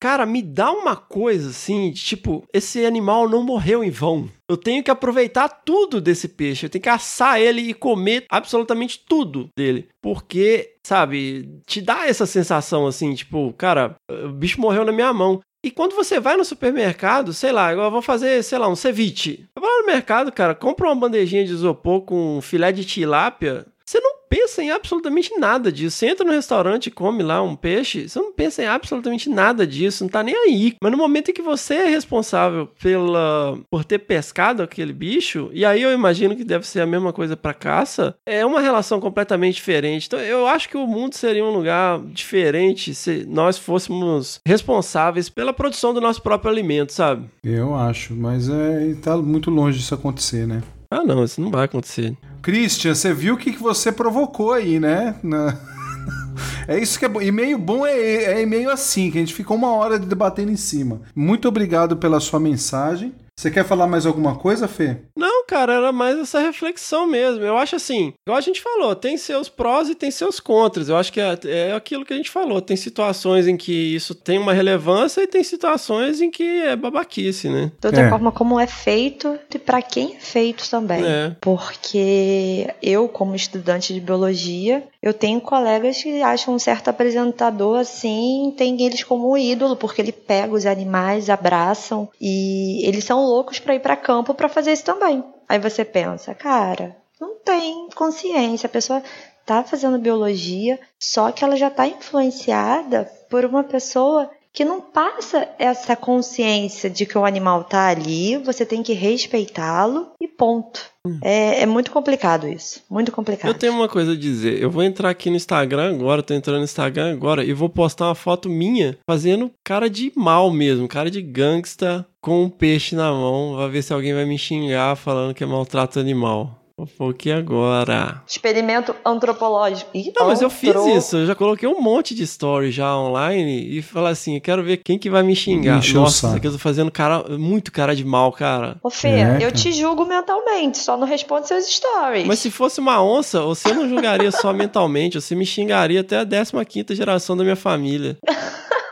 cara, 0.00 0.26
me 0.26 0.42
dá 0.42 0.70
uma 0.70 0.96
coisa 0.96 1.50
assim, 1.50 1.90
tipo, 1.92 2.44
esse 2.52 2.84
animal 2.84 3.28
não 3.28 3.42
morreu 3.42 3.82
em 3.82 3.90
vão. 3.90 4.28
Eu 4.48 4.56
tenho 4.56 4.82
que 4.82 4.90
aproveitar 4.90 5.48
tudo 5.48 6.00
desse 6.00 6.28
peixe. 6.28 6.66
Eu 6.66 6.70
tenho 6.70 6.82
que 6.82 6.88
assar 6.88 7.40
ele 7.40 7.62
e 7.62 7.74
comer 7.74 8.24
absolutamente 8.30 9.02
tudo 9.08 9.48
dele. 9.56 9.88
Porque, 10.00 10.74
sabe, 10.86 11.60
te 11.66 11.80
dá 11.80 12.06
essa 12.06 12.26
sensação 12.26 12.86
assim, 12.86 13.14
tipo, 13.14 13.52
cara, 13.54 13.96
o 14.10 14.28
bicho 14.28 14.60
morreu 14.60 14.84
na 14.84 14.92
minha 14.92 15.12
mão. 15.12 15.40
E 15.64 15.70
quando 15.70 15.96
você 15.96 16.20
vai 16.20 16.36
no 16.36 16.44
supermercado, 16.44 17.32
sei 17.32 17.50
lá, 17.50 17.72
eu 17.72 17.90
vou 17.90 18.00
fazer, 18.00 18.40
sei 18.44 18.56
lá, 18.56 18.68
um 18.68 18.76
ceviche. 18.76 19.48
Eu 19.56 19.60
vou 19.60 19.68
lá 19.68 19.80
no 19.80 19.86
mercado, 19.86 20.30
cara, 20.30 20.54
compra 20.54 20.86
uma 20.86 20.94
bandejinha 20.94 21.44
de 21.44 21.52
isopor 21.52 22.02
com 22.02 22.40
filé 22.40 22.70
de 22.70 22.84
tilápia. 22.84 23.66
Você 23.88 24.00
não 24.00 24.16
pensa 24.28 24.62
em 24.62 24.70
absolutamente 24.70 25.38
nada 25.38 25.70
disso. 25.70 25.96
Você 25.96 26.08
entra 26.08 26.26
no 26.26 26.32
restaurante 26.32 26.88
e 26.88 26.90
come 26.90 27.22
lá 27.22 27.40
um 27.40 27.54
peixe, 27.54 28.08
você 28.08 28.18
não 28.18 28.32
pensa 28.32 28.62
em 28.62 28.66
absolutamente 28.66 29.30
nada 29.30 29.64
disso, 29.66 30.02
não 30.02 30.10
tá 30.10 30.22
nem 30.22 30.34
aí. 30.34 30.74
Mas 30.82 30.90
no 30.90 30.98
momento 30.98 31.30
em 31.30 31.34
que 31.34 31.42
você 31.42 31.74
é 31.74 31.88
responsável 31.88 32.68
pela 32.82 33.58
por 33.70 33.84
ter 33.84 34.00
pescado 34.00 34.62
aquele 34.62 34.92
bicho, 34.92 35.50
e 35.52 35.64
aí 35.64 35.82
eu 35.82 35.92
imagino 35.92 36.34
que 36.34 36.44
deve 36.44 36.66
ser 36.66 36.80
a 36.80 36.86
mesma 36.86 37.12
coisa 37.12 37.36
pra 37.36 37.54
caça, 37.54 38.16
é 38.26 38.44
uma 38.44 38.60
relação 38.60 39.00
completamente 39.00 39.54
diferente. 39.54 40.06
Então 40.06 40.18
eu 40.18 40.46
acho 40.46 40.68
que 40.68 40.76
o 40.76 40.86
mundo 40.86 41.14
seria 41.14 41.44
um 41.44 41.54
lugar 41.54 42.00
diferente 42.06 42.94
se 42.94 43.24
nós 43.28 43.56
fôssemos 43.56 44.40
responsáveis 44.44 45.28
pela 45.28 45.52
produção 45.52 45.94
do 45.94 46.00
nosso 46.00 46.20
próprio 46.22 46.50
alimento, 46.50 46.92
sabe? 46.92 47.28
eu 47.44 47.74
acho 47.74 48.14
mas 48.14 48.48
é 48.48 48.94
tá 49.02 49.16
muito 49.16 49.50
longe 49.50 49.78
disso 49.78 49.94
acontecer 49.94 50.46
né 50.46 50.62
Ah, 50.90 51.02
não, 51.04 51.24
isso 51.24 51.40
não 51.40 51.50
vai 51.50 51.64
acontecer. 51.64 52.16
Christian, 52.42 52.94
você 52.94 53.12
viu 53.12 53.34
o 53.34 53.38
que, 53.38 53.52
você 53.52 53.90
provocou 53.90 54.52
aí, 54.52 54.78
né? 54.78 55.16
Na- 55.22 55.56
É 56.68 56.78
isso 56.78 56.98
que 56.98 57.04
é 57.04 57.08
bom. 57.08 57.22
E-mail 57.22 57.56
bom 57.58 57.86
é, 57.86 57.92
é 57.98 58.42
e-mail 58.42 58.70
assim, 58.70 59.10
que 59.10 59.16
a 59.18 59.20
gente 59.20 59.32
ficou 59.34 59.56
uma 59.56 59.70
hora 59.72 59.98
debatendo 59.98 60.50
em 60.50 60.56
cima. 60.56 61.00
Muito 61.14 61.48
obrigado 61.48 61.96
pela 61.96 62.20
sua 62.20 62.38
mensagem. 62.40 63.14
Você 63.38 63.50
quer 63.50 63.66
falar 63.66 63.86
mais 63.86 64.06
alguma 64.06 64.34
coisa, 64.36 64.66
Fê? 64.66 64.96
Não, 65.14 65.44
cara, 65.46 65.74
era 65.74 65.92
mais 65.92 66.18
essa 66.18 66.40
reflexão 66.40 67.06
mesmo. 67.06 67.44
Eu 67.44 67.58
acho 67.58 67.76
assim, 67.76 68.14
igual 68.26 68.38
a 68.38 68.40
gente 68.40 68.62
falou, 68.62 68.96
tem 68.96 69.18
seus 69.18 69.46
prós 69.46 69.90
e 69.90 69.94
tem 69.94 70.10
seus 70.10 70.40
contras. 70.40 70.88
Eu 70.88 70.96
acho 70.96 71.12
que 71.12 71.20
é, 71.20 71.38
é 71.44 71.72
aquilo 71.74 72.02
que 72.06 72.14
a 72.14 72.16
gente 72.16 72.30
falou. 72.30 72.62
Tem 72.62 72.78
situações 72.78 73.46
em 73.46 73.54
que 73.54 73.94
isso 73.94 74.14
tem 74.14 74.38
uma 74.38 74.54
relevância 74.54 75.20
e 75.20 75.26
tem 75.26 75.44
situações 75.44 76.22
em 76.22 76.30
que 76.30 76.62
é 76.62 76.74
babaquice, 76.74 77.50
né? 77.50 77.70
De 77.78 77.86
outra 77.88 78.04
É. 78.06 78.08
forma, 78.08 78.32
como 78.32 78.58
é 78.58 78.66
feito 78.66 79.38
e 79.54 79.58
para 79.58 79.82
quem 79.82 80.16
é 80.16 80.20
feito 80.20 80.68
também. 80.70 81.04
É. 81.04 81.36
Porque 81.38 82.68
eu, 82.82 83.06
como 83.06 83.36
estudante 83.36 83.92
de 83.92 84.00
biologia, 84.00 84.82
eu 85.02 85.12
tenho 85.12 85.42
colegas 85.42 86.02
que 86.02 86.22
acham 86.22 86.54
um 86.54 86.58
certo 86.58 86.88
apresentador 86.88 87.80
assim, 87.80 88.54
tem 88.56 88.80
eles 88.82 89.04
como 89.04 89.30
um 89.30 89.36
ídolo, 89.36 89.76
porque 89.76 90.00
ele 90.00 90.12
pega 90.12 90.54
os 90.54 90.64
animais, 90.64 91.28
abraçam 91.28 92.08
e 92.18 92.82
eles 92.88 93.04
são 93.04 93.25
loucos 93.26 93.58
para 93.58 93.74
ir 93.74 93.80
para 93.80 93.96
campo 93.96 94.34
para 94.34 94.48
fazer 94.48 94.72
isso 94.72 94.84
também. 94.84 95.24
Aí 95.48 95.58
você 95.58 95.84
pensa, 95.84 96.34
cara, 96.34 96.96
não 97.20 97.36
tem 97.36 97.88
consciência, 97.94 98.66
a 98.66 98.70
pessoa 98.70 99.02
tá 99.44 99.62
fazendo 99.62 99.98
biologia, 99.98 100.78
só 100.98 101.30
que 101.30 101.44
ela 101.44 101.56
já 101.56 101.70
tá 101.70 101.86
influenciada 101.86 103.10
por 103.30 103.44
uma 103.44 103.62
pessoa 103.62 104.30
que 104.56 104.64
não 104.64 104.80
passa 104.80 105.46
essa 105.58 105.94
consciência 105.94 106.88
de 106.88 107.04
que 107.04 107.18
o 107.18 107.26
animal 107.26 107.62
tá 107.64 107.88
ali, 107.88 108.38
você 108.38 108.64
tem 108.64 108.82
que 108.82 108.94
respeitá-lo 108.94 110.12
e 110.18 110.26
ponto. 110.26 110.80
É, 111.22 111.60
é 111.60 111.66
muito 111.66 111.90
complicado 111.90 112.48
isso. 112.48 112.82
Muito 112.90 113.12
complicado. 113.12 113.50
Eu 113.50 113.54
tenho 113.58 113.74
uma 113.74 113.86
coisa 113.86 114.12
a 114.12 114.16
dizer. 114.16 114.60
Eu 114.60 114.70
vou 114.70 114.82
entrar 114.82 115.10
aqui 115.10 115.28
no 115.28 115.36
Instagram 115.36 115.94
agora, 115.94 116.22
tô 116.22 116.32
entrando 116.32 116.58
no 116.58 116.64
Instagram 116.64 117.12
agora 117.12 117.44
e 117.44 117.52
vou 117.52 117.68
postar 117.68 118.06
uma 118.06 118.14
foto 118.14 118.48
minha 118.48 118.96
fazendo 119.08 119.50
cara 119.62 119.90
de 119.90 120.10
mal 120.16 120.50
mesmo, 120.50 120.88
cara 120.88 121.10
de 121.10 121.20
gangsta 121.20 122.06
com 122.26 122.42
um 122.42 122.48
peixe 122.50 122.96
na 122.96 123.12
mão. 123.12 123.54
Vai 123.54 123.68
ver 123.68 123.82
se 123.82 123.92
alguém 123.92 124.12
vai 124.12 124.24
me 124.24 124.36
xingar 124.36 124.96
falando 124.96 125.32
que 125.32 125.44
é 125.44 125.46
maltrato 125.46 126.00
animal. 126.00 126.60
Fofoque 126.76 127.30
agora. 127.30 128.20
Experimento 128.26 128.94
antropológico. 129.04 129.88
Ih, 129.94 130.12
Não, 130.14 130.26
mas 130.26 130.42
eu 130.42 130.50
fiz 130.50 130.74
isso. 130.86 131.18
Eu 131.18 131.26
já 131.26 131.34
coloquei 131.36 131.66
um 131.68 131.80
monte 131.80 132.14
de 132.16 132.24
story 132.24 132.70
já 132.72 132.94
online 132.98 133.78
e 133.78 133.80
falar 133.80 134.10
assim: 134.10 134.34
eu 134.34 134.40
quero 134.40 134.62
ver 134.62 134.78
quem 134.78 134.98
que 134.98 135.08
vai 135.08 135.22
me 135.22 135.36
xingar. 135.36 135.80
O 135.80 135.92
Nossa, 135.94 136.34
aqui 136.36 136.48
eu 136.48 136.52
tô 136.52 136.58
fazendo 136.58 136.90
cara, 136.90 137.24
muito 137.38 137.70
cara 137.70 137.94
de 137.94 138.04
mal, 138.04 138.30
cara. 138.32 138.76
Ô, 138.82 138.90
Fê, 138.90 139.08
É, 139.08 139.36
eu 139.36 139.40
cara. 139.42 139.50
te 139.52 139.72
julgo 139.72 140.04
mentalmente, 140.04 140.78
só 140.78 140.96
não 140.98 141.06
responde 141.06 141.46
seus 141.46 141.64
stories. 141.66 142.26
Mas 142.26 142.40
se 142.40 142.50
fosse 142.50 142.80
uma 142.80 143.02
onça, 143.02 143.40
você 143.40 143.72
não 143.72 143.88
julgaria 143.88 144.32
só 144.32 144.52
mentalmente, 144.52 145.18
você 145.18 145.34
me 145.36 145.46
xingaria 145.46 146.00
até 146.00 146.18
a 146.18 146.26
15 146.26 146.94
geração 146.94 147.36
da 147.36 147.44
minha 147.44 147.56
família. 147.56 148.18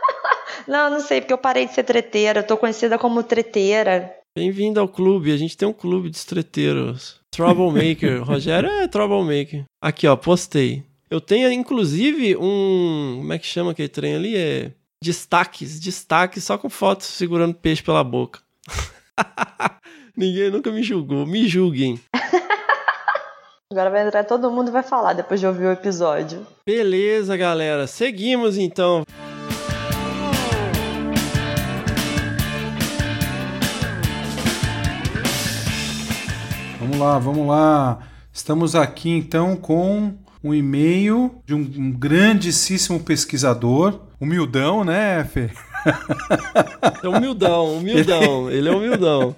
Não, 0.67 0.91
não 0.91 1.01
sei, 1.01 1.21
porque 1.21 1.33
eu 1.33 1.39
parei 1.39 1.67
de 1.67 1.75
ser 1.75 1.85
treteira, 1.85 2.41
eu 2.41 2.47
tô 2.47 2.57
conhecida 2.57 2.99
como 2.99 3.23
treteira. 3.23 4.15
Bem-vindo 4.37 4.81
ao 4.81 4.89
clube, 4.89 5.33
a 5.33 5.37
gente 5.37 5.57
tem 5.57 5.69
um 5.69 5.73
clube 5.73 6.11
de 6.11 6.17
estreteiros. 6.17 7.21
Troublemaker. 7.31 8.23
Rogério 8.25 8.69
é 8.69 8.89
troublemaker. 8.89 9.65
Aqui, 9.81 10.07
ó, 10.07 10.17
postei. 10.17 10.83
Eu 11.11 11.21
tenho, 11.21 11.53
inclusive, 11.53 12.37
um. 12.37 13.19
Como 13.19 13.33
é 13.33 13.39
que 13.39 13.47
chama 13.47 13.71
aquele 13.71 13.89
trem 13.89 14.17
ali? 14.17 14.37
É. 14.37 14.73
Destaques. 15.03 15.79
Destaques 15.79 16.43
só 16.43 16.59
com 16.59 16.69
fotos 16.71 17.07
segurando 17.07 17.55
peixe 17.55 17.83
pela 17.83 18.03
boca. 18.03 18.41
Ninguém 20.17 20.51
nunca 20.51 20.73
me 20.73 20.83
julgou. 20.83 21.27
Me 21.27 21.47
julguem. 21.47 22.01
Agora 23.71 23.91
vai 23.91 24.07
entrar 24.07 24.25
todo 24.25 24.51
mundo 24.51 24.69
e 24.69 24.73
vai 24.73 24.83
falar 24.83 25.13
depois 25.13 25.39
de 25.39 25.47
ouvir 25.47 25.67
o 25.67 25.73
episódio. 25.73 26.47
Beleza, 26.67 27.37
galera. 27.37 27.87
Seguimos 27.87 28.57
então. 28.57 29.05
Vamos 36.95 37.07
lá, 37.07 37.19
vamos 37.19 37.47
lá. 37.49 37.99
Estamos 38.33 38.77
aqui 38.77 39.11
então 39.11 39.57
com 39.57 40.15
um 40.45 40.55
e-mail 40.55 41.43
de 41.45 41.53
um, 41.53 41.59
um 41.59 41.91
grandíssimo 41.91 43.01
pesquisador, 43.01 44.03
humildão, 44.21 44.85
né, 44.85 45.25
Fê? 45.25 45.51
É 47.03 47.09
humildão, 47.09 47.79
humildão. 47.79 48.49
Ele 48.53 48.69
é 48.69 48.73
humildão. 48.73 49.35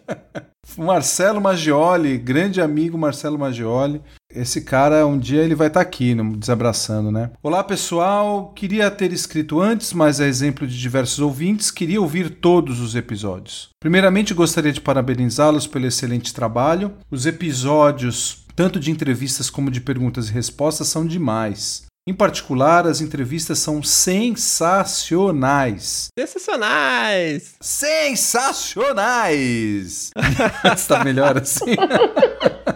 Marcelo 0.76 1.40
Maggioli, 1.40 2.18
grande 2.18 2.60
amigo 2.60 2.98
Marcelo 2.98 3.38
Maggioli. 3.38 4.02
Esse 4.36 4.60
cara, 4.60 5.06
um 5.06 5.18
dia 5.18 5.42
ele 5.42 5.54
vai 5.54 5.68
estar 5.68 5.80
aqui, 5.80 6.14
no 6.14 6.36
Desabraçando, 6.36 7.10
né? 7.10 7.30
Olá, 7.42 7.64
pessoal. 7.64 8.52
Queria 8.54 8.90
ter 8.90 9.10
escrito 9.10 9.62
antes, 9.62 9.94
mas 9.94 10.20
a 10.20 10.26
exemplo 10.26 10.66
de 10.66 10.78
diversos 10.78 11.20
ouvintes, 11.20 11.70
queria 11.70 12.02
ouvir 12.02 12.28
todos 12.28 12.78
os 12.78 12.94
episódios. 12.94 13.70
Primeiramente, 13.80 14.34
gostaria 14.34 14.74
de 14.74 14.80
parabenizá-los 14.82 15.66
pelo 15.66 15.86
excelente 15.86 16.34
trabalho. 16.34 16.92
Os 17.10 17.24
episódios, 17.24 18.44
tanto 18.54 18.78
de 18.78 18.90
entrevistas 18.90 19.48
como 19.48 19.70
de 19.70 19.80
perguntas 19.80 20.28
e 20.28 20.32
respostas, 20.32 20.88
são 20.88 21.06
demais. 21.06 21.86
Em 22.06 22.12
particular, 22.12 22.86
as 22.86 23.00
entrevistas 23.00 23.58
são 23.58 23.82
sensacionais. 23.82 26.08
Sensacionais! 26.16 27.54
Sensacionais! 27.58 30.10
Está 30.76 31.02
melhor 31.02 31.38
assim? 31.38 31.74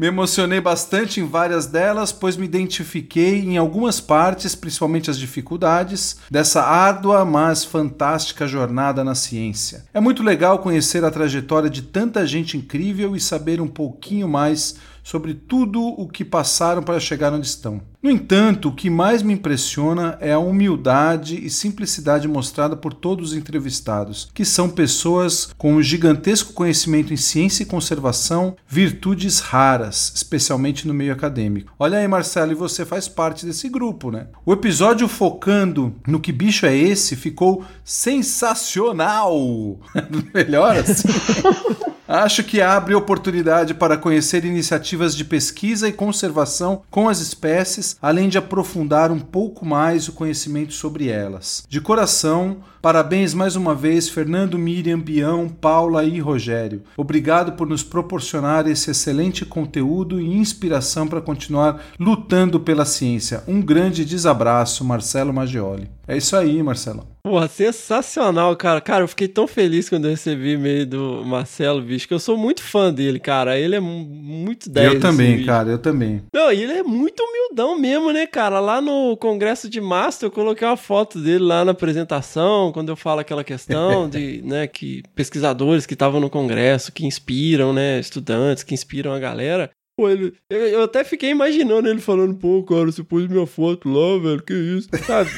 Me 0.00 0.06
emocionei 0.06 0.62
bastante 0.62 1.20
em 1.20 1.26
várias 1.26 1.66
delas, 1.66 2.10
pois 2.10 2.34
me 2.34 2.46
identifiquei 2.46 3.40
em 3.40 3.58
algumas 3.58 4.00
partes, 4.00 4.54
principalmente 4.54 5.10
as 5.10 5.18
dificuldades, 5.18 6.16
dessa 6.30 6.62
árdua, 6.62 7.22
mas 7.26 7.66
fantástica 7.66 8.48
jornada 8.48 9.04
na 9.04 9.14
ciência. 9.14 9.84
É 9.92 10.00
muito 10.00 10.22
legal 10.22 10.60
conhecer 10.60 11.04
a 11.04 11.10
trajetória 11.10 11.68
de 11.68 11.82
tanta 11.82 12.26
gente 12.26 12.56
incrível 12.56 13.14
e 13.14 13.20
saber 13.20 13.60
um 13.60 13.68
pouquinho 13.68 14.26
mais 14.26 14.76
sobre 15.02 15.34
tudo 15.34 15.82
o 15.82 16.08
que 16.08 16.24
passaram 16.24 16.82
para 16.82 17.00
chegar 17.00 17.32
onde 17.32 17.46
estão. 17.46 17.80
No 18.02 18.10
entanto, 18.10 18.68
o 18.68 18.74
que 18.74 18.88
mais 18.88 19.22
me 19.22 19.34
impressiona 19.34 20.16
é 20.22 20.32
a 20.32 20.38
humildade 20.38 21.36
e 21.44 21.50
simplicidade 21.50 22.26
mostrada 22.26 22.74
por 22.74 22.94
todos 22.94 23.32
os 23.32 23.36
entrevistados, 23.36 24.30
que 24.32 24.42
são 24.42 24.70
pessoas 24.70 25.50
com 25.58 25.74
um 25.74 25.82
gigantesco 25.82 26.54
conhecimento 26.54 27.12
em 27.12 27.18
ciência 27.18 27.62
e 27.62 27.66
conservação, 27.66 28.56
virtudes 28.66 29.40
raras, 29.40 30.12
especialmente 30.14 30.88
no 30.88 30.94
meio 30.94 31.12
acadêmico. 31.12 31.74
Olha 31.78 31.98
aí, 31.98 32.08
Marcelo, 32.08 32.52
e 32.52 32.54
você 32.54 32.86
faz 32.86 33.06
parte 33.06 33.44
desse 33.44 33.68
grupo, 33.68 34.10
né? 34.10 34.28
O 34.46 34.52
episódio 34.54 35.06
focando 35.06 35.94
no 36.06 36.20
que 36.20 36.32
bicho 36.32 36.64
é 36.64 36.74
esse 36.74 37.16
ficou 37.16 37.62
sensacional! 37.84 39.78
Melhor 40.32 40.74
assim? 40.78 41.08
Acho 42.10 42.42
que 42.42 42.60
abre 42.60 42.92
oportunidade 42.92 43.72
para 43.72 43.96
conhecer 43.96 44.44
iniciativas 44.44 44.89
de 45.16 45.24
pesquisa 45.24 45.88
e 45.88 45.92
conservação 45.92 46.82
com 46.90 47.08
as 47.08 47.20
espécies, 47.20 47.96
além 48.00 48.28
de 48.28 48.38
aprofundar 48.38 49.10
um 49.10 49.20
pouco 49.20 49.64
mais 49.64 50.08
o 50.08 50.12
conhecimento 50.12 50.72
sobre 50.72 51.08
elas. 51.08 51.64
De 51.68 51.80
coração, 51.80 52.58
parabéns 52.80 53.34
mais 53.34 53.56
uma 53.56 53.74
vez, 53.74 54.08
Fernando, 54.08 54.58
Miriam, 54.58 54.98
Bião, 54.98 55.48
Paula 55.48 56.04
e 56.04 56.18
Rogério. 56.20 56.82
Obrigado 56.96 57.52
por 57.52 57.66
nos 57.68 57.82
proporcionar 57.82 58.66
esse 58.68 58.90
excelente 58.90 59.44
conteúdo 59.44 60.20
e 60.20 60.32
inspiração 60.36 61.06
para 61.06 61.20
continuar 61.20 61.80
lutando 61.98 62.58
pela 62.60 62.84
ciência. 62.84 63.42
Um 63.46 63.60
grande 63.60 64.04
desabraço, 64.04 64.84
Marcelo 64.84 65.32
Maggioli. 65.32 65.88
É 66.08 66.16
isso 66.16 66.34
aí, 66.36 66.60
Marcelo. 66.62 67.06
Porra, 67.22 67.46
sensacional, 67.46 68.56
cara. 68.56 68.80
Cara, 68.80 69.04
eu 69.04 69.08
fiquei 69.08 69.28
tão 69.28 69.46
feliz 69.46 69.88
quando 69.88 70.06
eu 70.06 70.10
recebi 70.10 70.54
e-mail 70.54 70.86
do 70.86 71.22
Marcelo, 71.24 71.80
bicho, 71.82 72.08
que 72.08 72.14
eu 72.14 72.18
sou 72.18 72.36
muito 72.36 72.62
fã 72.62 72.92
dele, 72.92 73.20
cara. 73.20 73.58
Ele 73.58 73.76
é 73.76 73.80
mu- 73.80 74.04
muito 74.04 74.68
10. 74.70 74.94
eu 74.94 75.00
também, 75.00 75.34
assim, 75.36 75.44
cara, 75.44 75.68
eu 75.70 75.78
também. 75.78 76.22
Não, 76.34 76.50
e 76.52 76.62
ele 76.62 76.72
é 76.72 76.82
muito 76.82 77.22
humildão 77.22 77.78
mesmo, 77.78 78.10
né, 78.10 78.26
cara? 78.26 78.58
Lá 78.58 78.80
no 78.80 79.16
Congresso 79.18 79.68
de 79.68 79.80
Master, 79.80 80.26
eu 80.28 80.30
coloquei 80.32 80.66
uma 80.66 80.76
foto 80.76 81.20
dele 81.20 81.44
lá 81.44 81.64
na 81.64 81.72
apresentação, 81.72 82.69
quando 82.72 82.88
eu 82.88 82.96
falo 82.96 83.20
aquela 83.20 83.44
questão 83.44 84.08
de, 84.10 84.42
né, 84.42 84.66
que 84.66 85.02
pesquisadores 85.14 85.86
que 85.86 85.94
estavam 85.94 86.20
no 86.20 86.30
Congresso, 86.30 86.92
que 86.92 87.06
inspiram, 87.06 87.72
né, 87.72 87.98
estudantes, 87.98 88.62
que 88.62 88.74
inspiram 88.74 89.12
a 89.12 89.18
galera. 89.18 89.70
Pô, 90.00 90.08
ele, 90.08 90.32
eu, 90.48 90.58
eu 90.60 90.82
até 90.84 91.04
fiquei 91.04 91.28
imaginando 91.28 91.86
ele 91.86 92.00
falando, 92.00 92.34
pô, 92.34 92.62
cara, 92.62 92.86
você 92.86 93.02
pôs 93.02 93.28
minha 93.28 93.46
foto 93.46 93.86
lá, 93.86 94.18
velho, 94.18 94.42
que 94.42 94.54
isso? 94.54 94.88
Sabe? 95.06 95.28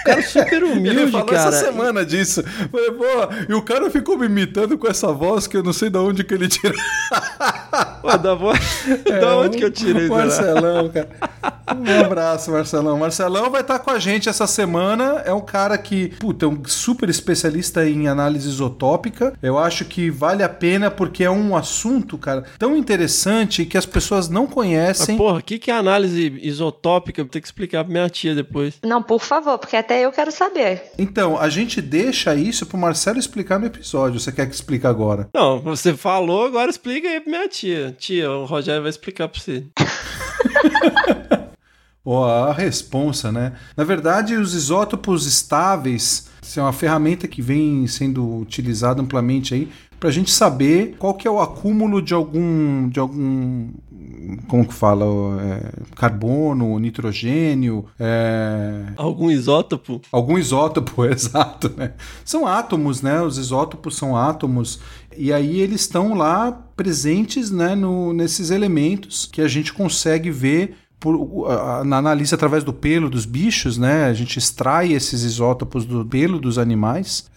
O 0.00 0.04
cara 0.04 0.22
super 0.22 0.62
humilde, 0.62 1.00
Ele 1.00 1.10
falou 1.10 1.26
cara. 1.26 1.48
essa 1.48 1.64
semana 1.64 2.06
disso. 2.06 2.40
Falei, 2.70 2.92
pô, 2.92 3.04
e 3.48 3.52
o 3.52 3.62
cara 3.62 3.90
ficou 3.90 4.16
me 4.16 4.26
imitando 4.26 4.78
com 4.78 4.86
essa 4.86 5.12
voz 5.12 5.48
que 5.48 5.56
eu 5.56 5.62
não 5.64 5.72
sei 5.72 5.90
de 5.90 5.98
onde 5.98 6.22
que 6.22 6.34
ele 6.34 6.46
tirou. 6.46 6.78
Pô, 8.02 8.16
da, 8.18 8.34
vo... 8.34 8.52
da 9.20 9.36
onde 9.38 9.58
que 9.58 9.64
eu 9.64 9.70
tirei? 9.70 10.08
Marcelão, 10.08 10.88
cara. 10.88 11.08
Um 11.76 12.04
abraço, 12.04 12.50
Marcelão. 12.50 12.98
Marcelão 12.98 13.50
vai 13.50 13.60
estar 13.60 13.78
com 13.78 13.90
a 13.90 13.98
gente 13.98 14.28
essa 14.28 14.46
semana. 14.46 15.22
É 15.24 15.32
um 15.32 15.40
cara 15.40 15.78
que, 15.78 16.08
puta, 16.18 16.44
é 16.44 16.48
um 16.48 16.64
super 16.66 17.08
especialista 17.08 17.88
em 17.88 18.08
análise 18.08 18.48
isotópica. 18.48 19.34
Eu 19.40 19.56
acho 19.58 19.84
que 19.84 20.10
vale 20.10 20.42
a 20.42 20.48
pena 20.48 20.90
porque 20.90 21.22
é 21.22 21.30
um 21.30 21.56
assunto, 21.56 22.18
cara, 22.18 22.44
tão 22.58 22.76
interessante 22.76 23.64
que 23.64 23.78
as 23.78 23.86
pessoas 23.86 24.11
não 24.28 24.44
Mas, 24.44 24.54
conhecem. 24.54 25.16
porra, 25.16 25.38
o 25.38 25.42
que, 25.42 25.58
que 25.58 25.70
é 25.70 25.74
análise 25.74 26.38
isotópica? 26.42 27.22
Vou 27.22 27.30
ter 27.30 27.40
que 27.40 27.46
explicar 27.46 27.84
pra 27.84 27.92
minha 27.92 28.08
tia 28.08 28.34
depois. 28.34 28.74
Não, 28.82 29.02
por 29.02 29.20
favor, 29.20 29.58
porque 29.58 29.76
até 29.76 30.04
eu 30.04 30.12
quero 30.12 30.30
saber. 30.32 30.92
Então, 30.98 31.38
a 31.38 31.48
gente 31.48 31.80
deixa 31.80 32.34
isso 32.34 32.66
pro 32.66 32.76
Marcelo 32.78 33.18
explicar 33.18 33.58
no 33.58 33.66
episódio. 33.66 34.20
Você 34.20 34.30
quer 34.32 34.46
que 34.46 34.54
explique 34.54 34.86
agora? 34.86 35.28
Não, 35.34 35.58
você 35.60 35.94
falou, 35.94 36.46
agora 36.46 36.70
explica 36.70 37.08
aí 37.08 37.20
pra 37.20 37.30
minha 37.30 37.48
tia. 37.48 37.94
Tia, 37.98 38.30
o 38.30 38.44
Rogério 38.44 38.82
vai 38.82 38.90
explicar 38.90 39.28
pra 39.28 39.40
você. 39.40 39.64
Ó, 42.04 42.26
a 42.26 42.52
responsa, 42.52 43.30
né? 43.30 43.52
Na 43.76 43.84
verdade, 43.84 44.34
os 44.34 44.54
isótopos 44.54 45.24
estáveis 45.24 46.28
são 46.42 46.64
uma 46.64 46.72
ferramenta 46.72 47.28
que 47.28 47.40
vem 47.40 47.86
sendo 47.86 48.38
utilizada 48.40 49.00
amplamente 49.00 49.54
aí 49.54 49.68
para 50.02 50.08
a 50.08 50.12
gente 50.12 50.32
saber 50.32 50.96
qual 50.98 51.14
que 51.14 51.28
é 51.28 51.30
o 51.30 51.40
acúmulo 51.40 52.02
de 52.02 52.12
algum, 52.12 52.88
de 52.88 52.98
algum, 52.98 53.70
como 54.48 54.66
que 54.66 54.74
fala, 54.74 55.06
é, 55.40 55.72
carbono, 55.94 56.76
nitrogênio, 56.80 57.86
é, 58.00 58.86
Algum 58.96 59.30
isótopo? 59.30 60.00
Algum 60.10 60.36
isótopo, 60.36 61.04
exato, 61.06 61.72
né? 61.76 61.92
São 62.24 62.48
átomos, 62.48 63.00
né? 63.00 63.22
Os 63.22 63.38
isótopos 63.38 63.94
são 63.94 64.16
átomos. 64.16 64.80
E 65.16 65.32
aí 65.32 65.60
eles 65.60 65.82
estão 65.82 66.14
lá 66.14 66.50
presentes 66.76 67.52
né, 67.52 67.76
no, 67.76 68.12
nesses 68.12 68.50
elementos 68.50 69.24
que 69.24 69.40
a 69.40 69.46
gente 69.46 69.72
consegue 69.72 70.32
ver 70.32 70.78
por, 71.02 71.50
a- 71.50 71.82
na 71.84 71.96
análise 71.98 72.32
através 72.32 72.62
do 72.62 72.72
pelo 72.72 73.10
dos 73.10 73.26
bichos, 73.26 73.76
né? 73.76 74.04
A 74.06 74.12
gente 74.14 74.38
extrai 74.38 74.92
esses 74.92 75.22
isótopos 75.24 75.84
do 75.84 76.04
pelo 76.06 76.38
dos 76.38 76.56
animais 76.58 77.28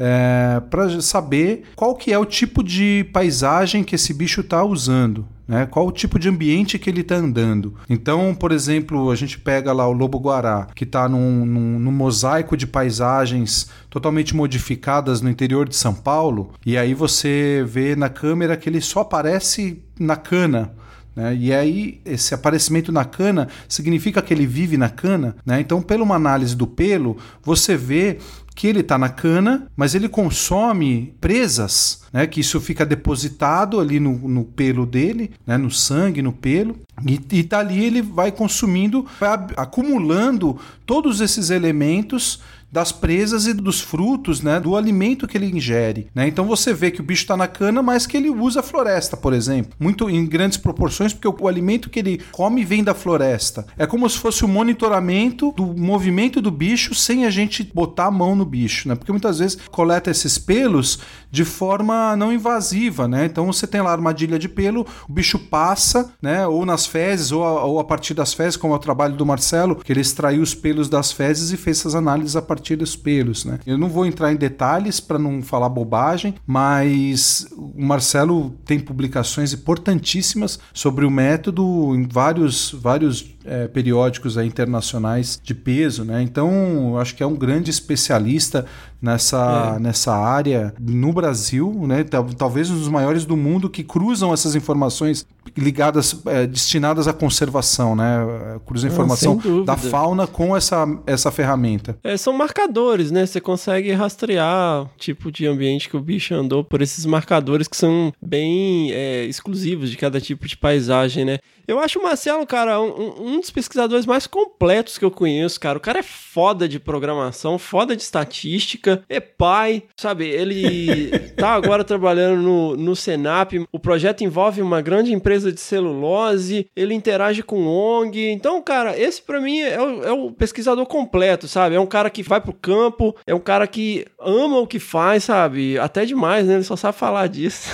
para 0.69 1.01
saber 1.01 1.63
qual 1.75 1.95
que 1.95 2.13
é 2.13 2.19
o 2.19 2.25
tipo 2.25 2.63
de 2.63 3.05
paisagem 3.11 3.83
que 3.83 3.95
esse 3.95 4.13
bicho 4.13 4.41
está 4.41 4.63
usando. 4.63 5.25
Né? 5.47 5.67
Qual 5.67 5.85
o 5.87 5.91
tipo 5.91 6.17
de 6.17 6.27
ambiente 6.27 6.79
que 6.79 6.89
ele 6.89 7.01
está 7.01 7.15
andando? 7.17 7.75
Então, 7.87 8.33
por 8.33 8.51
exemplo, 8.51 9.11
a 9.11 9.15
gente 9.15 9.37
pega 9.37 9.71
lá 9.73 9.87
o 9.87 9.91
lobo-guará, 9.91 10.67
que 10.73 10.83
está 10.83 11.07
num, 11.07 11.45
num- 11.45 11.77
num 11.79 11.91
mosaico 11.91 12.57
de 12.57 12.65
paisagens 12.65 13.69
totalmente 13.89 14.35
modificadas 14.35 15.21
no 15.21 15.29
interior 15.29 15.69
de 15.69 15.75
São 15.75 15.93
Paulo, 15.93 16.49
e 16.65 16.75
aí 16.77 16.95
você 16.95 17.63
vê 17.67 17.95
na 17.95 18.09
câmera 18.09 18.57
que 18.57 18.67
ele 18.67 18.81
só 18.81 19.01
aparece 19.01 19.83
na 19.99 20.15
cana. 20.15 20.73
Né? 21.15 21.35
E 21.35 21.53
aí, 21.53 22.01
esse 22.03 22.33
aparecimento 22.33 22.91
na 22.91 23.05
cana 23.05 23.47
significa 23.69 24.21
que 24.21 24.33
ele 24.33 24.45
vive 24.45 24.77
na 24.77 24.89
cana. 24.89 25.35
Né? 25.45 25.61
Então, 25.61 25.81
pela 25.81 26.03
uma 26.03 26.15
análise 26.15 26.55
do 26.55 26.67
pelo, 26.67 27.17
você 27.41 27.77
vê 27.77 28.19
que 28.55 28.67
ele 28.67 28.79
está 28.79 28.97
na 28.97 29.09
cana, 29.09 29.67
mas 29.75 29.95
ele 29.95 30.07
consome 30.07 31.13
presas, 31.19 32.03
né? 32.13 32.25
Que 32.25 32.39
isso 32.39 32.61
fica 32.61 32.85
depositado 32.85 33.81
ali 33.81 33.99
no, 33.99 34.13
no 34.29 34.45
pelo 34.45 34.85
dele, 34.85 35.31
né? 35.45 35.57
No 35.57 35.69
sangue, 35.69 36.21
no 36.21 36.31
pelo. 36.31 36.77
E, 37.05 37.19
e 37.33 37.43
dali 37.43 37.83
ele 37.83 38.01
vai 38.01 38.31
consumindo, 38.31 39.05
vai 39.19 39.33
acumulando 39.57 40.57
todos 40.85 41.19
esses 41.19 41.49
elementos 41.49 42.39
das 42.75 42.91
presas 42.91 43.47
e 43.47 43.53
dos 43.53 43.79
frutos, 43.79 44.41
né, 44.41 44.59
do 44.59 44.75
alimento 44.75 45.25
que 45.25 45.37
ele 45.37 45.49
ingere, 45.49 46.07
né? 46.13 46.27
Então 46.27 46.43
você 46.43 46.73
vê 46.73 46.91
que 46.91 46.99
o 46.99 47.03
bicho 47.03 47.21
está 47.21 47.37
na 47.37 47.47
cana, 47.47 47.81
mas 47.81 48.05
que 48.05 48.17
ele 48.17 48.29
usa 48.29 48.59
a 48.59 48.63
floresta, 48.63 49.15
por 49.15 49.31
exemplo, 49.31 49.71
muito 49.79 50.09
em 50.09 50.25
grandes 50.25 50.57
proporções, 50.57 51.13
porque 51.13 51.25
o, 51.25 51.35
o 51.39 51.47
alimento 51.47 51.89
que 51.89 51.99
ele 51.99 52.19
come 52.33 52.65
vem 52.65 52.83
da 52.83 52.93
floresta. 52.93 53.65
É 53.77 53.87
como 53.87 54.09
se 54.09 54.17
fosse 54.17 54.43
o 54.43 54.47
monitoramento 54.49 55.53
do 55.55 55.67
movimento 55.67 56.41
do 56.41 56.51
bicho 56.51 56.93
sem 56.93 57.25
a 57.25 57.29
gente 57.29 57.63
botar 57.73 58.07
a 58.07 58.11
mão 58.11 58.35
no 58.35 58.43
bicho, 58.43 58.89
né? 58.89 58.95
Porque 58.95 59.11
muitas 59.11 59.39
vezes 59.39 59.57
coleta 59.71 60.11
esses 60.11 60.37
pelos 60.37 60.99
de 61.31 61.45
forma 61.45 62.15
não 62.17 62.33
invasiva, 62.33 63.07
né? 63.07 63.25
Então 63.25 63.45
você 63.45 63.65
tem 63.65 63.81
lá 63.81 63.91
a 63.91 63.93
armadilha 63.93 64.37
de 64.37 64.49
pelo, 64.49 64.85
o 65.07 65.13
bicho 65.13 65.39
passa, 65.39 66.11
né? 66.21 66.45
Ou 66.45 66.65
nas 66.65 66.85
fezes, 66.85 67.31
ou 67.31 67.43
a, 67.43 67.63
ou 67.63 67.79
a 67.79 67.85
partir 67.85 68.13
das 68.13 68.33
fezes, 68.33 68.57
como 68.57 68.73
é 68.73 68.75
o 68.75 68.79
trabalho 68.79 69.15
do 69.15 69.25
Marcelo, 69.25 69.77
que 69.77 69.93
ele 69.93 70.01
extraiu 70.01 70.41
os 70.41 70.53
pelos 70.53 70.89
das 70.89 71.13
fezes 71.13 71.53
e 71.53 71.57
fez 71.57 71.79
essas 71.79 71.95
análises 71.95 72.35
a 72.35 72.41
partir 72.41 72.64
partir 72.65 72.75
dos 72.75 72.95
pelos, 72.95 73.45
né? 73.45 73.59
Eu 73.67 73.77
não 73.77 73.87
vou 73.87 74.07
entrar 74.07 74.33
em 74.33 74.35
detalhes 74.35 74.99
para 74.99 75.19
não 75.19 75.43
falar 75.43 75.69
bobagem, 75.69 76.33
mas 76.47 77.47
o 77.55 77.85
Marcelo 77.85 78.55
tem 78.65 78.79
publicações 78.79 79.53
importantíssimas 79.53 80.59
sobre 80.73 81.05
o 81.05 81.11
método 81.11 81.95
em 81.95 82.07
vários, 82.07 82.71
vários 82.71 83.34
é, 83.45 83.67
periódicos 83.67 84.37
aí, 84.37 84.47
internacionais 84.47 85.39
de 85.41 85.53
peso, 85.53 86.03
né? 86.03 86.21
Então, 86.21 86.89
eu 86.89 86.97
acho 86.97 87.15
que 87.15 87.23
é 87.23 87.25
um 87.25 87.35
grande 87.35 87.69
especialista 87.69 88.65
nessa, 89.01 89.75
é. 89.75 89.79
nessa 89.79 90.15
área 90.15 90.73
no 90.79 91.13
Brasil, 91.13 91.71
né? 91.87 92.03
Talvez 92.37 92.69
um 92.69 92.77
dos 92.77 92.87
maiores 92.87 93.25
do 93.25 93.37
mundo 93.37 93.69
que 93.69 93.83
cruzam 93.83 94.33
essas 94.33 94.55
informações 94.55 95.25
ligadas, 95.55 96.21
é, 96.25 96.47
destinadas 96.47 97.07
à 97.07 97.13
conservação, 97.13 97.95
né? 97.95 98.59
Cruza 98.65 98.87
a 98.87 98.91
informação 98.91 99.39
da 99.63 99.77
fauna 99.77 100.25
com 100.25 100.55
essa, 100.55 100.87
essa 101.05 101.31
ferramenta. 101.31 101.97
É, 102.03 102.17
são 102.17 102.33
marcadores, 102.33 103.11
né? 103.11 103.25
Você 103.25 103.39
consegue 103.39 103.91
rastrear 103.91 104.83
o 104.83 104.89
tipo 104.97 105.31
de 105.31 105.45
ambiente 105.45 105.87
que 105.87 105.95
o 105.95 106.01
bicho 106.01 106.33
andou 106.33 106.63
por 106.63 106.81
esses 106.81 107.05
marcadores 107.05 107.67
que 107.67 107.77
são 107.77 108.11
bem 108.21 108.91
é, 108.91 109.25
exclusivos 109.25 109.89
de 109.89 109.97
cada 109.97 110.19
tipo 110.19 110.47
de 110.47 110.57
paisagem, 110.57 111.23
né? 111.23 111.37
Eu 111.67 111.79
acho 111.79 111.99
o 111.99 112.03
Marcelo, 112.03 112.45
cara, 112.45 112.79
um, 112.79 113.34
um, 113.34 113.34
dos 113.39 113.51
pesquisadores 113.51 114.05
mais 114.05 114.27
completos 114.27 114.97
que 114.97 115.05
eu 115.05 115.11
conheço, 115.11 115.59
cara. 115.59 115.77
O 115.77 115.81
cara 115.81 115.99
é 115.99 116.03
foda 116.03 116.67
de 116.67 116.79
programação, 116.79 117.57
foda 117.57 117.95
de 117.95 118.01
estatística, 118.01 119.03
é 119.09 119.19
pai, 119.19 119.83
sabe? 119.97 120.27
Ele 120.27 121.09
tá 121.37 121.53
agora 121.53 121.83
trabalhando 121.83 122.41
no, 122.41 122.75
no 122.75 122.95
Senap. 122.95 123.53
O 123.71 123.79
projeto 123.79 124.23
envolve 124.23 124.61
uma 124.61 124.81
grande 124.81 125.13
empresa 125.13 125.51
de 125.51 125.59
celulose, 125.59 126.67
ele 126.75 126.93
interage 126.93 127.43
com 127.43 127.67
ONG. 127.67 128.31
Então, 128.31 128.61
cara, 128.61 128.97
esse 128.97 129.21
para 129.21 129.41
mim 129.41 129.59
é 129.59 129.81
o, 129.81 130.03
é 130.03 130.11
o 130.11 130.31
pesquisador 130.31 130.85
completo, 130.85 131.47
sabe? 131.47 131.75
É 131.75 131.79
um 131.79 131.85
cara 131.85 132.09
que 132.09 132.23
vai 132.23 132.41
pro 132.41 132.53
campo, 132.53 133.15
é 133.25 133.33
um 133.33 133.39
cara 133.39 133.67
que 133.67 134.05
ama 134.19 134.59
o 134.59 134.67
que 134.67 134.79
faz, 134.79 135.25
sabe? 135.25 135.77
Até 135.79 136.05
demais, 136.05 136.47
né? 136.47 136.55
Ele 136.55 136.63
só 136.63 136.75
sabe 136.75 136.97
falar 136.97 137.27
disso. 137.27 137.69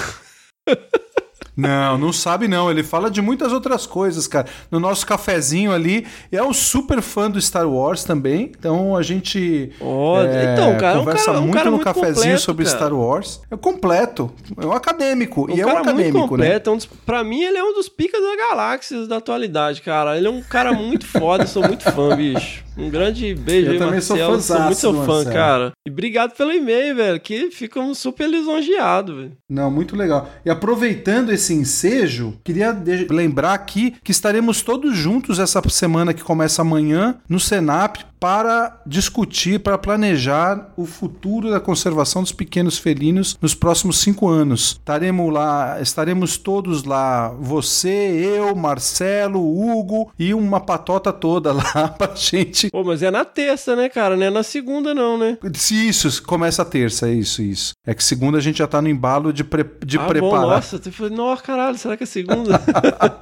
Não, 1.55 1.97
não 1.97 2.13
sabe 2.13 2.47
não. 2.47 2.69
Ele 2.69 2.83
fala 2.83 3.09
de 3.11 3.21
muitas 3.21 3.51
outras 3.51 3.85
coisas, 3.85 4.27
cara. 4.27 4.47
No 4.69 4.79
nosso 4.79 5.05
cafezinho 5.05 5.71
ali, 5.71 6.05
é 6.31 6.41
um 6.41 6.53
super 6.53 7.01
fã 7.01 7.29
do 7.29 7.39
Star 7.41 7.67
Wars 7.69 8.03
também. 8.03 8.51
Então 8.57 8.95
a 8.95 9.01
gente 9.01 9.71
oh, 9.79 10.17
é, 10.21 10.53
então, 10.53 10.77
cara, 10.77 10.99
conversa 10.99 11.31
um 11.31 11.33
cara, 11.33 11.41
muito 11.41 11.59
um 11.59 11.65
no 11.65 11.71
muito 11.71 11.83
cafezinho 11.83 12.15
completo, 12.15 12.41
sobre 12.41 12.65
cara. 12.65 12.77
Star 12.77 12.93
Wars. 12.93 13.41
É 13.51 13.57
completo. 13.57 14.31
É 14.57 14.65
um 14.65 14.71
acadêmico. 14.71 15.51
Um 15.51 15.55
e 15.55 15.61
é 15.61 15.65
um 15.65 15.69
acadêmico, 15.69 16.17
muito 16.17 16.29
completo. 16.29 16.69
né? 16.69 16.71
É 16.71 16.73
um 16.73 16.77
dos, 16.77 16.85
pra 16.85 17.23
mim, 17.23 17.41
ele 17.43 17.57
é 17.57 17.63
um 17.63 17.73
dos 17.73 17.89
picas 17.89 18.21
da 18.21 18.35
galáxia 18.35 19.05
da 19.07 19.17
atualidade, 19.17 19.81
cara. 19.81 20.17
Ele 20.17 20.27
é 20.27 20.29
um 20.29 20.41
cara 20.41 20.73
muito 20.73 21.05
foda, 21.05 21.45
sou 21.45 21.63
muito 21.67 21.83
fã, 21.91 22.15
bicho. 22.15 22.63
Um 22.77 22.89
grande 22.89 23.35
beijo 23.35 23.67
Eu 23.67 23.73
aí, 23.73 23.77
também 23.79 23.93
Marcelo. 23.95 24.41
sou 24.41 24.55
Sou 24.55 24.59
muito 24.65 24.77
seu 24.77 24.93
fã, 24.93 25.05
Marcelo. 25.05 25.25
cara. 25.35 25.71
E 25.85 25.91
obrigado 25.91 26.31
pelo 26.35 26.51
e-mail, 26.53 26.95
velho. 26.95 27.19
Que 27.19 27.51
ficamos 27.51 27.97
super 27.97 28.27
lisonjeados, 28.29 29.15
velho. 29.15 29.31
Não, 29.49 29.69
muito 29.69 29.95
legal. 29.95 30.29
E 30.45 30.49
aproveitando 30.49 31.31
esse 31.31 31.40
ensejo, 31.49 32.35
queria 32.43 32.71
lembrar 33.09 33.53
aqui 33.53 33.95
que 34.03 34.11
estaremos 34.11 34.61
todos 34.61 34.95
juntos 34.95 35.39
essa 35.39 35.61
semana 35.69 36.13
que 36.13 36.23
começa 36.23 36.61
amanhã 36.61 37.15
no 37.27 37.39
Senap 37.39 38.10
para 38.21 38.79
discutir, 38.85 39.59
para 39.59 39.79
planejar 39.79 40.71
o 40.77 40.85
futuro 40.85 41.49
da 41.49 41.59
conservação 41.59 42.21
dos 42.21 42.31
pequenos 42.31 42.77
felinos 42.77 43.35
nos 43.41 43.55
próximos 43.55 43.97
cinco 43.97 44.29
anos. 44.29 44.77
Estaremos 44.79 45.33
lá, 45.33 45.81
estaremos 45.81 46.37
todos 46.37 46.83
lá, 46.83 47.29
você, 47.29 47.89
eu, 47.89 48.55
Marcelo, 48.55 49.41
Hugo 49.41 50.11
e 50.19 50.35
uma 50.35 50.59
patota 50.59 51.11
toda 51.11 51.49
lá 51.51 51.87
pra 51.97 52.13
gente. 52.13 52.69
Pô, 52.69 52.83
mas 52.83 53.01
é 53.01 53.09
na 53.09 53.25
terça, 53.25 53.75
né, 53.75 53.89
cara? 53.89 54.15
Não 54.15 54.27
é 54.27 54.29
na 54.29 54.43
segunda, 54.43 54.93
não, 54.93 55.17
né? 55.17 55.39
Se 55.55 55.89
isso, 55.89 56.21
começa 56.21 56.61
a 56.61 56.65
terça, 56.65 57.09
é 57.09 57.13
isso, 57.13 57.41
isso. 57.41 57.73
É 57.87 57.95
que 57.95 58.03
segunda 58.03 58.37
a 58.37 58.41
gente 58.41 58.59
já 58.59 58.67
tá 58.67 58.79
no 58.83 58.87
embalo 58.87 59.33
de, 59.33 59.43
pre- 59.43 59.65
de 59.83 59.97
ah, 59.97 60.05
preparar. 60.05 60.41
bom, 60.41 60.47
nossa. 60.47 60.79
Eu 60.85 60.91
falei, 60.91 61.17
nossa, 61.17 61.41
caralho, 61.41 61.77
será 61.79 61.97
que 61.97 62.03
é 62.03 62.05
segunda? 62.05 62.61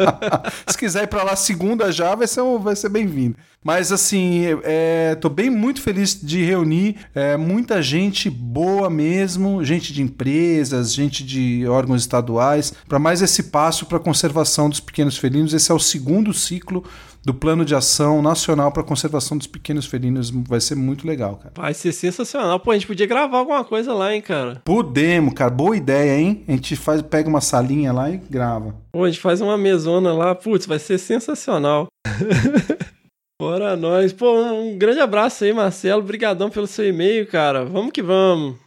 Se 0.67 0.77
quiser 0.77 1.03
ir 1.03 1.07
pra 1.07 1.23
lá 1.23 1.37
segunda 1.37 1.89
já, 1.89 2.13
vai 2.15 2.27
ser, 2.27 2.41
vai 2.59 2.75
ser 2.75 2.89
bem-vindo. 2.89 3.37
Mas 3.63 3.91
assim, 3.91 4.45
é, 4.63 5.15
tô 5.15 5.27
bem 5.27 5.49
muito 5.49 5.81
feliz 5.81 6.19
de 6.21 6.43
reunir 6.43 6.95
é, 7.13 7.35
muita 7.35 7.81
gente 7.81 8.29
boa 8.29 8.89
mesmo, 8.89 9.63
gente 9.63 9.91
de 9.91 10.01
empresas, 10.01 10.93
gente 10.93 11.23
de 11.25 11.67
órgãos 11.67 12.01
estaduais, 12.01 12.73
para 12.87 12.97
mais 12.97 13.21
esse 13.21 13.43
passo 13.43 13.85
para 13.85 13.97
a 13.97 14.01
conservação 14.01 14.69
dos 14.69 14.79
pequenos 14.79 15.17
felinos. 15.17 15.53
Esse 15.53 15.71
é 15.71 15.75
o 15.75 15.79
segundo 15.79 16.33
ciclo 16.33 16.83
do 17.23 17.33
Plano 17.33 17.65
de 17.65 17.75
Ação 17.75 18.21
Nacional 18.21 18.71
para 18.71 18.81
a 18.81 18.85
Conservação 18.85 19.37
dos 19.37 19.47
Pequenos 19.47 19.85
Felinos. 19.85 20.29
Vai 20.29 20.61
ser 20.61 20.75
muito 20.75 21.05
legal, 21.05 21.35
cara. 21.35 21.53
Vai 21.55 21.73
ser 21.73 21.91
sensacional. 21.91 22.59
Pô, 22.59 22.71
a 22.71 22.73
gente 22.75 22.87
podia 22.87 23.05
gravar 23.05 23.39
alguma 23.39 23.63
coisa 23.63 23.93
lá, 23.93 24.15
hein, 24.15 24.21
cara? 24.21 24.61
Podemos, 24.63 25.33
cara. 25.33 25.51
Boa 25.51 25.75
ideia, 25.75 26.17
hein? 26.17 26.43
A 26.47 26.51
gente 26.53 26.75
faz, 26.75 27.01
pega 27.01 27.27
uma 27.27 27.41
salinha 27.41 27.91
lá 27.91 28.09
e 28.09 28.17
grava. 28.17 28.75
Pô, 28.91 29.03
a 29.03 29.09
gente 29.09 29.19
faz 29.19 29.41
uma 29.41 29.57
mesona 29.57 30.13
lá. 30.13 30.33
Putz, 30.33 30.65
vai 30.65 30.79
ser 30.79 30.97
sensacional. 30.97 31.87
Bora 33.41 33.73
nós. 33.77 34.11
Pô, 34.11 34.33
um 34.51 34.77
grande 34.77 34.99
abraço 34.99 35.45
aí, 35.45 35.53
Marcelo. 35.53 36.01
Obrigadão 36.01 36.49
pelo 36.49 36.67
seu 36.67 36.85
e-mail, 36.85 37.25
cara. 37.25 37.63
Vamos 37.63 37.93
que 37.93 38.01
vamos. 38.01 38.57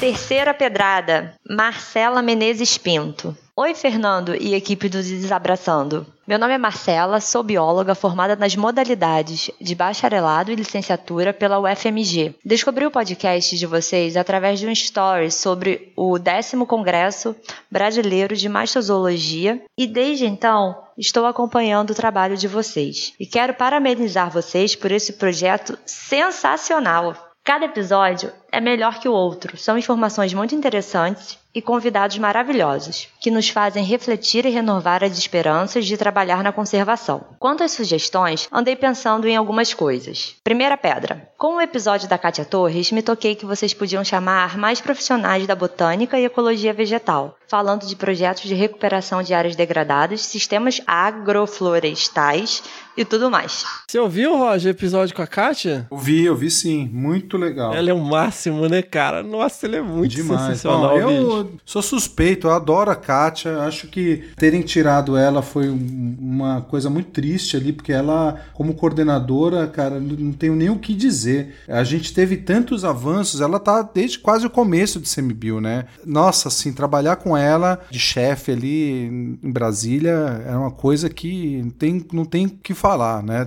Terceira 0.00 0.54
pedrada, 0.54 1.34
Marcela 1.46 2.22
Menezes 2.22 2.78
Pinto. 2.78 3.36
Oi, 3.54 3.74
Fernando 3.74 4.34
e 4.34 4.54
equipe 4.54 4.88
do 4.88 5.02
Desabraçando. 5.02 6.06
Meu 6.30 6.38
nome 6.38 6.54
é 6.54 6.58
Marcela, 6.58 7.20
sou 7.20 7.42
bióloga 7.42 7.92
formada 7.92 8.36
nas 8.36 8.54
modalidades 8.54 9.50
de 9.60 9.74
bacharelado 9.74 10.52
e 10.52 10.54
licenciatura 10.54 11.34
pela 11.34 11.58
UFMG. 11.58 12.36
Descobri 12.44 12.86
o 12.86 12.90
podcast 12.92 13.58
de 13.58 13.66
vocês 13.66 14.16
através 14.16 14.60
de 14.60 14.68
um 14.68 14.70
story 14.70 15.28
sobre 15.32 15.92
o 15.96 16.20
10 16.20 16.52
Congresso 16.68 17.34
Brasileiro 17.68 18.36
de 18.36 18.48
Mastozoologia 18.48 19.60
e 19.76 19.88
desde 19.88 20.24
então 20.24 20.80
estou 20.96 21.26
acompanhando 21.26 21.90
o 21.90 21.96
trabalho 21.96 22.36
de 22.36 22.46
vocês. 22.46 23.12
E 23.18 23.26
quero 23.26 23.54
parabenizar 23.54 24.30
vocês 24.30 24.76
por 24.76 24.92
esse 24.92 25.14
projeto 25.14 25.76
sensacional. 25.84 27.32
Cada 27.42 27.64
episódio 27.64 28.32
é 28.52 28.60
melhor 28.60 28.98
que 28.98 29.08
o 29.08 29.12
outro. 29.12 29.56
São 29.56 29.78
informações 29.78 30.34
muito 30.34 30.54
interessantes 30.54 31.38
e 31.54 31.60
convidados 31.60 32.16
maravilhosos, 32.18 33.08
que 33.20 33.30
nos 33.30 33.48
fazem 33.48 33.84
refletir 33.84 34.46
e 34.46 34.50
renovar 34.50 35.02
as 35.02 35.18
esperanças 35.18 35.84
de 35.84 35.96
trabalhar 35.96 36.42
na 36.42 36.52
conservação. 36.52 37.24
Quanto 37.38 37.64
às 37.64 37.72
sugestões, 37.72 38.48
andei 38.52 38.76
pensando 38.76 39.26
em 39.26 39.36
algumas 39.36 39.74
coisas. 39.74 40.36
Primeira 40.44 40.76
pedra. 40.76 41.28
Com 41.36 41.56
o 41.56 41.60
episódio 41.60 42.08
da 42.08 42.18
Kátia 42.18 42.44
Torres, 42.44 42.92
me 42.92 43.02
toquei 43.02 43.34
que 43.34 43.46
vocês 43.46 43.74
podiam 43.74 44.04
chamar 44.04 44.56
mais 44.56 44.80
profissionais 44.80 45.46
da 45.46 45.56
botânica 45.56 46.18
e 46.18 46.24
ecologia 46.24 46.72
vegetal, 46.72 47.36
falando 47.48 47.84
de 47.84 47.96
projetos 47.96 48.44
de 48.44 48.54
recuperação 48.54 49.22
de 49.22 49.34
áreas 49.34 49.56
degradadas, 49.56 50.20
sistemas 50.20 50.80
agroflorestais 50.86 52.62
e 52.96 53.04
tudo 53.04 53.30
mais. 53.30 53.64
Você 53.88 53.98
ouviu, 53.98 54.36
Roger, 54.36 54.72
o 54.72 54.76
episódio 54.76 55.14
com 55.16 55.22
a 55.22 55.26
Kátia? 55.26 55.86
Ouvi, 55.90 56.28
ouvi 56.28 56.50
sim. 56.50 56.88
Muito 56.92 57.36
legal. 57.36 57.74
Ela 57.74 57.90
é 57.90 57.94
um 57.94 58.04
máximo. 58.04 58.39
Máximo, 58.40 58.68
né, 58.68 58.82
cara? 58.82 59.22
Nossa, 59.22 59.66
ele 59.66 59.76
é 59.76 59.82
muito 59.82 60.14
Demais. 60.14 60.40
sensacional, 60.42 60.94
bicho. 60.96 61.08
eu 61.10 61.52
sou 61.64 61.82
suspeito, 61.82 62.46
eu 62.46 62.52
adoro 62.52 62.90
a 62.90 62.96
Kátia. 62.96 63.58
Acho 63.60 63.86
que 63.88 64.24
terem 64.36 64.62
tirado 64.62 65.16
ela 65.16 65.42
foi 65.42 65.68
um- 65.68 66.16
uma 66.18 66.60
coisa 66.62 66.88
muito 66.88 67.10
triste 67.10 67.56
ali, 67.56 67.72
porque 67.72 67.92
ela, 67.92 68.40
como 68.54 68.74
coordenadora, 68.74 69.66
cara, 69.66 70.00
não 70.00 70.32
tenho 70.32 70.54
nem 70.56 70.70
o 70.70 70.78
que 70.78 70.94
dizer. 70.94 71.54
A 71.68 71.84
gente 71.84 72.12
teve 72.14 72.36
tantos 72.38 72.84
avanços, 72.84 73.40
ela 73.40 73.58
tá 73.58 73.82
desde 73.82 74.18
quase 74.18 74.46
o 74.46 74.50
começo 74.50 74.98
de 75.00 75.08
Semibio, 75.08 75.60
né? 75.60 75.84
Nossa, 76.04 76.48
assim, 76.48 76.72
trabalhar 76.72 77.16
com 77.16 77.36
ela 77.36 77.80
de 77.90 77.98
chefe 77.98 78.52
ali 78.52 79.38
em 79.42 79.50
Brasília 79.52 80.42
é 80.46 80.54
uma 80.56 80.70
coisa 80.70 81.08
que 81.10 81.60
não 81.62 81.70
tem, 81.70 82.06
não 82.12 82.24
tem 82.24 82.46
o 82.46 82.50
que 82.50 82.74
falar, 82.74 83.22
né? 83.22 83.46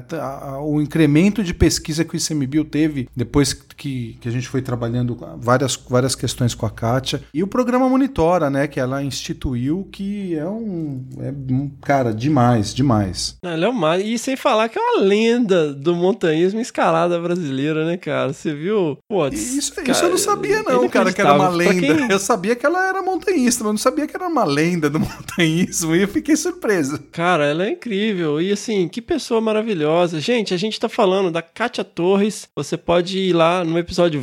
O 0.61 0.81
incremento 0.81 1.43
de 1.43 1.53
pesquisa 1.53 2.03
que 2.03 2.15
o 2.15 2.17
ICMBio 2.17 2.65
teve 2.65 3.07
depois 3.15 3.53
que, 3.53 4.17
que 4.21 4.27
a 4.27 4.31
gente 4.31 4.47
foi 4.47 4.61
trabalhando 4.83 5.17
várias, 5.37 5.75
várias 5.89 6.15
questões 6.15 6.53
com 6.53 6.65
a 6.65 6.69
Kátia. 6.69 7.21
E 7.33 7.41
o 7.43 7.47
programa 7.47 7.87
Monitora, 7.87 8.49
né? 8.49 8.67
Que 8.67 8.79
ela 8.79 9.03
instituiu, 9.03 9.87
que 9.91 10.35
é 10.35 10.45
um. 10.45 11.05
É, 11.19 11.31
um- 11.31 11.69
cara, 11.81 12.13
demais, 12.13 12.73
demais. 12.73 13.35
Não, 13.43 13.53
ele 13.53 13.65
é 13.65 13.69
uma... 13.69 13.97
E 13.97 14.17
sem 14.17 14.35
falar 14.35 14.69
que 14.69 14.77
é 14.77 14.81
uma 14.81 15.01
lenda 15.03 15.73
do 15.73 15.95
montanhismo 15.95 16.59
escalada 16.59 17.19
brasileira, 17.19 17.85
né, 17.85 17.97
cara? 17.97 18.33
Você 18.33 18.53
viu? 18.53 18.97
Isso, 19.31 19.73
cara, 19.75 19.91
isso 19.91 20.03
eu 20.05 20.09
não 20.09 20.17
sabia, 20.17 20.61
não, 20.63 20.87
cara, 20.89 21.11
que 21.13 21.21
era 21.21 21.33
uma 21.33 21.49
lenda. 21.49 21.73
quem- 21.95 22.11
Eu 22.11 22.19
sabia 22.19 22.55
que 22.55 22.65
ela 22.65 22.87
era 22.87 23.01
montanhista, 23.01 23.63
mas 23.63 23.67
eu 23.69 23.73
não 23.73 23.77
sabia 23.77 24.07
que 24.07 24.15
era 24.15 24.27
uma 24.27 24.43
lenda 24.43 24.89
do 24.89 24.99
montanhismo. 24.99 25.95
E 25.95 26.01
eu 26.01 26.07
fiquei 26.07 26.35
surpreso. 26.35 26.99
Cara, 27.11 27.45
ela 27.45 27.65
é 27.65 27.71
incrível. 27.71 28.41
E 28.41 28.51
assim, 28.51 28.87
que 28.87 29.01
pessoa 29.01 29.39
maravilhosa. 29.41 30.19
Gente, 30.19 30.53
a 30.53 30.57
gente 30.57 30.79
tá 30.79 30.89
falando 30.89 31.31
da 31.31 31.41
Kátia 31.41 31.83
Torres. 31.83 32.47
Você 32.55 32.77
pode 32.77 33.17
ir 33.17 33.33
lá 33.33 33.63
no 33.63 33.77
episódio 33.77 34.19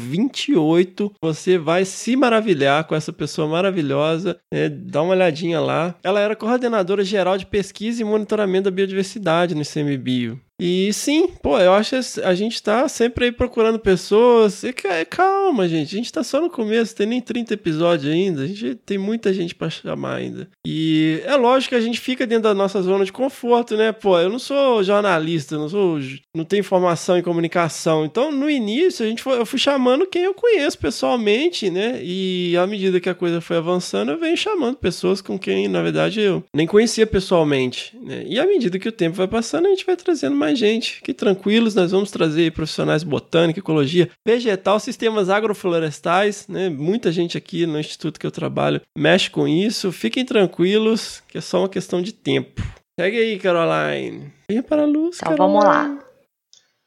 28. 0.51 1.13
Você 1.23 1.57
vai 1.59 1.85
se 1.85 2.17
maravilhar 2.17 2.85
com 2.85 2.95
essa 2.95 3.13
pessoa 3.13 3.49
maravilhosa. 3.49 4.39
né? 4.53 4.69
Dá 4.69 5.03
uma 5.03 5.13
olhadinha 5.13 5.61
lá. 5.61 5.95
Ela 6.03 6.21
era 6.21 6.37
coordenadora 6.37 7.05
geral 7.05 7.39
de 7.39 7.47
pesquisa 7.47 8.03
e 8.03 8.05
monitoramento 8.05 8.65
da 8.65 8.71
biodiversidade 8.71 9.55
no 9.55 9.63
ICMBio. 9.63 10.41
E 10.61 10.93
sim, 10.93 11.29
pô, 11.43 11.59
eu 11.59 11.73
acho 11.73 11.91
que 12.15 12.21
a 12.21 12.35
gente 12.35 12.63
tá 12.63 12.87
sempre 12.89 13.25
aí 13.27 13.33
procurando 13.33 13.79
pessoas. 13.79 14.63
E 14.63 14.73
ca- 14.73 15.05
calma, 15.07 15.67
gente, 15.69 15.95
a 15.95 15.99
gente 15.99 16.13
tá 16.13 16.23
só 16.23 16.41
no 16.41 16.51
começo, 16.51 16.95
tem 16.95 17.07
nem 17.07 17.21
30 17.21 17.55
episódios 17.55 18.13
ainda. 18.13 18.43
A 18.43 18.47
gente 18.47 18.75
tem 18.75 18.99
muita 18.99 19.33
gente 19.33 19.55
pra 19.55 19.71
chamar 19.71 20.17
ainda. 20.17 20.49
E 20.67 21.23
é 21.25 21.35
lógico 21.37 21.71
que 21.71 21.75
a 21.77 21.81
gente 21.81 21.99
fica 21.99 22.27
dentro 22.27 22.45
da 22.45 22.55
nossa 22.55 22.83
zona 22.83 23.05
de 23.05 23.13
conforto, 23.13 23.77
né? 23.77 23.91
Pô, 23.93 24.19
eu 24.21 24.29
não 24.29 24.39
sou 24.39 24.83
jornalista, 24.85 25.57
não 25.57 25.69
sou, 25.69 25.99
não 26.37 26.45
tenho 26.45 26.63
formação 26.63 27.17
em 27.17 27.23
comunicação. 27.23 28.05
Então, 28.05 28.31
no 28.31 28.51
início, 28.51 29.05
a 29.05 29.09
gente 29.09 29.23
foi, 29.23 29.39
eu 29.39 29.47
fui 29.47 29.59
chamando 29.59 30.07
quem 30.07 30.23
eu 30.25 30.35
conheço 30.35 30.79
pessoalmente, 30.79 31.71
né? 31.71 32.01
E 32.03 32.57
à 32.57 32.67
medida 32.67 33.01
que 33.01 33.09
a 33.09 33.15
coisa 33.15 33.41
foi 33.41 33.57
avançando, 33.57 34.11
eu 34.13 34.19
venho 34.19 34.37
chamando 34.37 34.77
pessoas 34.77 35.21
com 35.23 35.39
quem, 35.39 35.69
na 35.69 35.83
verdade, 35.83 36.21
eu 36.21 36.45
nem 36.55 36.67
conhecia 36.67 37.07
pessoalmente, 37.07 37.97
né? 38.03 38.25
E 38.27 38.39
à 38.39 38.47
medida 38.47 38.79
que 38.79 38.89
o 38.89 38.93
tempo 38.93 39.17
vai 39.17 39.27
passando, 39.29 39.67
a 39.67 39.71
gente 39.71 39.87
vai 39.87 39.97
trazendo 39.97 40.37
mais 40.37 40.50
gente. 40.55 40.97
Fiquem 40.97 41.15
tranquilos, 41.15 41.75
nós 41.75 41.91
vamos 41.91 42.11
trazer 42.11 42.53
profissionais 42.53 43.03
de 43.03 43.09
botânica, 43.09 43.61
ecologia, 43.61 44.11
vegetal, 44.27 44.79
sistemas 44.81 45.29
agroflorestais, 45.29 46.47
né? 46.49 46.69
Muita 46.69 47.11
gente 47.13 47.37
aqui 47.39 47.67
no 47.67 47.79
instituto 47.79 48.19
que 48.19 48.27
eu 48.27 48.31
trabalho 48.31 48.81
mexe 48.97 49.31
com 49.31 49.47
isso. 49.47 49.91
Fiquem 49.93 50.25
tranquilos, 50.25 51.23
que 51.29 51.39
é 51.39 51.41
só 51.41 51.61
uma 51.61 51.69
questão 51.69 52.01
de 52.03 52.13
tempo. 52.13 52.63
Segue 52.99 53.19
aí, 53.19 53.39
Caroline. 53.39 54.33
Venha 54.51 54.63
para 54.63 54.83
a 54.83 54.87
luz, 54.87 55.17
Então 55.23 55.37
Caroline. 55.37 55.59
vamos 55.59 55.65
lá. 55.65 55.99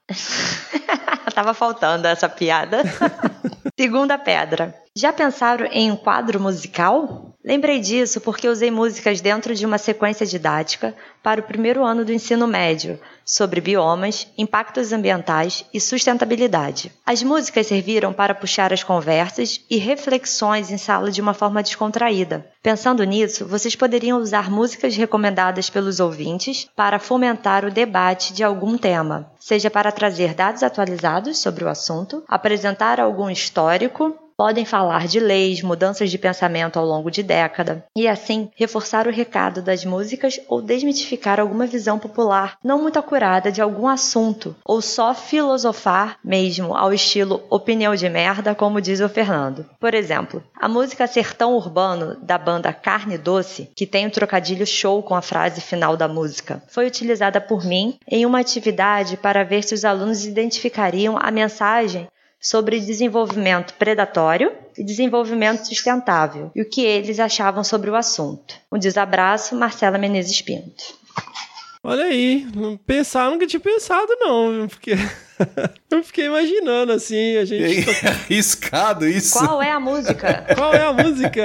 Tava 1.34 1.53
faltando 1.53 2.07
essa 2.07 2.30
piada. 2.30 2.84
Segunda 3.80 4.18
pedra. 4.18 4.76
Já 4.95 5.11
pensaram 5.11 5.66
em 5.68 5.89
um 5.91 5.95
quadro 5.95 6.39
musical? 6.39 7.32
Lembrei 7.43 7.81
disso 7.81 8.21
porque 8.21 8.47
usei 8.47 8.71
músicas 8.71 9.19
dentro 9.19 9.53
de 9.53 9.65
uma 9.65 9.77
sequência 9.77 10.25
didática 10.25 10.95
para 11.21 11.41
o 11.41 11.43
primeiro 11.43 11.83
ano 11.83 12.05
do 12.05 12.13
ensino 12.13 12.47
médio, 12.47 12.97
sobre 13.25 13.59
biomas, 13.59 14.27
impactos 14.37 14.93
ambientais 14.93 15.65
e 15.73 15.79
sustentabilidade. 15.79 16.91
As 17.05 17.21
músicas 17.21 17.67
serviram 17.67 18.13
para 18.13 18.33
puxar 18.33 18.71
as 18.71 18.81
conversas 18.81 19.59
e 19.69 19.77
reflexões 19.77 20.71
em 20.71 20.77
sala 20.77 21.11
de 21.11 21.19
uma 21.19 21.33
forma 21.33 21.61
descontraída. 21.61 22.45
Pensando 22.61 23.03
nisso, 23.03 23.45
vocês 23.45 23.75
poderiam 23.75 24.19
usar 24.19 24.49
músicas 24.49 24.95
recomendadas 24.95 25.69
pelos 25.69 25.99
ouvintes 25.99 26.69
para 26.73 26.97
fomentar 26.97 27.65
o 27.65 27.71
debate 27.71 28.33
de 28.33 28.41
algum 28.41 28.77
tema, 28.77 29.29
seja 29.37 29.69
para 29.69 29.91
trazer 29.91 30.33
dados 30.33 30.63
atualizados 30.63 31.39
sobre 31.39 31.65
o 31.65 31.69
assunto, 31.69 32.23
apresentar 32.25 33.01
algum 33.01 33.29
histórico, 33.29 34.17
podem 34.43 34.65
falar 34.65 35.07
de 35.07 35.21
leis, 35.21 35.61
mudanças 35.61 36.11
de 36.11 36.17
pensamento 36.17 36.77
ao 36.77 36.85
longo 36.85 37.09
de 37.09 37.23
década, 37.23 37.85
e 37.95 38.09
assim 38.09 38.51
reforçar 38.57 39.07
o 39.07 39.09
recado 39.09 39.61
das 39.61 39.85
músicas 39.85 40.37
ou 40.49 40.61
desmitificar 40.61 41.39
alguma 41.39 41.65
visão 41.65 41.97
popular 41.97 42.57
não 42.61 42.81
muito 42.81 42.99
acurada 42.99 43.49
de 43.49 43.61
algum 43.61 43.87
assunto, 43.87 44.53
ou 44.65 44.81
só 44.81 45.13
filosofar 45.13 46.17
mesmo 46.21 46.75
ao 46.75 46.91
estilo 46.93 47.41
opinião 47.49 47.95
de 47.95 48.09
merda, 48.09 48.53
como 48.53 48.81
diz 48.81 48.99
o 48.99 49.07
Fernando. 49.07 49.65
Por 49.79 49.93
exemplo, 49.93 50.43
a 50.59 50.67
música 50.67 51.07
Sertão 51.07 51.55
Urbano 51.55 52.17
da 52.21 52.37
banda 52.37 52.73
Carne 52.73 53.17
Doce, 53.17 53.71
que 53.73 53.87
tem 53.87 54.05
o 54.07 54.11
trocadilho 54.11 54.67
show 54.67 55.01
com 55.01 55.15
a 55.15 55.21
frase 55.21 55.61
final 55.61 55.95
da 55.95 56.09
música, 56.09 56.61
foi 56.67 56.85
utilizada 56.85 57.39
por 57.39 57.63
mim 57.63 57.97
em 58.05 58.25
uma 58.25 58.41
atividade 58.41 59.15
para 59.15 59.45
ver 59.45 59.63
se 59.63 59.73
os 59.73 59.85
alunos 59.85 60.25
identificariam 60.25 61.17
a 61.17 61.31
mensagem 61.31 62.09
sobre 62.43 62.81
desenvolvimento 62.81 63.73
predatório 63.75 64.51
e 64.77 64.83
desenvolvimento 64.83 65.65
sustentável 65.65 66.51
e 66.53 66.61
o 66.61 66.69
que 66.69 66.83
eles 66.83 67.17
achavam 67.17 67.63
sobre 67.63 67.89
o 67.89 67.95
assunto. 67.95 68.55
Um 68.69 68.77
desabraço, 68.77 69.55
Marcela 69.55 69.97
Menezes 69.97 70.41
Pinto. 70.41 70.83
Olha 71.85 72.05
aí, 72.05 72.47
não 72.55 72.77
pensar, 72.77 73.29
nunca 73.29 73.45
tinha 73.45 73.59
pensado, 73.59 74.07
não, 74.19 74.67
porque 74.69 74.91
eu 75.91 76.03
fiquei 76.03 76.25
imaginando 76.27 76.93
assim, 76.93 77.37
a 77.37 77.45
gente. 77.45 77.89
É 77.89 78.07
arriscado 78.07 79.07
isso. 79.07 79.37
Qual 79.37 79.61
é 79.61 79.71
a 79.71 79.79
música? 79.79 80.45
Qual 80.55 80.73
é 80.73 80.81
a 80.81 80.93
música? 80.93 81.43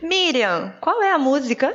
Miriam, 0.00 0.72
qual 0.80 1.02
é 1.02 1.12
a 1.12 1.18
música? 1.18 1.74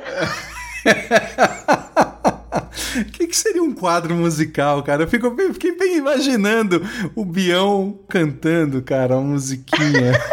O 3.00 3.04
que, 3.10 3.26
que 3.26 3.36
seria 3.36 3.62
um 3.62 3.74
quadro 3.74 4.14
musical, 4.14 4.82
cara? 4.82 5.02
Eu 5.04 5.08
fico, 5.08 5.26
eu 5.26 5.52
fiquei 5.52 5.76
bem 5.76 5.96
imaginando 5.96 6.82
o 7.14 7.24
Bião 7.24 7.98
cantando, 8.08 8.82
cara, 8.82 9.16
uma 9.16 9.32
musiquinha. 9.32 10.12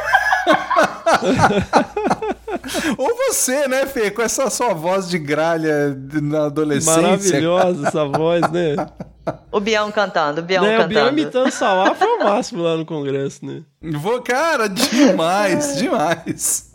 Ou 2.98 3.16
você, 3.16 3.68
né, 3.68 3.86
Fê, 3.86 4.12
com 4.12 4.22
essa 4.22 4.50
sua 4.50 4.74
voz 4.74 5.10
de 5.10 5.18
gralha 5.18 5.98
na 6.22 6.46
adolescência. 6.46 7.02
Maravilhosa 7.02 7.88
essa 7.88 8.06
voz, 8.06 8.42
né? 8.52 8.76
O 9.52 9.60
Bião 9.60 9.92
cantando, 9.92 10.42
o 10.42 10.44
Bião 10.44 10.64
né? 10.64 10.84
O 10.84 10.88
Bião 10.88 11.04
cantando. 11.06 11.22
imitando 11.22 11.52
Sauá 11.52 11.94
foi 11.94 12.08
o 12.08 12.24
máximo 12.24 12.64
lá 12.64 12.76
no 12.78 12.86
congresso, 12.86 13.46
né? 13.46 13.62
Vou, 14.00 14.22
cara, 14.22 14.68
demais, 14.68 15.78
demais. 15.82 16.72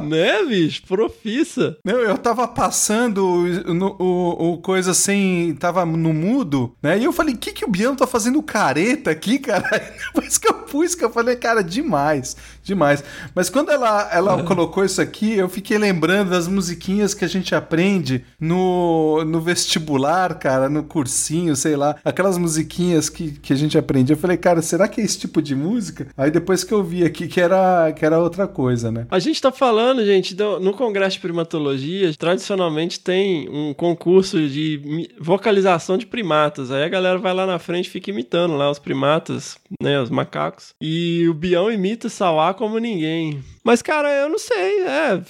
né, 0.00 0.44
bicho? 0.44 0.82
Profissa. 0.86 1.76
Não, 1.84 1.96
eu 1.98 2.16
tava 2.18 2.46
passando 2.46 3.24
o, 3.24 3.74
no- 3.74 3.96
o, 3.98 4.52
o 4.52 4.58
coisa 4.58 4.94
sem. 4.94 5.54
Tava 5.54 5.84
no 5.84 6.12
mudo, 6.12 6.74
né? 6.82 6.98
E 6.98 7.04
eu 7.04 7.12
falei, 7.12 7.34
o 7.34 7.38
que, 7.38 7.52
que 7.52 7.64
o 7.64 7.68
Biano 7.70 7.96
tá 7.96 8.06
fazendo 8.06 8.40
careta 8.42 9.10
aqui, 9.10 9.38
cara? 9.38 9.68
Aí 9.72 9.80
Depois 10.14 10.38
que 10.38 10.48
eu 10.48 10.54
pus, 10.54 10.94
que 10.94 11.04
eu 11.04 11.10
falei, 11.10 11.36
cara, 11.36 11.62
demais, 11.62 12.36
demais. 12.62 13.02
Mas 13.34 13.50
quando 13.50 13.70
ela, 13.70 14.08
ela 14.12 14.42
colocou 14.44 14.84
isso 14.84 15.00
aqui, 15.02 15.34
eu 15.36 15.48
fiquei 15.48 15.78
lembrando 15.78 16.30
das 16.30 16.46
musiquinhas 16.48 17.12
que 17.12 17.24
a 17.24 17.28
gente 17.28 17.54
aprende 17.54 18.24
no, 18.38 19.24
no 19.24 19.40
vestibular, 19.40 20.34
cara, 20.38 20.68
no 20.68 20.84
cursinho, 20.84 21.43
sei 21.56 21.76
lá. 21.76 21.96
Aquelas 22.04 22.38
musiquinhas 22.38 23.08
que, 23.08 23.32
que 23.32 23.52
a 23.52 23.56
gente 23.56 23.76
aprende. 23.76 24.12
Eu 24.12 24.16
falei, 24.16 24.36
cara, 24.36 24.62
será 24.62 24.86
que 24.88 25.00
é 25.00 25.04
esse 25.04 25.18
tipo 25.18 25.42
de 25.42 25.54
música? 25.54 26.06
Aí 26.16 26.30
depois 26.30 26.62
que 26.64 26.72
eu 26.72 26.82
vi 26.82 27.04
aqui 27.04 27.26
que 27.26 27.40
era, 27.40 27.92
que 27.92 28.04
era 28.04 28.18
outra 28.20 28.46
coisa, 28.46 28.90
né? 28.90 29.06
A 29.10 29.18
gente 29.18 29.40
tá 29.40 29.50
falando, 29.50 30.04
gente, 30.04 30.34
do- 30.34 30.60
no 30.60 30.72
Congresso 30.72 31.16
de 31.16 31.20
Primatologia, 31.22 32.12
tradicionalmente 32.14 33.00
tem 33.00 33.48
um 33.48 33.74
concurso 33.74 34.38
de 34.48 35.08
vocalização 35.18 35.96
de 35.98 36.06
primatas. 36.06 36.70
Aí 36.70 36.82
a 36.84 36.88
galera 36.88 37.18
vai 37.18 37.34
lá 37.34 37.46
na 37.46 37.58
frente 37.58 37.86
e 37.86 37.90
fica 37.90 38.10
imitando 38.10 38.54
lá 38.56 38.70
os 38.70 38.78
primatas, 38.78 39.56
né, 39.82 40.00
os 40.00 40.10
macacos. 40.10 40.74
E 40.80 41.26
o 41.28 41.34
Bião 41.34 41.70
imita 41.70 42.08
Sauá 42.08 42.52
como 42.54 42.78
ninguém. 42.78 43.42
Mas, 43.64 43.80
cara, 43.80 44.12
eu 44.12 44.28
não 44.28 44.38
sei, 44.38 44.80
é, 44.84 45.22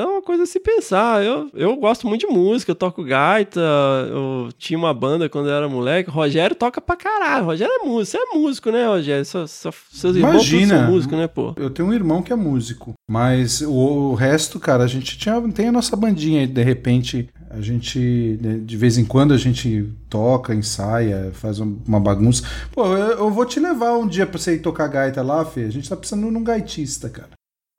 é 0.00 0.04
uma 0.06 0.22
coisa 0.22 0.44
a 0.44 0.46
se 0.46 0.58
pensar. 0.58 1.22
Eu, 1.22 1.50
eu 1.52 1.76
gosto 1.76 2.06
muito 2.08 2.26
de 2.26 2.32
música, 2.32 2.70
eu 2.72 2.74
toco 2.76 3.04
gaita, 3.04 3.60
eu 4.08 4.48
tinha 4.56 4.78
uma 4.78 4.94
banda 4.94 5.28
quando 5.28 5.48
eu 5.50 5.54
era 5.54 5.68
moleque. 5.68 6.10
Rogério 6.10 6.56
toca 6.56 6.80
pra 6.80 6.96
caralho. 6.96 7.44
Rogério 7.44 7.72
é 7.82 7.86
músico, 7.86 8.06
você 8.06 8.16
é 8.16 8.38
músico, 8.38 8.70
né, 8.70 8.86
Rogério? 8.86 9.24
Só- 9.26 9.46
só- 9.46 9.70
seus 9.92 10.16
irmãos 10.16 10.32
Imagina. 10.32 10.78
são 10.78 10.90
músicos, 10.90 11.18
né, 11.18 11.26
pô? 11.28 11.52
Eu 11.56 11.68
tenho 11.68 11.88
um 11.88 11.92
irmão 11.92 12.22
que 12.22 12.32
é 12.32 12.36
músico, 12.36 12.94
mas 13.10 13.60
o, 13.60 13.70
o 13.70 14.14
resto, 14.14 14.58
cara, 14.58 14.84
a 14.84 14.88
gente 14.88 15.18
tinha, 15.18 15.38
tem 15.52 15.68
a 15.68 15.72
nossa 15.72 15.94
bandinha 15.94 16.46
de 16.46 16.62
repente 16.62 17.28
A 17.54 17.60
gente, 17.60 18.38
né, 18.40 18.58
de 18.64 18.76
vez 18.78 18.96
em 18.96 19.04
quando, 19.04 19.34
a 19.34 19.36
gente 19.36 19.86
toca, 20.08 20.54
ensaia, 20.54 21.30
faz 21.34 21.60
um- 21.60 21.76
uma 21.86 22.00
bagunça. 22.00 22.42
Pô, 22.72 22.86
eu, 22.96 23.18
eu 23.18 23.30
vou 23.30 23.44
te 23.44 23.60
levar 23.60 23.92
um 23.98 24.06
dia 24.06 24.24
pra 24.26 24.38
você 24.38 24.54
ir 24.54 24.60
tocar 24.60 24.86
gaita 24.88 25.20
lá, 25.20 25.44
Fê. 25.44 25.64
A 25.64 25.70
gente 25.70 25.86
tá 25.86 25.94
precisando 25.94 26.30
de 26.30 26.34
um 26.34 26.42
gaitista, 26.42 27.10
cara. 27.10 27.28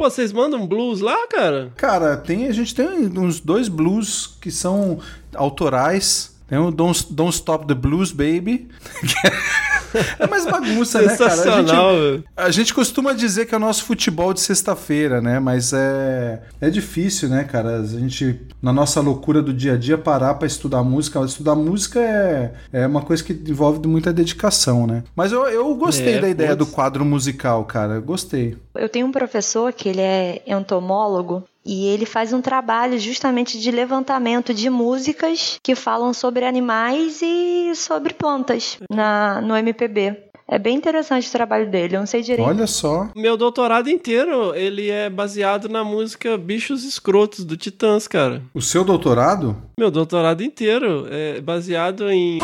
Pô, 0.03 0.09
vocês 0.09 0.33
mandam 0.33 0.67
blues 0.67 0.99
lá, 0.99 1.25
cara? 1.29 1.71
Cara, 1.77 2.17
tem, 2.17 2.47
a 2.47 2.51
gente 2.51 2.75
tem 2.75 2.85
uns 2.85 3.39
dois 3.39 3.69
blues 3.69 4.37
que 4.41 4.51
são 4.51 4.99
autorais. 5.33 6.35
Tem 6.45 6.57
o 6.57 6.71
Don't, 6.71 7.13
Don't 7.13 7.33
Stop 7.33 7.65
the 7.65 7.73
Blues, 7.73 8.11
Baby. 8.11 8.67
é 10.19 10.27
mais 10.27 10.45
bagunça, 10.45 11.01
né, 11.01 11.15
cara? 11.17 11.33
A 11.33 11.61
gente, 11.61 12.23
a 12.35 12.51
gente 12.51 12.73
costuma 12.73 13.13
dizer 13.13 13.45
que 13.45 13.53
é 13.53 13.57
o 13.57 13.61
nosso 13.61 13.83
futebol 13.83 14.33
de 14.33 14.41
sexta-feira, 14.41 15.21
né? 15.21 15.39
Mas 15.39 15.73
é, 15.73 16.41
é 16.61 16.69
difícil, 16.69 17.29
né, 17.29 17.43
cara? 17.43 17.79
A 17.79 17.85
gente, 17.85 18.39
na 18.61 18.71
nossa 18.73 19.01
loucura 19.01 19.41
do 19.41 19.53
dia 19.53 19.73
a 19.73 19.77
dia, 19.77 19.97
parar 19.97 20.35
pra 20.35 20.47
estudar 20.47 20.83
música. 20.83 21.19
Estudar 21.21 21.55
música 21.55 21.99
é, 21.99 22.53
é 22.71 22.87
uma 22.87 23.01
coisa 23.01 23.23
que 23.23 23.33
envolve 23.33 23.85
muita 23.87 24.11
dedicação, 24.13 24.87
né? 24.87 25.03
Mas 25.15 25.31
eu, 25.31 25.45
eu 25.47 25.73
gostei 25.75 26.15
É, 26.15 26.19
da 26.19 26.29
ideia 26.29 26.55
do 26.55 26.65
putz. 26.65 26.75
quadro 26.75 27.03
musical, 27.05 27.63
cara. 27.65 27.95
Eu 27.95 28.01
Gostei. 28.01 28.57
Eu 28.75 28.87
tenho 28.89 29.07
um 29.07 29.11
professor 29.11 29.71
que 29.73 29.89
ele 29.89 30.01
é 30.01 30.41
entomólogo 30.45 31.43
e 31.65 31.87
ele 31.87 32.05
faz 32.05 32.33
um 32.33 32.41
trabalho 32.41 32.99
justamente 32.99 33.59
de 33.59 33.71
levantamento 33.71 34.53
de 34.53 34.69
músicas 34.69 35.59
que 35.61 35.75
falam 35.75 36.13
sobre 36.13 36.45
animais 36.45 37.21
e 37.21 37.73
sobre 37.75 38.13
plantas 38.13 38.77
na, 38.89 39.41
no 39.41 39.55
MPB. 39.55 40.33
É 40.47 40.59
bem 40.59 40.75
interessante 40.75 41.27
o 41.27 41.31
trabalho 41.31 41.69
dele, 41.69 41.95
eu 41.95 41.99
não 41.99 42.05
sei 42.05 42.21
direito. 42.21 42.47
Olha 42.47 42.67
só. 42.67 43.09
Meu 43.15 43.37
doutorado 43.37 43.89
inteiro, 43.89 44.53
ele 44.53 44.89
é 44.89 45.09
baseado 45.09 45.69
na 45.69 45.83
música 45.83 46.37
Bichos 46.37 46.83
Escrotos, 46.83 47.45
do 47.45 47.55
Titãs, 47.55 48.07
cara. 48.07 48.41
O 48.53 48.61
seu 48.61 48.83
doutorado? 48.83 49.55
Meu 49.79 49.89
doutorado 49.89 50.43
inteiro 50.43 51.07
é 51.09 51.39
baseado 51.39 52.11
em... 52.11 52.39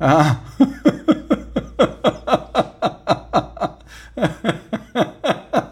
Ah. 0.00 0.40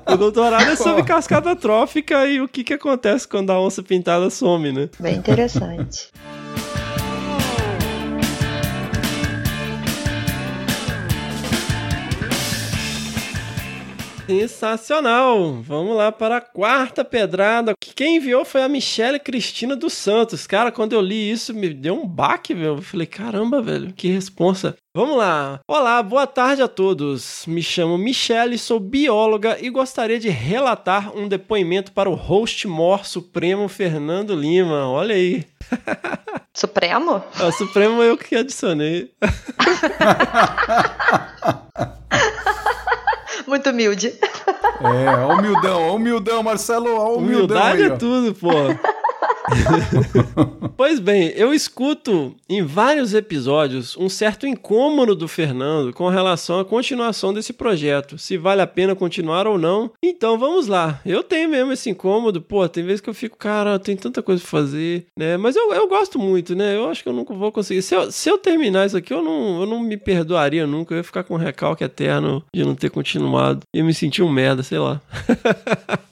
O 0.09 0.19
doutorado 0.19 0.71
é 0.71 0.77
sobre 0.77 1.03
cascata 1.03 1.55
trófica 1.55 2.27
e 2.27 2.41
o 2.41 2.49
que 2.49 2.65
que 2.65 2.73
acontece 2.73 3.29
quando 3.29 3.51
a 3.51 3.61
onça 3.61 3.83
pintada 3.83 4.31
some, 4.31 4.73
né? 4.73 4.89
Bem 4.99 5.17
interessante. 5.17 6.11
Sensacional! 14.27 15.63
Vamos 15.63 15.97
lá 15.97 16.11
para 16.11 16.39
a 16.39 16.41
quarta 16.41 17.05
pedrada. 17.05 17.75
Quem 17.79 18.17
enviou 18.17 18.45
foi 18.45 18.61
a 18.61 18.69
Michele 18.69 19.21
Cristina 19.21 19.77
dos 19.77 19.93
Santos. 19.93 20.49
Cara, 20.49 20.73
quando 20.73 20.95
eu 20.95 21.01
li 21.01 21.31
isso, 21.31 21.55
me 21.55 21.69
deu 21.69 21.95
um 21.95 22.09
baque, 22.09 22.53
velho. 22.53 22.67
Eu 22.67 22.83
falei, 22.83 23.07
caramba, 23.07 23.63
velho, 23.63 23.93
que 23.93 24.09
responsa. 24.09 24.75
Vamos 24.97 25.17
lá. 25.17 25.61
Olá, 25.69 26.03
boa 26.03 26.27
tarde 26.27 26.61
a 26.61 26.67
todos. 26.67 27.45
Me 27.47 27.63
chamo 27.63 27.97
Michele, 27.97 28.59
sou 28.59 28.81
bióloga 28.81 29.59
e 29.61 29.71
gostaria 29.71 30.19
de 30.19 30.29
relatar 30.29 31.17
um 31.17 31.29
depoimento 31.29 31.93
para 31.93 32.11
o 32.11 32.15
host 32.15 32.67
mor 32.67 33.07
supremo 33.07 33.69
Fernando 33.69 34.35
Lima. 34.35 34.89
Olha 34.89 35.15
aí. 35.15 35.47
Supremo? 36.53 37.23
O 37.39 37.53
Supremo 37.53 38.03
eu 38.03 38.17
que 38.17 38.35
adicionei. 38.35 39.13
Muito 43.47 43.71
humilde. 43.71 44.13
É, 44.81 45.25
humildão, 45.33 45.95
humildão, 45.95 46.43
Marcelo, 46.43 46.89
humildão 47.17 47.17
Humildade 47.17 47.83
aí, 47.83 47.91
é 47.91 47.97
tudo, 47.97 48.35
pô. 48.35 48.51
pois 50.77 50.99
bem, 50.99 51.33
eu 51.37 51.53
escuto 51.53 52.35
em 52.49 52.63
vários 52.63 53.15
episódios 53.15 53.97
um 53.97 54.09
certo 54.09 54.47
incômodo 54.47 55.15
do 55.15 55.29
Fernando 55.29 55.93
com 55.93 56.09
relação 56.09 56.61
à 56.61 56.65
continuação 56.65 57.33
desse 57.33 57.53
projeto, 57.53 58.19
se 58.19 58.37
vale 58.37 58.63
a 58.63 58.67
pena 58.67 58.95
continuar 58.95 59.47
ou 59.47 59.59
não. 59.59 59.91
Então 60.03 60.39
vamos 60.39 60.67
lá, 60.67 61.01
eu 61.05 61.23
tenho 61.23 61.49
mesmo 61.49 61.73
esse 61.73 61.91
incômodo, 61.91 62.41
pô, 62.41 62.69
tem 62.69 62.85
vezes 62.85 63.01
que 63.01 63.11
eu 63.11 63.15
fico, 63.15 63.37
cara, 63.37 63.79
tem 63.79 63.97
tanta 63.97 64.23
coisa 64.23 64.41
pra 64.41 64.51
fazer, 64.51 65.07
né? 65.19 65.37
Mas 65.37 65.57
eu, 65.57 65.73
eu 65.73 65.89
gosto 65.89 66.19
muito, 66.19 66.55
né? 66.55 66.77
Eu 66.77 66.89
acho 66.89 67.03
que 67.03 67.09
eu 67.09 67.13
nunca 67.13 67.35
vou 67.35 67.53
conseguir. 67.53 67.83
Se 67.83 67.95
eu, 67.95 68.11
se 68.11 68.29
eu 68.29 68.39
terminar 68.39 68.87
isso 68.87 68.97
aqui, 68.97 69.13
eu 69.13 69.23
não, 69.23 69.61
eu 69.61 69.67
não 69.67 69.81
me 69.81 69.97
perdoaria 69.97 70.67
nunca, 70.67 70.95
eu 70.95 70.99
ia 70.99 71.05
ficar 71.05 71.25
com 71.25 71.35
um 71.35 71.39
recalque 71.39 71.85
eterno 71.85 72.43
de 72.55 72.65
não 72.65 72.75
ter 72.75 72.91
continuado. 72.91 73.61
E 73.75 73.83
me 73.83 73.95
sentir 73.95 74.23
um 74.23 74.31
merda, 74.31 74.63
sei 74.63 74.79
lá. 74.79 75.01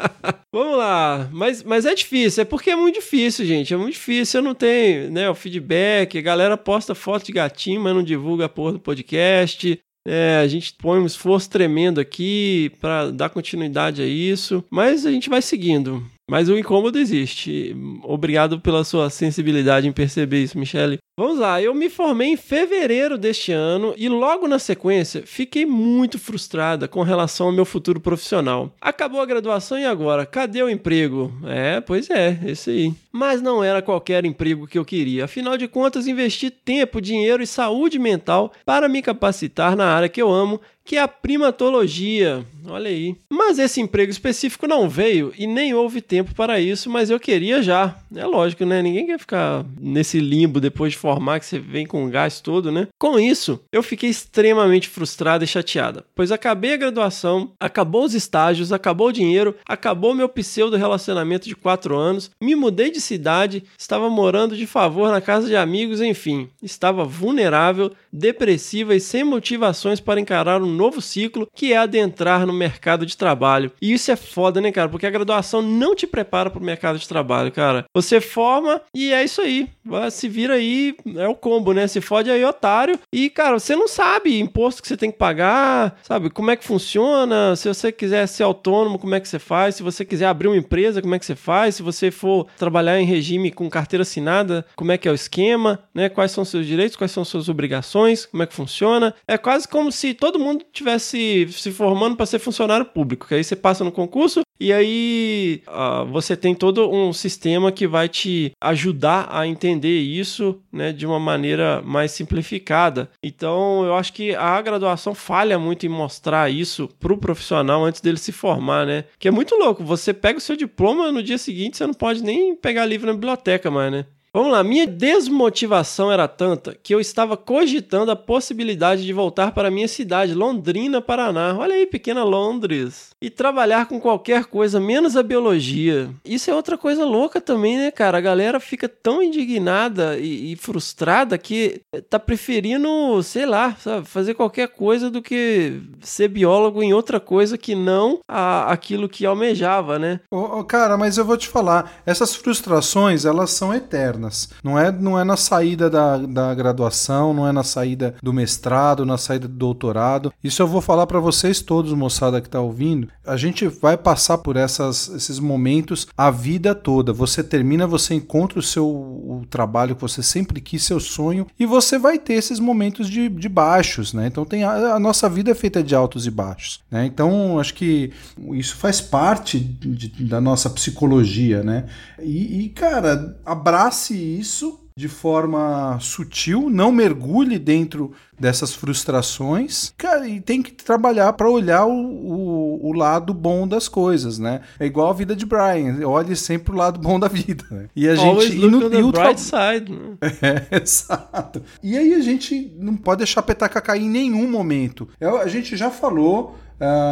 Vamos 0.55 0.78
lá, 0.78 1.28
mas, 1.32 1.64
mas 1.64 1.84
é 1.84 1.92
difícil, 1.96 2.42
é 2.42 2.44
porque 2.44 2.70
é 2.70 2.76
muito 2.76 2.94
difícil, 2.94 3.44
gente, 3.44 3.74
é 3.74 3.76
muito 3.76 3.94
difícil, 3.94 4.38
eu 4.38 4.44
não 4.44 4.55
tenho, 4.55 5.11
né, 5.11 5.28
o 5.28 5.34
feedback, 5.34 6.16
a 6.16 6.22
galera 6.22 6.57
posta 6.57 6.94
foto 6.94 7.26
de 7.26 7.32
gatinho, 7.32 7.80
mas 7.80 7.92
não 7.92 8.05
divulga 8.05 8.44
a 8.44 8.48
porra 8.48 8.74
do 8.74 8.78
podcast, 8.78 9.76
é, 10.07 10.36
a 10.36 10.46
gente 10.46 10.74
põe 10.74 11.00
um 11.00 11.07
esforço 11.07 11.50
tremendo 11.50 12.00
aqui 12.00 12.70
pra 12.80 13.11
dar 13.11 13.30
continuidade 13.30 14.00
a 14.00 14.07
isso, 14.07 14.64
mas 14.70 15.05
a 15.05 15.11
gente 15.11 15.28
vai 15.28 15.42
seguindo. 15.42 16.09
Mas 16.29 16.49
o 16.49 16.57
incômodo 16.59 16.99
existe. 16.99 17.77
Obrigado 18.03 18.59
pela 18.61 18.85
sua 18.85 19.11
sensibilidade 19.11 19.87
em 19.87 19.93
perceber 19.93 20.43
isso, 20.43 20.59
Michele. 20.59 20.99
Vamos 21.16 21.39
lá, 21.39 21.62
eu 21.62 21.72
me 21.72 21.89
formei 21.89 22.31
em 22.31 22.37
fevereiro 22.37 23.16
deste 23.16 23.53
ano 23.53 23.95
e 23.97 24.09
logo 24.09 24.49
na 24.49 24.59
sequência 24.59 25.22
fiquei 25.25 25.64
muito 25.64 26.18
frustrada 26.18 26.89
com 26.89 27.03
relação 27.03 27.47
ao 27.47 27.53
meu 27.53 27.64
futuro 27.64 28.01
profissional. 28.01 28.75
Acabou 28.81 29.20
a 29.20 29.27
graduação 29.27 29.79
e 29.79 29.85
agora? 29.85 30.27
Cadê 30.27 30.61
o 30.61 30.68
emprego? 30.68 31.33
É, 31.47 31.81
pois 31.81 32.11
é, 32.11 32.41
esse 32.47 32.70
aí. 32.70 32.95
Mas 33.12 33.41
não 33.41 33.62
era 33.62 33.81
qualquer 33.81 34.25
emprego 34.25 34.66
que 34.66 34.77
eu 34.77 34.85
queria. 34.85 35.27
Afinal 35.27 35.57
de 35.57 35.68
contas, 35.68 36.09
investi 36.09 36.51
tempo, 36.51 37.01
dinheiro 37.01 37.45
e 37.45 37.47
saúde 37.47 37.97
mental 37.97 38.53
para 38.66 38.89
me 38.89 39.01
capacitar 39.01 39.77
na 39.77 39.87
área 39.87 40.09
que 40.09 40.20
eu 40.20 40.29
amo, 40.29 40.61
que 40.85 40.97
é 40.97 41.01
a 41.01 41.09
primatologia. 41.09 42.45
Olha 42.66 42.89
aí. 42.89 43.16
Mas 43.30 43.59
esse 43.59 43.80
emprego 43.80 44.11
específico 44.11 44.66
não 44.66 44.89
veio 44.89 45.32
e 45.37 45.47
nem 45.47 45.74
houve 45.74 46.01
tempo 46.01 46.35
para 46.35 46.61
isso, 46.61 46.89
mas 46.91 47.11
eu 47.11 47.20
queria 47.20 47.62
já. 47.62 47.97
É 48.14 48.24
lógico, 48.24 48.64
né? 48.64 48.80
Ninguém 48.82 49.07
quer 49.07 49.18
ficar 49.18 49.64
nesse 49.80 50.18
limbo 50.18 50.61
depois 50.61 50.93
de 50.93 50.99
formar 50.99 51.41
que 51.41 51.47
você 51.47 51.59
vem 51.59 51.87
com 51.87 52.05
o 52.05 52.11
gás 52.11 52.41
todo, 52.41 52.70
né? 52.70 52.89
Com 52.99 53.18
isso, 53.18 53.61
eu 53.72 53.82
fiquei 53.82 54.09
extremamente 54.09 54.89
frustrada 54.89 55.45
e 55.45 55.49
chateada, 55.49 56.05
pois 56.14 56.32
acabei 56.32 56.74
a 56.74 56.78
graduação, 56.78 57.53
acabou 57.59 58.05
os 58.05 58.14
estágios, 58.14 58.72
acabou 58.72 59.09
o 59.09 59.12
dinheiro, 59.12 59.55
acabou 59.66 60.14
meu 60.14 60.28
pseudo 60.28 60.76
relacionamento 60.76 61.49
de 61.49 61.57
quatro 61.57 61.97
anos, 61.97 62.30
me 62.41 62.55
mudei 62.55 62.91
de 62.91 63.01
cidade, 63.01 63.64
estava 63.78 64.09
morando 64.09 64.57
de 64.57 64.66
favor 64.66 65.11
na 65.11 65.20
casa 65.20 65.47
de 65.47 65.57
amigos, 65.57 66.01
enfim, 66.01 66.49
estava 66.62 67.05
vulnerável, 67.05 67.93
depressiva 68.15 68.95
e 68.95 69.01
sem 69.01 69.25
motivações 69.25 69.99
para 69.99 70.21
encarar 70.21 70.62
um 70.62 70.71
novo 70.71 71.03
ciclo 71.03 71.49
que 71.53 71.73
é 71.73 71.77
adentrar 71.77 72.47
no 72.47 72.53
mercado 72.53 73.05
de 73.05 73.17
trabalho. 73.17 73.73
E 73.83 73.93
isso 73.93 74.11
é 74.12 74.17
foda, 74.17 74.61
né, 74.61 74.71
cara? 74.71 74.89
Porque 74.89 75.07
a 75.07 75.11
graduação 75.11 75.61
não 75.61 75.95
te 75.95 76.07
prepara 76.07 76.49
para 76.49 76.61
o 76.61 76.65
mercado 76.65 76.99
de 76.99 77.09
trabalho, 77.09 77.51
cara. 77.51 77.85
Você 77.93 78.21
forma 78.21 78.81
e 78.95 79.12
é 79.12 79.25
isso 79.25 79.43
aí. 79.43 79.69
Se 80.12 80.29
vira 80.29 80.55
aí, 80.55 80.95
é 81.17 81.27
o 81.27 81.35
combo, 81.35 81.73
né? 81.73 81.87
Se 81.87 82.01
fode 82.01 82.31
aí, 82.31 82.45
otário. 82.45 82.99
E, 83.12 83.29
cara, 83.29 83.59
você 83.59 83.75
não 83.75 83.89
sabe 83.89 84.39
imposto 84.39 84.81
que 84.81 84.89
você 84.89 84.97
tem 84.97 85.11
que 85.11 85.19
pagar, 85.19 85.99
sabe? 86.03 86.31
Como 86.31 86.51
é 86.51 86.57
que 86.57 86.65
funciona? 86.65 87.57
Se 87.57 87.69
você 87.69 87.91
quiser 87.91 88.27
ser 88.29 88.45
autônomo, 88.45 88.99
como 88.99 89.15
é 89.15 89.21
que 89.21 89.29
você 89.29 89.39
faz? 89.39 89.75
Se 89.75 89.83
você 89.83 90.05
quiser 90.05 90.27
abrir 90.27 90.49
uma 90.49 90.57
empresa, 90.57 91.03
como 91.03 91.15
é 91.15 91.19
que 91.19 91.27
você 91.27 91.35
faz? 91.35 91.75
Se 91.75 91.83
você 91.83 92.11
for 92.11 92.47
trabalhar 92.57 93.01
em 93.01 93.05
regime 93.05 93.51
com 93.51 93.69
carteira 93.69 94.03
assinada, 94.03 94.65
como 94.77 94.93
é 94.93 94.99
que 94.99 95.09
é 95.09 95.11
o 95.11 95.15
esquema, 95.15 95.81
né? 95.93 96.09
Quais 96.09 96.31
são 96.31 96.45
seus 96.45 96.67
direitos, 96.67 96.97
quais 96.97 97.11
são 97.11 97.25
suas 97.25 97.49
obrigações, 97.49 98.03
como 98.30 98.42
é 98.42 98.46
que 98.46 98.55
funciona? 98.55 99.14
É 99.26 99.36
quase 99.36 99.68
como 99.68 99.90
se 99.90 100.14
todo 100.14 100.38
mundo 100.38 100.64
tivesse 100.72 101.48
se 101.50 101.70
formando 101.70 102.16
para 102.16 102.26
ser 102.26 102.38
funcionário 102.38 102.86
público, 102.86 103.26
que 103.26 103.34
aí 103.34 103.44
você 103.44 103.57
passa 103.57 103.84
no 103.84 103.92
concurso 103.92 104.42
e 104.59 104.72
aí 104.72 105.62
ah, 105.66 106.05
você 106.05 106.36
tem 106.36 106.55
todo 106.55 106.90
um 106.90 107.12
sistema 107.12 107.72
que 107.72 107.86
vai 107.86 108.09
te 108.09 108.52
ajudar 108.61 109.28
a 109.30 109.46
entender 109.46 110.00
isso 110.00 110.61
né, 110.72 110.92
de 110.92 111.05
uma 111.05 111.18
maneira 111.18 111.82
mais 111.82 112.12
simplificada. 112.12 113.11
Então 113.22 113.84
eu 113.84 113.94
acho 113.94 114.12
que 114.12 114.34
a 114.34 114.61
graduação 114.62 115.14
falha 115.14 115.59
muito 115.59 115.86
em 115.86 115.88
mostrar 115.88 116.50
isso 116.50 116.88
para 117.00 117.12
o 117.12 117.18
profissional 117.18 117.84
antes 117.84 118.00
dele 118.00 118.18
se 118.18 118.32
formar, 118.32 118.86
né? 118.86 119.05
Que 119.18 119.28
é 119.28 119.30
muito 119.30 119.55
louco. 119.57 119.84
Você 119.84 120.14
pega 120.14 120.38
o 120.38 120.42
seu 120.42 120.57
diploma 120.57 121.11
no 121.11 121.22
dia 121.22 121.38
seguinte, 121.38 121.76
você 121.76 121.86
não 121.86 121.94
pode 121.94 122.22
nem 122.22 122.55
pegar 122.55 122.86
livro 122.86 123.07
na 123.07 123.12
biblioteca 123.12 123.70
mais, 123.70 123.90
né? 123.90 124.07
Vamos 124.37 124.51
lá, 124.51 124.64
minha 124.64 124.85
desmotivação 124.85 126.11
era 126.11 126.26
tanta 126.26 126.76
que 126.82 126.93
eu 126.93 126.99
estava 126.99 127.37
cogitando 127.37 128.11
a 128.11 128.16
possibilidade 128.16 129.07
de 129.07 129.12
voltar 129.12 129.53
para 129.53 129.70
minha 129.70 129.87
cidade, 129.87 130.35
Londrina, 130.35 131.01
Paraná. 131.01 131.57
Olha 131.57 131.76
aí, 131.76 131.87
pequena 131.87 132.24
Londres. 132.24 133.11
E 133.22 133.30
trabalhar 133.30 133.87
com 133.87 134.01
qualquer 134.01 134.47
coisa, 134.47 134.80
menos 134.80 135.16
a 135.16 135.22
biologia. 135.22 136.11
Isso 136.24 136.51
é 136.51 136.55
outra 136.55 136.76
coisa 136.76 137.05
louca 137.05 137.41
também, 137.41 137.78
né, 137.78 137.93
cara? 137.93 138.18
A 138.18 138.20
galera 138.20 138.59
fica 138.59 138.89
tão 138.89 139.22
indignada 139.22 140.18
e, 140.18 140.51
e 140.51 140.57
frustrada 140.57 141.39
que 141.39 141.80
tá 142.11 142.18
preferindo, 142.18 143.22
sei 143.22 143.47
lá, 143.47 143.76
sabe, 143.78 144.05
fazer 144.05 144.35
qualquer 144.35 144.66
coisa 144.66 145.09
do 145.09 145.22
que 145.22 145.80
ser 146.01 146.26
biólogo 146.26 146.82
em 146.82 146.93
outra 146.93 147.20
coisa 147.20 147.57
que 147.57 147.76
não 147.76 148.18
a, 148.26 148.72
aquilo 148.72 149.09
que 149.09 149.24
almejava, 149.24 149.97
né? 149.97 150.18
Ô, 150.28 150.64
cara, 150.64 150.97
mas 150.97 151.18
eu 151.18 151.24
vou 151.24 151.37
te 151.37 151.49
falar, 151.49 152.03
essas 152.05 152.35
frustrações, 152.35 153.24
elas 153.24 153.53
são 153.53 153.72
eternas. 153.72 154.24
Não 154.62 154.79
é, 154.79 154.91
não 154.91 155.18
é 155.18 155.25
na 155.25 155.37
saída 155.37 155.89
da, 155.91 156.16
da 156.18 156.55
graduação, 156.55 157.35
não 157.35 157.47
é 157.47 157.53
na 157.53 157.62
saída 157.62 158.14
do 158.22 158.33
mestrado, 158.33 159.05
na 159.05 159.18
saída 159.18 159.49
do 159.49 159.55
doutorado. 159.55 160.33
Isso 160.43 160.62
eu 160.62 160.66
vou 160.66 160.81
falar 160.81 161.07
para 161.07 161.20
vocês 161.20 161.61
todos, 161.61 161.93
moçada 161.93 162.41
que 162.41 162.49
tá 162.49 162.61
ouvindo. 162.61 163.09
A 163.27 163.37
gente 163.37 163.66
vai 163.66 163.97
passar 163.97 164.39
por 164.39 164.57
essas, 164.57 165.09
esses 165.09 165.39
momentos 165.39 166.07
a 166.16 166.31
vida 166.31 166.75
toda. 166.75 167.12
Você 167.12 167.43
termina, 167.43 167.87
você 167.87 168.14
encontra 168.14 168.59
o 168.59 168.62
seu 168.62 168.87
o 168.87 169.45
trabalho 169.49 169.95
que 169.95 170.03
você 170.03 170.22
sempre 170.22 170.61
quis, 170.61 170.85
seu 170.85 171.01
sonho, 171.01 171.47
e 171.59 171.66
você 171.66 171.99
vai 171.99 172.18
ter 172.18 172.35
esses 172.35 172.61
momentos 172.61 173.09
de, 173.09 173.29
de 173.29 173.49
baixos, 173.49 174.12
né? 174.12 174.27
Então 174.27 174.45
tem 174.45 174.64
a, 174.64 174.95
a 174.95 174.99
nossa 174.99 175.29
vida 175.29 175.51
é 175.51 175.55
feita 175.55 175.83
de 175.83 175.95
altos 175.95 176.27
e 176.27 176.31
baixos, 176.31 176.81
né? 176.91 177.05
Então 177.07 177.59
acho 177.59 177.75
que 177.75 178.12
isso 178.53 178.77
faz 178.77 179.01
parte 179.01 179.59
de, 179.59 180.09
da 180.25 180.41
nossa 180.41 180.68
psicologia, 180.70 181.62
né? 181.62 181.87
E, 182.20 182.64
e, 182.64 182.68
cara, 182.68 183.37
abrace 183.45 184.14
isso 184.17 184.81
de 184.97 185.09
forma 185.09 185.99
sutil, 186.01 186.71
não 186.71 186.93
mergulhe 186.93 187.59
dentro 187.59 188.12
dessas 188.39 188.73
frustrações, 188.73 189.93
cara, 189.99 190.29
e 190.29 190.41
tem 190.41 190.62
que 190.62 190.71
trabalhar 190.71 191.33
para 191.33 191.51
olhar 191.51 191.85
o, 191.85 191.93
o, 191.93 192.89
o, 192.89 192.93
lado 192.93 193.35
bom 193.35 193.67
das 193.67 193.89
coisas, 193.89 194.39
né? 194.39 194.61
É 194.79 194.87
igual 194.87 195.11
a 195.11 195.12
vida 195.12 195.35
de 195.35 195.45
Brian, 195.45 196.07
olhe 196.07 196.37
sempre 196.37 196.73
o 196.73 196.77
lado 196.77 197.01
bom 197.01 197.19
da 197.19 197.27
vida. 197.27 197.65
Né? 197.73 197.89
E 197.97 198.09
a 198.09 198.17
Always 198.17 198.51
gente 198.53 198.61
look 198.61 198.69
e 198.69 198.71
no, 198.71 198.91
the 198.91 199.01
e 199.01 199.12
bright 199.12 199.41
side. 199.41 199.93
né? 199.93 200.17
é, 200.71 200.81
exato. 200.81 201.62
E 201.83 201.99
aí 201.99 202.15
a 202.15 202.21
gente 202.21 202.73
não 202.79 202.97
pode 202.97 203.19
deixar 203.19 203.41
a 203.41 203.45
petaca 203.45 203.81
cair 203.81 204.03
em 204.03 204.11
nenhum 204.11 204.49
momento. 204.49 205.09
Eu- 205.19 205.39
a 205.39 205.49
gente 205.49 205.77
já 205.77 205.91
falou 205.91 206.57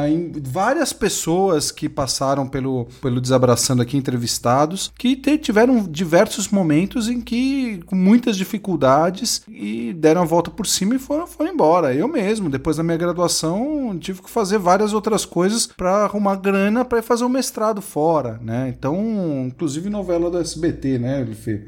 em 0.09 0.33
várias 0.43 0.93
pessoas 0.93 1.71
que 1.71 1.89
passaram 1.89 2.47
pelo, 2.47 2.87
pelo 3.01 3.21
Desabraçando 3.21 3.83
aqui, 3.83 3.97
entrevistados, 3.97 4.93
que 4.99 5.17
te- 5.17 5.39
tiveram 5.39 5.85
diversos 5.85 6.49
momentos 6.49 7.09
em 7.09 7.21
que, 7.21 7.81
com 7.87 7.97
muitas 7.97 8.37
dificuldades, 8.37 9.43
e 9.49 9.93
deram 9.93 10.23
a 10.23 10.27
volta 10.27 10.51
por 10.51 10.67
cima 10.67 10.95
e 10.95 10.99
foram, 10.99 11.27
foram 11.27 11.53
embora. 11.53 11.95
Eu 11.95 12.09
mesmo, 12.09 12.51
depois 12.51 12.77
da 12.77 12.83
minha 12.83 12.97
graduação, 12.97 13.97
tive 13.99 14.23
que 14.23 14.31
fazer 14.31 14.59
várias 14.59 14.93
outras 14.93 15.25
coisas 15.25 15.67
para 15.67 16.05
arrumar 16.05 16.37
grana 16.37 16.85
para 16.85 17.03
fazer 17.03 17.25
um 17.25 17.29
mestrado 17.29 17.81
fora, 17.81 18.39
né? 18.43 18.73
Então, 18.77 19.45
inclusive 19.47 19.89
novela 19.89 20.31
do 20.31 20.39
SBT, 20.39 20.99
né, 20.99 21.27
Fê? 21.35 21.63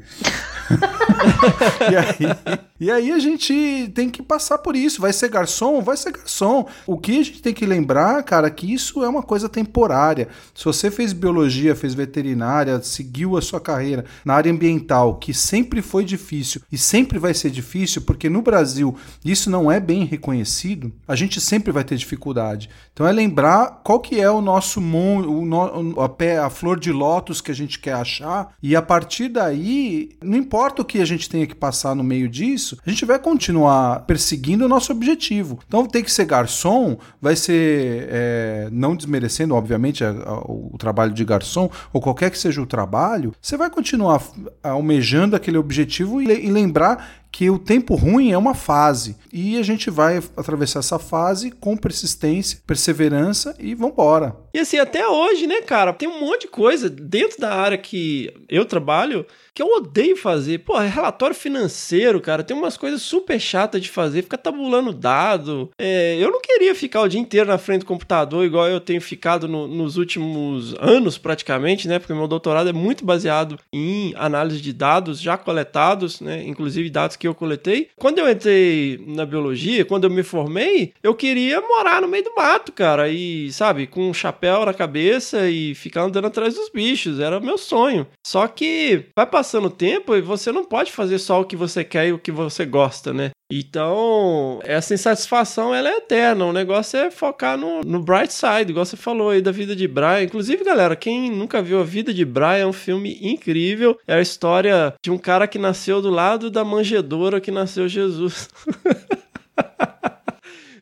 e, 1.91 1.95
aí, 1.95 2.61
e 2.79 2.91
aí 2.91 3.11
a 3.11 3.19
gente 3.19 3.91
tem 3.93 4.09
que 4.09 4.23
passar 4.23 4.57
por 4.57 4.75
isso. 4.75 5.01
Vai 5.01 5.13
ser 5.13 5.29
garçom? 5.29 5.81
Vai 5.81 5.97
ser 5.97 6.11
garçom. 6.11 6.65
O 6.85 6.97
que 6.97 7.19
a 7.19 7.23
gente 7.23 7.41
tem 7.41 7.53
que 7.53 7.65
lembrar, 7.65 7.84
cara, 8.23 8.49
que 8.49 8.71
isso 8.71 9.03
é 9.03 9.07
uma 9.09 9.21
coisa 9.23 9.47
temporária. 9.49 10.27
Se 10.53 10.65
você 10.65 10.89
fez 10.89 11.13
biologia, 11.13 11.75
fez 11.75 11.93
veterinária, 11.93 12.81
seguiu 12.81 13.37
a 13.37 13.41
sua 13.41 13.59
carreira 13.59 14.05
na 14.23 14.33
área 14.33 14.51
ambiental, 14.51 15.15
que 15.15 15.33
sempre 15.33 15.81
foi 15.81 16.03
difícil 16.03 16.61
e 16.71 16.77
sempre 16.77 17.19
vai 17.19 17.33
ser 17.33 17.49
difícil, 17.49 18.01
porque 18.01 18.29
no 18.29 18.41
Brasil 18.41 18.95
isso 19.23 19.49
não 19.49 19.71
é 19.71 19.79
bem 19.79 20.05
reconhecido, 20.05 20.91
a 21.07 21.15
gente 21.15 21.39
sempre 21.41 21.71
vai 21.71 21.83
ter 21.83 21.95
dificuldade. 21.97 22.69
Então 22.93 23.07
é 23.07 23.11
lembrar 23.11 23.81
qual 23.83 23.99
que 23.99 24.19
é 24.19 24.29
o 24.29 24.41
nosso 24.41 24.79
mon, 24.81 25.21
o 25.27 25.45
no- 25.45 26.01
a, 26.01 26.09
pé, 26.09 26.37
a 26.39 26.49
flor 26.49 26.79
de 26.79 26.91
lótus 26.91 27.41
que 27.41 27.51
a 27.51 27.55
gente 27.55 27.79
quer 27.79 27.93
achar 27.93 28.53
e 28.61 28.75
a 28.75 28.81
partir 28.81 29.29
daí, 29.29 30.09
não 30.23 30.37
importa 30.37 30.81
o 30.81 30.85
que 30.85 30.99
a 30.99 31.05
gente 31.05 31.29
tenha 31.29 31.45
que 31.47 31.55
passar 31.55 31.95
no 31.95 32.03
meio 32.03 32.27
disso, 32.29 32.77
a 32.85 32.89
gente 32.89 33.05
vai 33.05 33.19
continuar 33.19 34.01
perseguindo 34.01 34.65
o 34.65 34.69
nosso 34.69 34.91
objetivo. 34.91 35.59
Então 35.67 35.85
tem 35.85 36.03
que 36.03 36.11
ser 36.11 36.25
garçom, 36.25 36.97
vai 37.21 37.35
ser, 37.35 37.74
é, 38.09 38.69
não 38.71 38.95
desmerecendo, 38.95 39.53
obviamente, 39.55 40.03
a- 40.03 40.09
a- 40.09 40.39
o 40.41 40.75
trabalho 40.77 41.13
de 41.13 41.23
garçom, 41.25 41.69
ou 41.93 42.01
qualquer 42.01 42.29
que 42.31 42.37
seja 42.37 42.61
o 42.61 42.65
trabalho, 42.65 43.33
você 43.41 43.57
vai 43.57 43.69
continuar 43.69 44.21
almejando 44.63 45.35
aquele 45.35 45.57
objetivo 45.57 46.21
e, 46.21 46.25
e 46.25 46.49
lembrar 46.51 47.24
que 47.37 47.49
o 47.49 47.59
tempo 47.59 47.95
ruim 47.95 48.31
é 48.31 48.37
uma 48.37 48.53
fase 48.53 49.17
e 49.33 49.57
a 49.57 49.61
gente 49.61 49.89
vai 49.89 50.19
atravessar 50.37 50.79
essa 50.79 50.97
fase 50.97 51.51
com 51.51 51.75
persistência, 51.75 52.59
perseverança 52.65 53.53
e 53.59 53.75
vambora. 53.75 54.37
E 54.53 54.59
assim, 54.59 54.77
até 54.77 55.05
hoje, 55.05 55.45
né, 55.45 55.61
cara, 55.61 55.91
tem 55.91 56.07
um 56.07 56.21
monte 56.21 56.43
de 56.43 56.47
coisa 56.47 56.89
dentro 56.89 57.41
da 57.41 57.53
área 57.53 57.77
que 57.77 58.33
eu 58.47 58.63
trabalho 58.63 59.25
que 59.53 59.61
eu 59.61 59.67
odeio 59.67 60.17
fazer. 60.17 60.59
Pô, 60.59 60.79
é 60.81 60.87
relatório 60.87 61.35
financeiro, 61.35 62.19
cara, 62.21 62.43
tem 62.43 62.55
umas 62.55 62.75
coisas 62.75 63.01
super 63.01 63.39
chatas 63.39 63.81
de 63.81 63.89
fazer, 63.89 64.21
fica 64.21 64.37
tabulando 64.37 64.91
dado. 64.93 65.69
É, 65.77 66.17
eu 66.19 66.29
não 66.29 66.41
queria 66.41 66.75
ficar 66.75 67.01
o 67.01 67.07
dia 67.07 67.19
inteiro 67.21 67.47
na 67.47 67.57
frente 67.57 67.79
do 67.81 67.85
computador, 67.85 68.45
igual 68.45 68.67
eu 68.67 68.81
tenho 68.81 68.99
ficado 69.01 69.47
no- 69.47 69.65
nos 69.67 69.95
últimos 69.97 70.73
anos, 70.79 71.17
praticamente, 71.17 71.87
né, 71.87 71.99
porque 71.99 72.13
meu 72.13 72.27
doutorado 72.27 72.69
é 72.69 72.73
muito 72.73 73.05
baseado 73.05 73.57
em 73.73 74.13
análise 74.17 74.59
de 74.61 74.71
dados 74.73 75.21
já 75.21 75.37
coletados, 75.37 76.19
né, 76.19 76.43
inclusive 76.45 76.89
dados 76.89 77.15
que 77.15 77.24
eu 77.27 77.35
coletei. 77.35 77.89
Quando 77.97 78.19
eu 78.19 78.29
entrei 78.29 79.03
na 79.07 79.25
biologia, 79.25 79.85
quando 79.85 80.05
eu 80.05 80.09
me 80.09 80.23
formei, 80.23 80.93
eu 81.01 81.13
queria 81.13 81.61
morar 81.61 82.01
no 82.01 82.07
meio 82.07 82.23
do 82.23 82.35
mato, 82.35 82.71
cara, 82.71 83.09
e, 83.09 83.51
sabe, 83.51 83.87
com 83.87 84.09
um 84.09 84.13
chapéu 84.13 84.65
na 84.65 84.73
cabeça 84.73 85.49
e 85.49 85.75
ficar 85.75 86.03
andando 86.03 86.27
atrás 86.27 86.55
dos 86.55 86.69
bichos. 86.69 87.19
Era 87.19 87.37
o 87.37 87.43
meu 87.43 87.57
sonho. 87.57 88.07
Só 88.25 88.47
que 88.47 89.05
vai 89.15 89.25
passando 89.25 89.65
o 89.65 89.71
tempo 89.71 90.15
e 90.15 90.21
você 90.21 90.51
não 90.51 90.65
pode 90.65 90.91
fazer 90.91 91.19
só 91.19 91.41
o 91.41 91.45
que 91.45 91.55
você 91.55 91.83
quer 91.83 92.07
e 92.07 92.13
o 92.13 92.19
que 92.19 92.31
você 92.31 92.65
gosta, 92.65 93.13
né? 93.13 93.31
Então, 93.51 94.59
essa 94.63 94.93
insatisfação 94.93 95.73
ela 95.73 95.89
é 95.89 95.97
eterna. 95.97 96.45
O 96.45 96.53
negócio 96.53 96.97
é 96.97 97.11
focar 97.11 97.57
no, 97.57 97.81
no 97.81 98.01
bright 98.01 98.33
side, 98.33 98.71
igual 98.71 98.85
você 98.85 98.97
falou 98.97 99.29
aí 99.29 99.41
da 99.41 99.51
vida 99.51 99.75
de 99.75 99.87
Brian. 99.87 100.23
Inclusive, 100.23 100.63
galera, 100.63 100.95
quem 100.95 101.29
nunca 101.29 101.61
viu 101.61 101.79
A 101.79 101.83
Vida 101.83 102.13
de 102.13 102.25
Brian 102.25 102.57
é 102.57 102.65
um 102.65 102.73
filme 102.73 103.19
incrível. 103.21 103.97
É 104.07 104.15
a 104.15 104.21
história 104.21 104.93
de 105.03 105.11
um 105.11 105.17
cara 105.17 105.47
que 105.47 105.59
nasceu 105.59 106.01
do 106.01 106.09
lado 106.09 106.49
da 106.49 106.63
manjedoura 106.65 107.14
que 107.41 107.51
nasceu 107.51 107.87
Jesus. 107.87 108.49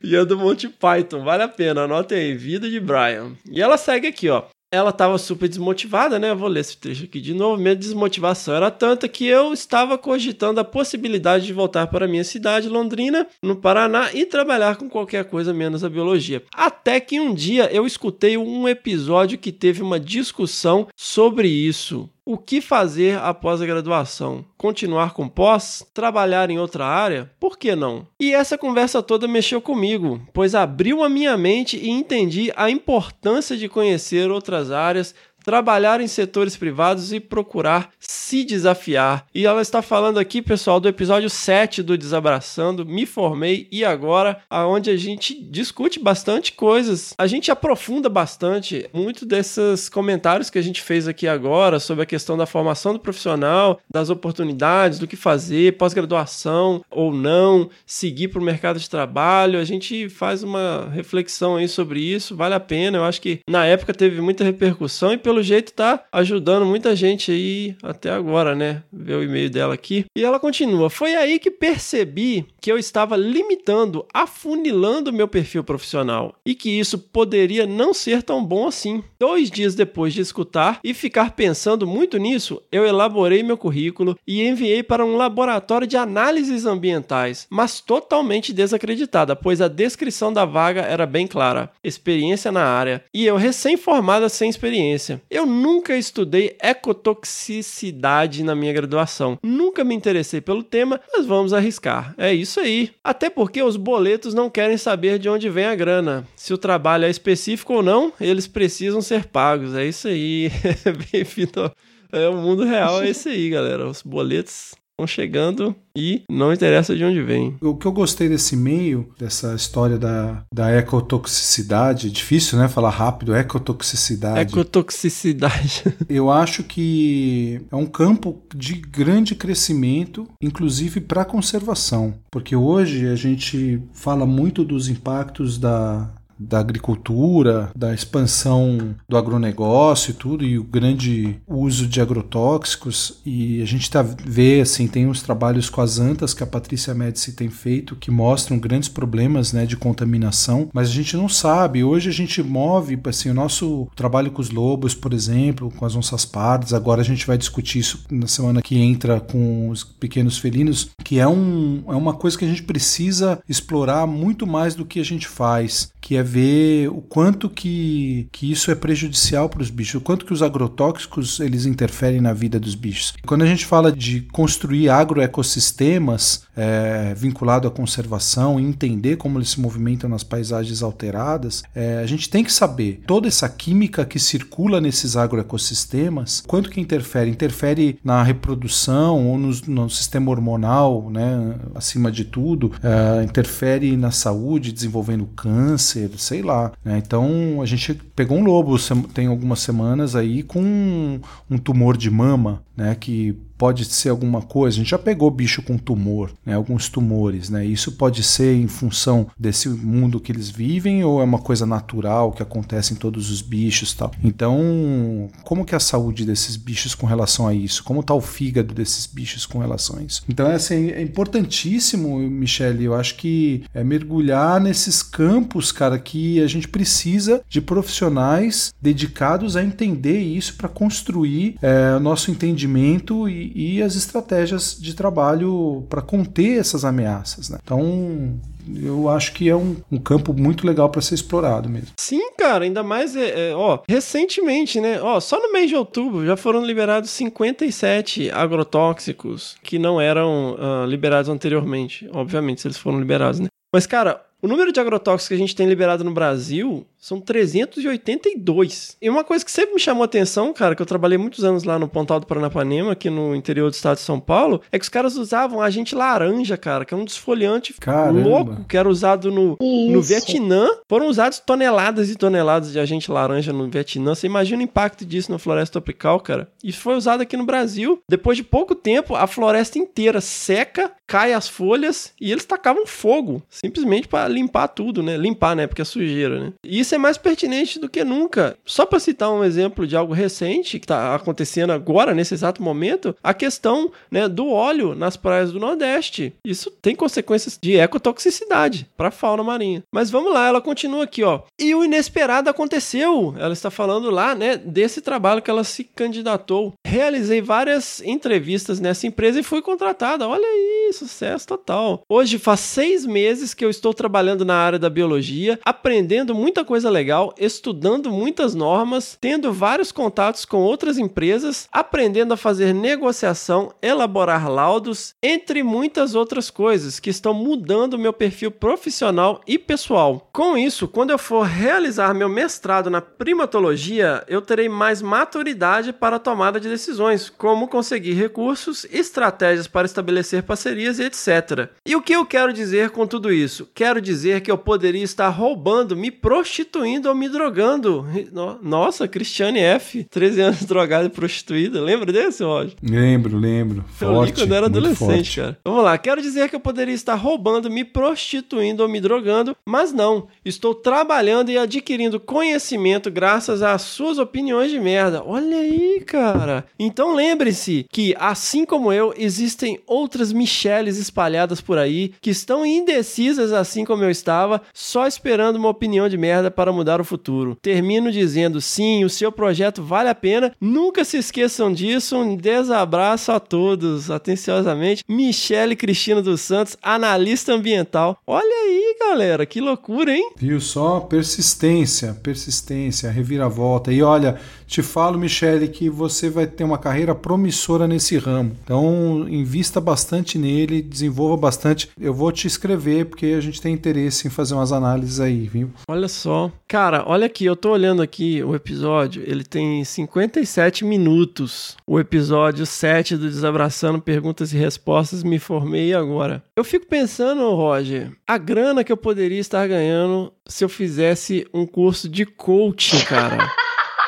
E 0.05 0.17
é 0.17 0.25
do 0.25 0.38
Monty 0.38 0.67
Python, 0.67 1.23
vale 1.23 1.43
a 1.43 1.47
pena, 1.47 1.84
anotem 1.84 2.17
aí, 2.17 2.36
Vida 2.36 2.69
de 2.69 2.77
Brian. 2.77 3.38
E 3.49 3.61
ela 3.61 3.77
segue 3.77 4.05
aqui, 4.05 4.27
ó. 4.27 4.43
Ela 4.69 4.89
estava 4.89 5.17
super 5.17 5.47
desmotivada, 5.47 6.19
né? 6.19 6.31
Eu 6.31 6.36
vou 6.36 6.49
ler 6.49 6.59
esse 6.59 6.75
trecho 6.75 7.05
aqui 7.05 7.21
de 7.21 7.34
novo. 7.34 7.61
Minha 7.61 7.75
desmotivação 7.75 8.53
era 8.53 8.69
tanta 8.69 9.07
que 9.07 9.25
eu 9.25 9.53
estava 9.53 9.97
cogitando 9.97 10.59
a 10.59 10.63
possibilidade 10.65 11.45
de 11.45 11.53
voltar 11.53 11.88
para 11.88 12.07
minha 12.07 12.23
cidade, 12.23 12.67
Londrina, 12.67 13.27
no 13.41 13.55
Paraná, 13.55 14.09
e 14.13 14.25
trabalhar 14.25 14.75
com 14.75 14.89
qualquer 14.89 15.23
coisa 15.25 15.53
menos 15.53 15.86
a 15.86 15.89
biologia. 15.89 16.43
Até 16.53 16.99
que 16.99 17.19
um 17.19 17.34
dia 17.34 17.69
eu 17.71 17.86
escutei 17.86 18.36
um 18.36 18.67
episódio 18.67 19.38
que 19.38 19.53
teve 19.53 19.81
uma 19.81 19.99
discussão 19.99 20.88
sobre 20.97 21.47
isso. 21.47 22.09
O 22.26 22.38
que 22.38 22.61
fazer 22.61 23.19
após 23.19 23.61
a 23.61 23.65
graduação? 23.65 24.45
Continuar 24.57 25.13
com 25.13 25.28
pós? 25.28 25.86
Trabalhar 25.93 26.49
em 26.49 26.57
outra 26.57 26.86
área? 26.86 27.30
Por 27.38 27.57
que 27.57 27.76
não? 27.76 28.07
E 28.17 28.34
essa 28.34 28.57
conversa 28.57 29.03
toda 29.03 29.28
mexeu 29.28 29.61
comigo, 29.61 30.26
pois 30.34 30.55
abriu 30.55 31.03
a 31.03 31.09
minha 31.09 31.36
mente 31.36 31.76
e 31.76 31.89
entendi 31.89 32.49
a 32.55 32.69
importância 32.69 33.57
de 33.57 33.67
conhecer 33.67 34.32
outras 34.32 34.71
áreas, 34.71 35.13
trabalhar 35.43 36.01
em 36.01 36.07
setores 36.07 36.55
privados 36.55 37.11
e 37.13 37.19
procurar 37.19 37.89
se 37.99 38.43
desafiar. 38.43 39.25
E 39.33 39.45
ela 39.45 39.61
está 39.61 39.81
falando 39.81 40.17
aqui, 40.17 40.41
pessoal, 40.41 40.79
do 40.79 40.87
episódio 40.87 41.29
7 41.29 41.83
do 41.83 41.97
Desabraçando, 41.97 42.85
Me 42.85 43.05
Formei 43.05 43.67
e 43.71 43.83
Agora, 43.83 44.39
aonde 44.49 44.89
a 44.89 44.97
gente 44.97 45.39
discute 45.43 45.99
bastante 45.99 46.53
coisas. 46.53 47.13
A 47.17 47.27
gente 47.27 47.51
aprofunda 47.51 48.09
bastante 48.09 48.89
muito 48.93 49.25
desses 49.25 49.89
comentários 49.89 50.49
que 50.49 50.57
a 50.57 50.61
gente 50.61 50.81
fez 50.81 51.07
aqui 51.07 51.27
agora 51.27 51.79
sobre 51.79 52.03
a 52.03 52.07
questão 52.07 52.37
da 52.37 52.45
formação 52.45 52.93
do 52.93 52.99
profissional, 52.99 53.79
das 53.91 54.09
oportunidades, 54.09 54.99
do 54.99 55.07
que 55.07 55.15
fazer, 55.15 55.77
pós-graduação 55.77 56.83
ou 56.89 57.13
não, 57.13 57.69
seguir 57.85 58.29
para 58.29 58.39
o 58.39 58.43
mercado 58.43 58.79
de 58.79 58.89
trabalho. 58.89 59.59
A 59.59 59.63
gente 59.63 60.09
faz 60.09 60.43
uma 60.43 60.89
reflexão 60.91 61.55
aí 61.55 61.67
sobre 61.67 61.99
isso, 61.99 62.35
vale 62.35 62.55
a 62.55 62.59
pena. 62.59 62.97
Eu 62.97 63.03
acho 63.03 63.21
que 63.21 63.39
na 63.49 63.65
época 63.65 63.93
teve 63.93 64.21
muita 64.21 64.43
repercussão 64.43 65.13
e 65.13 65.17
pelo 65.17 65.32
pelo 65.34 65.41
jeito 65.41 65.73
tá 65.73 66.03
ajudando 66.11 66.63
muita 66.63 66.95
gente 66.95 67.31
aí 67.31 67.75
até 67.81 68.11
agora, 68.11 68.53
né? 68.53 68.84
Ver 68.93 69.15
o 69.15 69.23
e-mail 69.23 69.49
dela 69.49 69.73
aqui. 69.73 70.05
E 70.15 70.23
ela 70.23 70.39
continua: 70.39 70.91
Foi 70.91 71.15
aí 71.15 71.39
que 71.39 71.49
percebi 71.49 72.45
que 72.61 72.71
eu 72.71 72.77
estava 72.77 73.17
limitando, 73.17 74.05
afunilando 74.13 75.11
meu 75.11 75.27
perfil 75.27 75.63
profissional 75.63 76.36
e 76.45 76.53
que 76.53 76.69
isso 76.69 76.99
poderia 76.99 77.65
não 77.65 77.95
ser 77.95 78.21
tão 78.21 78.45
bom 78.45 78.67
assim. 78.67 79.03
Dois 79.19 79.49
dias 79.49 79.73
depois 79.73 80.13
de 80.13 80.21
escutar 80.21 80.79
e 80.84 80.93
ficar 80.93 81.31
pensando 81.31 81.88
muito 81.88 82.19
nisso, 82.19 82.61
eu 82.71 82.86
elaborei 82.86 83.41
meu 83.41 83.57
currículo 83.57 84.15
e 84.27 84.45
enviei 84.45 84.84
para 84.84 85.03
um 85.03 85.15
laboratório 85.15 85.88
de 85.88 85.97
análises 85.97 86.67
ambientais, 86.67 87.47
mas 87.49 87.81
totalmente 87.81 88.53
desacreditada, 88.53 89.36
pois 89.36 89.61
a 89.61 89.67
descrição 89.67 90.31
da 90.31 90.45
vaga 90.45 90.81
era 90.81 91.07
bem 91.07 91.25
clara: 91.25 91.71
experiência 91.84 92.51
na 92.51 92.63
área 92.63 93.03
e 93.11 93.25
eu 93.25 93.36
recém-formada 93.36 94.29
sem 94.29 94.47
experiência. 94.47 95.22
Eu 95.30 95.45
nunca 95.45 95.95
estudei 95.97 96.55
ecotoxicidade 96.61 98.43
na 98.43 98.55
minha 98.55 98.74
graduação, 98.74 99.38
nunca 99.41 99.84
me 99.84 99.95
interessei 99.95 100.41
pelo 100.41 100.63
tema, 100.63 100.99
mas 101.15 101.26
vamos 101.26 101.53
arriscar. 101.53 102.13
É 102.17 102.34
isso 102.34 102.59
aí. 102.59 102.91
Até 103.03 103.30
porque 103.30 103.61
os 103.61 103.78
boletos 103.78 104.34
não 104.34 104.49
querem 104.49 104.78
saber 104.78 105.19
de 105.19 105.30
onde 105.30 105.49
vem 105.49 105.65
a 105.65 105.76
grana. 105.76 106.28
Se 106.36 106.53
o 106.53 106.57
trabalho 106.57 107.05
é 107.05 107.09
específico 107.09 107.74
ou 107.74 107.84
não, 107.84 108.13
eles 108.19 108.47
precisam 108.47 109.01
ser 109.01 109.26
pagos. 109.26 109.76
É 109.76 109.86
isso 109.86 110.07
aí. 110.07 110.51
Bem-vindo. 111.11 111.71
É, 112.11 112.28
o 112.30 112.36
mundo 112.36 112.63
real 112.63 113.01
é 113.01 113.09
esse 113.09 113.30
aí, 113.30 113.49
galera. 113.49 113.88
Os 113.88 114.03
boletos 114.03 114.76
estão 114.93 115.07
chegando 115.07 115.75
e 115.95 116.23
não 116.29 116.53
interessa 116.53 116.95
de 116.95 117.03
onde 117.03 117.21
vem. 117.21 117.55
O 117.61 117.75
que 117.75 117.85
eu 117.85 117.91
gostei 117.91 118.29
desse 118.29 118.55
meio, 118.55 119.11
dessa 119.17 119.55
história 119.55 119.97
da, 119.97 120.43
da 120.53 120.71
ecotoxicidade, 120.71 122.11
difícil, 122.11 122.57
né? 122.57 122.67
Falar 122.67 122.91
rápido, 122.91 123.35
ecotoxicidade. 123.35 124.51
Ecotoxicidade. 124.51 125.83
eu 126.07 126.31
acho 126.31 126.63
que 126.63 127.61
é 127.71 127.75
um 127.75 127.85
campo 127.85 128.41
de 128.55 128.73
grande 128.75 129.35
crescimento, 129.35 130.27
inclusive 130.41 131.01
para 131.01 131.25
conservação, 131.25 132.15
porque 132.31 132.55
hoje 132.55 133.07
a 133.07 133.15
gente 133.15 133.81
fala 133.93 134.25
muito 134.25 134.63
dos 134.63 134.87
impactos 134.89 135.57
da 135.57 136.11
da 136.47 136.59
agricultura, 136.59 137.71
da 137.75 137.93
expansão 137.93 138.95
do 139.07 139.17
agronegócio 139.17 140.11
e 140.11 140.13
tudo, 140.13 140.43
e 140.43 140.57
o 140.57 140.63
grande 140.63 141.41
uso 141.47 141.87
de 141.87 142.01
agrotóxicos. 142.01 143.21
E 143.25 143.61
a 143.61 143.65
gente 143.65 143.89
tá, 143.89 144.01
vê, 144.01 144.61
assim, 144.61 144.87
tem 144.87 145.07
uns 145.07 145.21
trabalhos 145.21 145.69
com 145.69 145.81
as 145.81 145.99
antas 145.99 146.33
que 146.33 146.43
a 146.43 146.47
Patrícia 146.47 146.93
Médici 146.93 147.33
tem 147.33 147.49
feito 147.49 147.95
que 147.95 148.11
mostram 148.11 148.59
grandes 148.59 148.89
problemas 148.89 149.53
né, 149.53 149.65
de 149.65 149.77
contaminação, 149.77 150.69
mas 150.73 150.89
a 150.89 150.91
gente 150.91 151.15
não 151.15 151.29
sabe. 151.29 151.83
Hoje 151.83 152.09
a 152.09 152.13
gente 152.13 152.41
move, 152.41 152.99
assim, 153.05 153.29
o 153.29 153.33
nosso 153.33 153.87
trabalho 153.95 154.31
com 154.31 154.41
os 154.41 154.49
lobos, 154.49 154.93
por 154.93 155.13
exemplo, 155.13 155.71
com 155.71 155.85
as 155.85 155.95
onças 155.95 156.25
pardas, 156.25 156.73
agora 156.73 157.01
a 157.01 157.05
gente 157.05 157.25
vai 157.25 157.37
discutir 157.37 157.79
isso 157.79 158.05
na 158.09 158.27
semana 158.27 158.61
que 158.61 158.77
entra 158.77 159.19
com 159.19 159.69
os 159.69 159.83
pequenos 159.83 160.37
felinos, 160.37 160.89
que 161.03 161.19
é, 161.19 161.27
um, 161.27 161.83
é 161.87 161.95
uma 161.95 162.13
coisa 162.13 162.37
que 162.37 162.45
a 162.45 162.47
gente 162.47 162.63
precisa 162.63 163.41
explorar 163.47 164.05
muito 164.07 164.45
mais 164.45 164.75
do 164.75 164.85
que 164.85 164.99
a 164.99 165.05
gente 165.05 165.27
faz, 165.27 165.91
que 166.01 166.15
é 166.15 166.23
ver 166.34 166.88
o 166.89 167.01
quanto 167.01 167.47
que, 167.47 168.27
que 168.31 168.51
isso 168.51 168.71
é 168.71 168.75
prejudicial 168.75 169.47
para 169.47 169.61
os 169.61 169.69
bichos, 169.69 169.95
o 169.95 170.01
quanto 170.01 170.25
que 170.25 170.34
os 170.34 170.41
agrotóxicos 170.41 171.39
eles 171.39 171.67
interferem 171.67 172.19
na 172.19 172.34
vida 172.34 172.59
dos 172.59 172.73
bichos. 172.73 173.13
Quando 173.27 173.43
a 173.43 173.45
gente 173.45 173.65
fala 173.65 173.91
de 173.91 174.21
construir 174.21 174.89
agroecossistemas 174.89 176.45
é, 176.55 177.13
vinculado 177.15 177.67
à 177.67 177.71
conservação 177.71 178.59
e 178.59 178.63
entender 178.63 179.17
como 179.17 179.38
eles 179.38 179.49
se 179.49 179.61
movimentam 179.61 180.09
nas 180.09 180.23
paisagens 180.23 180.81
alteradas, 180.81 181.61
é, 181.75 181.99
a 181.99 182.05
gente 182.07 182.27
tem 182.29 182.43
que 182.43 182.51
saber 182.51 183.01
toda 183.05 183.27
essa 183.27 183.47
química 183.47 184.03
que 184.03 184.17
circula 184.17 184.81
nesses 184.81 185.15
agroecossistemas, 185.15 186.43
quanto 186.47 186.69
que 186.69 186.81
interfere? 186.81 187.29
Interfere 187.29 187.99
na 188.03 188.23
reprodução 188.23 189.27
ou 189.27 189.38
no, 189.38 189.51
no 189.67 189.89
sistema 189.89 190.31
hormonal, 190.31 191.09
né, 191.11 191.55
acima 191.75 192.11
de 192.11 192.25
tudo, 192.25 192.71
é, 192.81 193.23
interfere 193.23 193.95
na 193.95 194.09
saúde, 194.09 194.71
desenvolvendo 194.71 195.27
câncer, 195.36 196.09
sei 196.18 196.41
lá. 196.41 196.72
Né? 196.84 196.97
Então 196.97 197.61
a 197.61 197.66
gente 197.66 197.93
pegou 197.93 198.38
um 198.38 198.43
lobo 198.43 198.76
tem 199.14 199.28
algumas 199.28 199.59
semanas 199.59 200.16
aí 200.16 200.43
com 200.43 201.20
um 201.49 201.57
tumor 201.57 201.97
de 201.97 202.09
mama, 202.09 202.64
né? 202.76 202.95
Que 202.95 203.38
pode 203.64 203.86
ser 203.86 204.09
alguma 204.09 204.41
coisa. 204.41 204.76
A 204.76 204.80
gente 204.80 204.89
já 204.89 204.99
pegou 204.99 205.32
bicho 205.32 205.61
com 205.61 205.78
tumor, 205.78 206.34
né? 206.45 206.53
alguns 206.53 206.89
tumores. 206.89 207.49
Né? 207.49 207.66
Isso 207.66 207.93
pode 207.93 208.22
ser 208.22 208.53
em 208.57 208.68
função 208.68 209.28
desse 209.39 209.70
mundo 209.70 210.20
que 210.20 210.34
eles 210.34 210.49
vivem 210.49 211.01
ou 211.05 211.22
é 211.22 211.24
uma 211.24 211.39
coisa 211.39 211.66
natural 211.66 212.34
que 212.34 212.43
acontece 212.43 212.93
em 212.93 212.97
todos 212.97 213.32
os 213.32 213.41
bichos 213.41 213.93
tal. 213.93 214.11
Então, 214.22 215.30
como 215.45 215.64
que 215.64 215.74
é 215.74 215.78
a 215.78 215.80
saúde 215.80 216.26
desses 216.26 216.57
bichos 216.57 216.93
com 216.93 217.07
relação 217.07 217.47
a 217.47 217.53
isso? 217.53 217.86
Como 217.86 218.01
está 218.01 218.14
o 218.14 218.20
fígado 218.20 218.74
desses 218.74 219.05
bichos 219.05 219.45
com 219.45 219.59
relação 219.59 219.97
a 219.97 220.03
isso? 220.03 220.24
Então, 220.28 220.45
é, 220.51 220.55
assim, 220.55 220.89
é 220.89 221.01
importantíssimo, 221.01 222.18
Michele, 222.18 222.84
eu 222.84 222.93
acho 222.93 223.16
que 223.16 223.64
é 223.74 223.82
mergulhar 223.82 224.59
nesses 224.59 225.01
campos, 225.01 225.72
cara, 225.72 225.97
que 225.97 226.41
a 226.41 226.47
gente 226.47 226.68
precisa 226.68 227.41
de 227.47 227.61
profissionais 227.61 228.74
dedicados 228.82 229.55
a 229.55 229.64
entender 229.64 230.20
isso 230.20 230.55
para 230.55 230.68
construir 230.68 231.55
é, 231.61 231.97
nosso 231.97 232.30
entendimento 232.30 233.30
e, 233.30 233.53
e 233.54 233.82
as 233.82 233.95
estratégias 233.95 234.78
de 234.80 234.93
trabalho 234.95 235.86
para 235.89 236.01
conter 236.01 236.60
essas 236.60 236.84
ameaças. 236.84 237.49
Né? 237.49 237.58
Então, 237.64 238.39
eu 238.82 239.10
acho 239.10 239.34
que 239.34 239.49
é 239.49 239.56
um, 239.56 239.76
um 239.91 239.97
campo 239.97 240.34
muito 240.34 240.66
legal 240.66 240.89
para 240.89 241.01
ser 241.01 241.16
explorado 241.16 241.70
mesmo. 241.70 241.89
Sim, 241.97 242.32
cara, 242.38 242.64
ainda 242.64 242.82
mais, 242.82 243.16
é, 243.16 243.51
é, 243.51 243.56
ó, 243.56 243.80
recentemente, 243.88 244.80
né? 244.80 245.01
Ó, 245.01 245.20
só 245.20 245.39
no 245.41 245.51
mês 245.51 245.70
de 245.70 245.76
outubro 245.76 246.26
já 246.26 246.38
foram 246.38 246.66
liberados 246.66 247.10
57 247.10 248.32
agrotóxicos 248.32 249.56
que 249.62 249.78
não 249.78 249.99
eram 249.99 250.56
uh, 250.56 250.86
liberados 250.86 251.30
anteriormente. 251.30 252.10
Obviamente, 252.14 252.62
se 252.62 252.68
eles 252.68 252.78
foram 252.78 252.99
liberados, 252.99 253.39
né? 253.39 253.47
Mas, 253.74 253.88
cara, 253.88 254.24
o 254.41 254.47
número 254.47 254.72
de 254.72 254.80
agrotóxicos 254.80 255.30
que 255.30 255.34
a 255.34 255.38
gente 255.38 255.56
tem 255.56 255.68
liberado 255.68 256.04
no 256.04 256.12
Brasil 256.12 256.86
são 257.04 257.20
382. 257.20 258.95
E 259.01 259.10
uma 259.10 259.26
coisa 259.26 259.43
que 259.43 259.51
sempre 259.51 259.74
me 259.74 259.80
chamou 259.80 260.04
a 260.04 260.06
atenção, 260.06 260.54
cara, 260.54 260.74
que 260.74 260.82
eu 260.82 260.86
trabalhei 260.86 261.18
muitos 261.18 261.43
anos 261.43 261.66
lá 261.66 261.78
no 261.78 261.86
Pontal 261.86 262.18
do 262.18 262.26
Paranapanema, 262.26 262.93
aqui 262.93 263.10
no 263.10 263.36
interior 263.36 263.70
do 263.70 263.74
estado 263.74 263.97
de 263.97 264.04
São 264.04 264.22
Paulo, 264.22 264.62
é 264.72 264.80
que 264.80 264.84
os 264.84 264.89
caras 264.89 265.18
usavam 265.18 265.62
agente 265.62 265.93
laranja, 265.93 266.56
cara, 266.56 266.86
que 266.86 266.93
é 266.93 266.97
um 266.97 267.04
desfoliante 267.04 267.74
Caramba. 267.74 268.22
louco 268.22 268.64
que 268.64 268.78
era 268.78 268.88
usado 268.88 269.30
no, 269.30 269.58
no 269.60 270.01
Vietnã. 270.01 270.66
Foram 270.88 271.08
usados 271.08 271.39
toneladas 271.39 272.10
e 272.10 272.16
toneladas 272.16 272.72
de 272.72 272.80
agente 272.80 273.12
laranja 273.12 273.51
no 273.51 273.70
Vietnã. 273.70 274.16
Você 274.16 274.28
imagina 274.28 274.62
o 274.62 274.64
impacto 274.64 275.06
disso 275.06 275.30
na 275.30 275.38
floresta 275.38 275.74
tropical, 275.74 276.22
cara? 276.22 276.47
Isso 276.64 276.80
foi 276.80 276.95
usado 276.95 277.20
aqui 277.20 277.36
no 277.36 277.45
Brasil. 277.45 278.01
Depois 278.08 278.38
de 278.38 278.45
pouco 278.45 278.74
tempo, 278.74 279.14
a 279.14 279.28
floresta 279.28 279.78
inteira 279.78 280.22
seca, 280.22 280.89
cai 281.06 281.34
as 281.34 281.49
folhas 281.49 282.14
e 282.20 282.32
eles 282.32 282.45
tacavam 282.45 282.88
fogo, 282.88 283.43
simplesmente 283.49 284.08
para 284.08 284.30
limpar 284.30 284.70
tudo, 284.70 285.04
né? 285.04 285.18
Limpar, 285.18 285.54
né? 285.54 285.68
Porque 285.68 285.82
é 285.82 285.86
sujeira, 285.86 286.39
né? 286.39 286.54
E 286.64 286.80
isso 286.80 286.92
é 286.95 286.97
mais 286.97 287.17
pertinente 287.17 287.79
do 287.79 287.89
que 287.89 288.03
nunca. 288.03 288.57
Só 288.65 288.85
para 288.85 288.99
citar 288.99 289.31
um 289.31 289.43
exemplo 289.43 289.85
de 289.87 289.95
algo 289.95 290.13
recente 290.13 290.79
que 290.79 290.85
está 290.85 291.15
acontecendo 291.15 291.71
agora, 291.71 292.13
nesse 292.13 292.33
exato 292.33 292.61
momento, 292.61 293.15
a 293.23 293.33
questão 293.33 293.91
né, 294.09 294.27
do 294.27 294.47
óleo 294.49 294.95
nas 294.95 295.17
praias 295.17 295.51
do 295.51 295.59
Nordeste. 295.59 296.33
Isso 296.45 296.71
tem 296.71 296.95
consequências 296.95 297.57
de 297.61 297.77
ecotoxicidade 297.77 298.87
para 298.95 299.07
a 299.09 299.11
fauna 299.11 299.43
marinha. 299.43 299.83
Mas 299.93 300.09
vamos 300.09 300.33
lá, 300.33 300.47
ela 300.47 300.61
continua 300.61 301.03
aqui, 301.03 301.23
ó. 301.23 301.41
E 301.59 301.73
o 301.75 301.83
inesperado 301.83 302.49
aconteceu. 302.49 303.35
Ela 303.37 303.53
está 303.53 303.69
falando 303.69 304.09
lá, 304.09 304.35
né, 304.35 304.57
desse 304.57 305.01
trabalho 305.01 305.41
que 305.41 305.49
ela 305.49 305.63
se 305.63 305.83
candidatou. 305.83 306.73
Realizei 306.85 307.41
várias 307.41 308.01
entrevistas 308.01 308.79
nessa 308.79 309.07
empresa 309.07 309.39
e 309.39 309.43
fui 309.43 309.61
contratada. 309.61 310.27
Olha 310.27 310.45
aí, 310.45 310.91
sucesso 310.93 311.47
total. 311.47 312.01
Hoje 312.07 312.37
faz 312.37 312.59
seis 312.59 313.05
meses 313.05 313.53
que 313.53 313.63
eu 313.63 313.69
estou 313.69 313.93
trabalhando 313.93 314.45
na 314.45 314.55
área 314.55 314.79
da 314.79 314.89
biologia, 314.89 315.59
aprendendo 315.65 316.35
muita 316.35 316.63
coisa 316.63 316.82
legal, 316.89 317.34
estudando 317.38 318.11
muitas 318.11 318.53
normas, 318.53 319.17
tendo 319.19 319.53
vários 319.53 319.91
contatos 319.91 320.45
com 320.45 320.57
outras 320.57 320.97
empresas, 320.97 321.67
aprendendo 321.71 322.34
a 322.34 322.38
fazer 322.38 322.73
negociação, 322.73 323.73
elaborar 323.81 324.49
laudos, 324.49 325.15
entre 325.21 325.63
muitas 325.63 326.15
outras 326.15 326.49
coisas 326.49 326.99
que 326.99 327.09
estão 327.09 327.34
mudando 327.34 327.97
meu 327.97 328.13
perfil 328.13 328.51
profissional 328.51 329.41
e 329.47 329.57
pessoal. 329.57 330.29
Com 330.34 330.57
isso, 330.57 330.88
quando 330.88 331.11
eu 331.11 331.17
for 331.17 331.43
realizar 331.43 332.13
meu 332.13 332.29
mestrado 332.29 332.89
na 332.89 333.01
primatologia, 333.01 334.23
eu 334.27 334.41
terei 334.41 334.67
mais 334.67 335.01
maturidade 335.01 335.93
para 335.93 336.17
a 336.17 336.19
tomada 336.19 336.59
de 336.59 336.69
decisões, 336.69 337.29
como 337.29 337.67
conseguir 337.67 338.13
recursos, 338.13 338.86
estratégias 338.91 339.67
para 339.67 339.86
estabelecer 339.86 340.43
parcerias 340.43 340.99
e 340.99 341.03
etc. 341.03 341.69
E 341.86 341.95
o 341.95 342.01
que 342.01 342.13
eu 342.13 342.25
quero 342.25 342.51
dizer 342.51 342.89
com 342.89 343.07
tudo 343.07 343.31
isso? 343.31 343.69
Quero 343.73 344.01
dizer 344.01 344.41
que 344.41 344.51
eu 344.51 344.57
poderia 344.57 345.03
estar 345.03 345.29
roubando, 345.29 345.95
me 345.95 346.11
prostituindo 346.11 346.72
prostituindo 346.74 347.07
ou 347.09 347.15
me 347.15 347.30
drogando. 347.30 348.05
No- 348.32 348.57
Nossa, 348.61 349.07
Cristiane 349.07 349.59
F, 349.59 350.03
13 350.05 350.41
anos 350.41 350.63
drogada 350.65 351.05
e 351.05 351.09
prostituída. 351.09 351.80
Lembra 351.82 352.11
desse, 352.11 352.43
Roger? 352.43 352.74
Lembro, 352.82 353.38
lembro. 353.38 353.86
Eu 354.01 354.09
li 354.09 354.15
Forte, 354.15 354.34
quando 354.34 354.55
era 354.55 354.65
adolescente, 354.65 354.97
forte. 355.05 355.39
cara. 355.39 355.57
Vamos 355.63 355.84
lá, 355.84 355.97
quero 355.97 356.21
dizer 356.21 356.49
que 356.49 356.55
eu 356.55 356.59
poderia 356.59 356.93
estar 356.95 357.15
roubando, 357.15 357.69
me 357.69 357.84
prostituindo 357.86 358.82
ou 358.84 358.89
me 358.89 358.99
drogando, 358.99 359.55
mas 359.65 359.93
não. 359.93 360.28
Estou 360.43 360.74
trabalhando 360.74 361.49
e 361.51 361.57
adquirindo 361.57 362.19
conhecimento 362.19 363.11
graças 363.11 363.61
às 363.61 363.84
suas 363.84 364.17
opiniões 364.17 364.71
de 364.71 364.80
merda. 364.80 365.24
Olha 365.24 365.57
aí, 365.57 366.01
cara. 366.05 366.65
Então 366.80 367.13
lembre-se 367.15 367.86
que, 367.91 368.15
assim 368.19 368.65
como 368.65 368.91
eu, 368.91 369.13
existem 369.17 369.80
outras 369.86 370.34
Michelles 370.34 370.97
espalhadas 370.97 371.61
por 371.61 371.78
aí 371.78 372.13
que 372.19 372.32
estão 372.32 372.65
indecisas 372.65 373.51
assim 373.53 373.86
como 373.86 374.03
eu 374.03 374.09
estava, 374.09 374.61
só 374.74 375.05
esperando 375.05 375.57
uma 375.57 375.69
opinião 375.69 376.09
de 376.09 376.17
merda 376.17 376.49
para 376.49 376.62
mudar 376.72 377.01
o 377.01 377.03
futuro. 377.03 377.57
Termino 377.61 378.11
dizendo 378.11 378.61
sim, 378.61 379.03
o 379.03 379.09
seu 379.09 379.32
projeto 379.32 379.84
vale 379.84 380.09
a 380.09 380.16
pena. 380.16 380.53
Nunca 380.61 381.03
se 381.03 381.18
esqueçam 381.18 381.74
disso. 381.74 382.16
Um 382.16 382.36
desabraço 382.36 383.32
a 383.32 383.39
todos. 383.39 384.09
Atenciosamente, 384.09 385.03
Michele 385.07 385.76
Cristina 385.76 386.22
dos 386.22 386.41
Santos, 386.41 386.78
analista 386.82 387.53
ambiental. 387.53 388.18
Olha 388.26 388.66
aí, 388.66 388.95
galera, 388.99 389.45
que 389.45 389.59
loucura, 389.59 390.16
hein? 390.16 390.32
Viu 390.38 390.59
só? 390.61 390.99
Persistência, 390.99 392.18
persistência, 392.22 393.09
reviravolta. 393.09 393.91
E 393.91 394.01
olha, 394.01 394.39
te 394.74 394.82
falo, 394.82 395.19
Michele, 395.19 395.67
que 395.67 395.88
você 395.88 396.32
vai 396.32 396.47
ter 396.47 396.63
uma 396.63 396.80
carreira 396.80 397.13
promissora 397.13 397.88
nesse 397.88 398.17
ramo. 398.17 398.57
Então, 398.63 399.28
invista 399.30 399.80
bastante 399.80 400.39
nele, 400.39 400.82
desenvolva 400.82 401.38
bastante. 401.38 401.91
Eu 401.99 402.11
vou 402.11 402.32
te 402.32 402.47
escrever, 402.47 403.05
porque 403.05 403.28
a 403.28 403.39
gente 403.39 403.61
tem 403.61 403.71
interesse 403.71 404.26
em 404.26 404.32
fazer 404.32 404.55
umas 404.55 404.71
análises 404.71 405.19
aí, 405.19 405.47
viu? 405.47 405.69
Olha 405.88 406.07
só. 406.07 406.51
Cara, 406.67 407.03
olha 407.05 407.28
aqui, 407.28 407.45
eu 407.45 407.55
tô 407.55 407.69
olhando 407.69 408.01
aqui 408.01 408.41
o 408.43 408.55
episódio, 408.55 409.21
ele 409.28 409.43
tem 409.43 409.84
57 409.84 410.84
minutos. 410.84 411.78
O 411.86 411.99
episódio 411.99 412.65
7 412.65 413.15
do 413.15 413.30
Desabraçando 413.30 414.01
Perguntas 414.01 414.53
e 414.53 414.57
Respostas, 414.57 415.21
me 415.21 415.38
formei 415.38 415.93
agora. 415.93 416.43
Eu 416.55 416.63
fico 416.63 416.88
pensando, 416.88 417.53
Roger, 417.53 418.11
a 418.28 418.39
grana 418.39 418.84
que 418.84 418.91
eu 418.91 418.97
poderia 418.97 419.39
estar 419.39 419.67
ganhando 419.67 420.34
se 420.47 420.63
eu 420.63 420.69
fizesse 420.69 421.45
um 421.53 421.67
curso 421.67 422.09
de 422.09 422.26
coaching, 422.26 423.01
cara. 423.01 423.53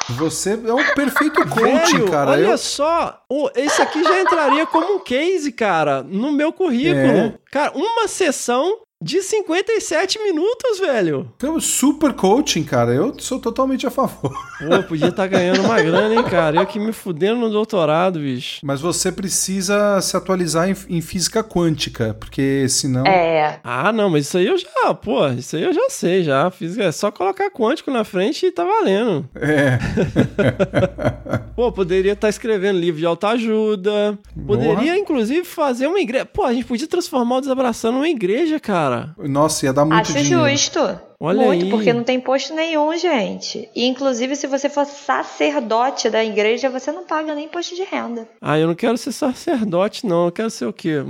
Você 0.10 0.51
é 0.51 0.74
um 0.74 0.93
perfeito 0.93 1.47
coaching, 1.49 1.97
Velho, 1.97 2.12
cara. 2.12 2.32
olha 2.32 2.47
Eu- 2.51 2.58
só, 2.58 3.22
esse 3.56 3.82
aqui 3.82 4.03
já 4.03 4.22
entraria 4.22 4.66
como 4.68 4.95
um 4.95 4.99
case, 4.99 5.51
cara, 5.51 6.03
no 6.03 6.32
meu 6.32 6.53
currículo. 6.53 7.03
É. 7.08 7.34
Cara, 7.51 7.72
uma 7.76 8.08
sessão 8.08 8.80
de 9.06 9.22
57 9.22 10.18
minutos, 10.18 10.80
velho. 10.80 11.32
Então, 11.38 11.60
super 11.62 12.12
coaching, 12.12 12.64
cara. 12.64 12.91
Eu 12.91 13.14
sou 13.20 13.39
totalmente 13.39 13.86
a 13.86 13.91
favor. 13.91 14.34
Pô, 14.58 14.82
podia 14.88 15.10
estar 15.10 15.28
ganhando 15.28 15.62
uma 15.62 15.80
grana, 15.80 16.16
hein, 16.16 16.24
cara? 16.24 16.58
Eu 16.58 16.66
que 16.66 16.80
me 16.80 16.91
fudendo 16.91 17.39
no 17.39 17.51
doutorado, 17.51 18.20
bicho. 18.20 18.62
Mas 18.64 18.82
você 18.82 19.12
precisa 19.12 20.01
se 20.01 20.18
atualizar 20.18 20.68
em, 20.68 20.76
em 20.89 21.01
física 21.01 21.43
quântica, 21.43 22.16
porque 22.20 22.68
senão. 22.68 23.06
É. 23.06 23.59
Ah, 23.63 23.93
não, 23.93 24.09
mas 24.09 24.25
isso 24.25 24.39
aí 24.39 24.47
eu 24.47 24.58
já, 24.58 24.92
pô, 24.96 25.28
isso 25.28 25.55
aí 25.55 25.62
eu 25.62 25.74
já 25.74 25.88
sei, 25.88 26.24
já. 26.24 26.50
Fiz, 26.50 26.75
é 26.75 26.92
só 26.92 27.12
colocar 27.12 27.51
quântico 27.51 27.92
na 27.92 28.04
frente 28.04 28.47
e 28.47 28.51
tá 28.51 28.63
valendo. 28.63 29.29
É. 29.36 29.78
Pô, 31.55 31.71
poderia 31.71 32.12
estar 32.12 32.28
escrevendo 32.28 32.79
livro 32.79 33.00
de 33.00 33.05
autoajuda. 33.05 34.20
Poderia, 34.46 34.97
inclusive, 34.97 35.46
fazer 35.46 35.88
uma 35.88 36.00
igreja. 36.00 36.25
Pô, 36.25 36.43
a 36.43 36.54
gente 36.54 36.66
podia 36.66 36.88
transformar 36.88 37.38
o 37.38 37.42
Desabraçando 37.42 37.93
numa 37.93 38.09
igreja, 38.09 38.59
cara. 38.59 38.95
Nossa, 39.17 39.66
ia 39.66 39.74
dar 39.74 39.86
muito 39.86 40.01
Acho 40.01 40.13
dinheiro. 40.13 40.50
justo. 40.50 41.00
Olha 41.20 41.46
Muito, 41.46 41.63
aí. 41.66 41.72
porque 41.72 41.93
não 41.93 42.04
tem 42.04 42.17
imposto 42.17 42.54
nenhum, 42.54 42.96
gente. 42.97 43.70
E 43.76 43.86
inclusive, 43.88 44.36
se 44.36 44.47
você 44.47 44.67
for 44.70 44.86
sacerdote 44.86 46.09
da 46.09 46.24
igreja, 46.24 46.70
você 46.70 46.92
não 46.92 47.05
paga 47.05 47.34
nem 47.34 47.46
imposto 47.46 47.74
de 47.76 47.84
renda. 47.84 48.28
Ah, 48.42 48.59
eu 48.59 48.67
não 48.67 48.76
quero 48.76 48.97
ser 48.97 49.12
sacerdote, 49.13 50.05
não. 50.05 50.26
Eu 50.26 50.32
quero 50.32 50.50
ser 50.50 50.66
o 50.66 50.74
quê? 50.74 51.04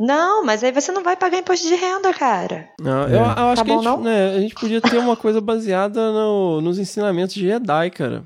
Não, 0.00 0.44
mas 0.44 0.64
aí 0.64 0.72
você 0.72 0.90
não 0.90 1.04
vai 1.04 1.16
pagar 1.16 1.38
imposto 1.38 1.68
de 1.68 1.74
renda, 1.76 2.12
cara. 2.12 2.68
Não, 2.80 3.02
eu, 3.08 3.14
eu 3.20 3.24
acho 3.24 3.56
Tá 3.56 3.64
que 3.64 3.70
a 3.70 3.74
bom, 3.74 3.80
gente, 3.82 3.84
não? 3.84 4.00
né, 4.02 4.34
a 4.36 4.40
gente 4.40 4.54
podia 4.56 4.80
ter 4.80 4.98
uma 4.98 5.14
coisa 5.16 5.40
baseada 5.40 6.10
no- 6.10 6.60
nos 6.60 6.78
ensinamentos 6.80 7.32
de 7.34 7.42
Jedi, 7.46 7.90
cara. 7.90 8.24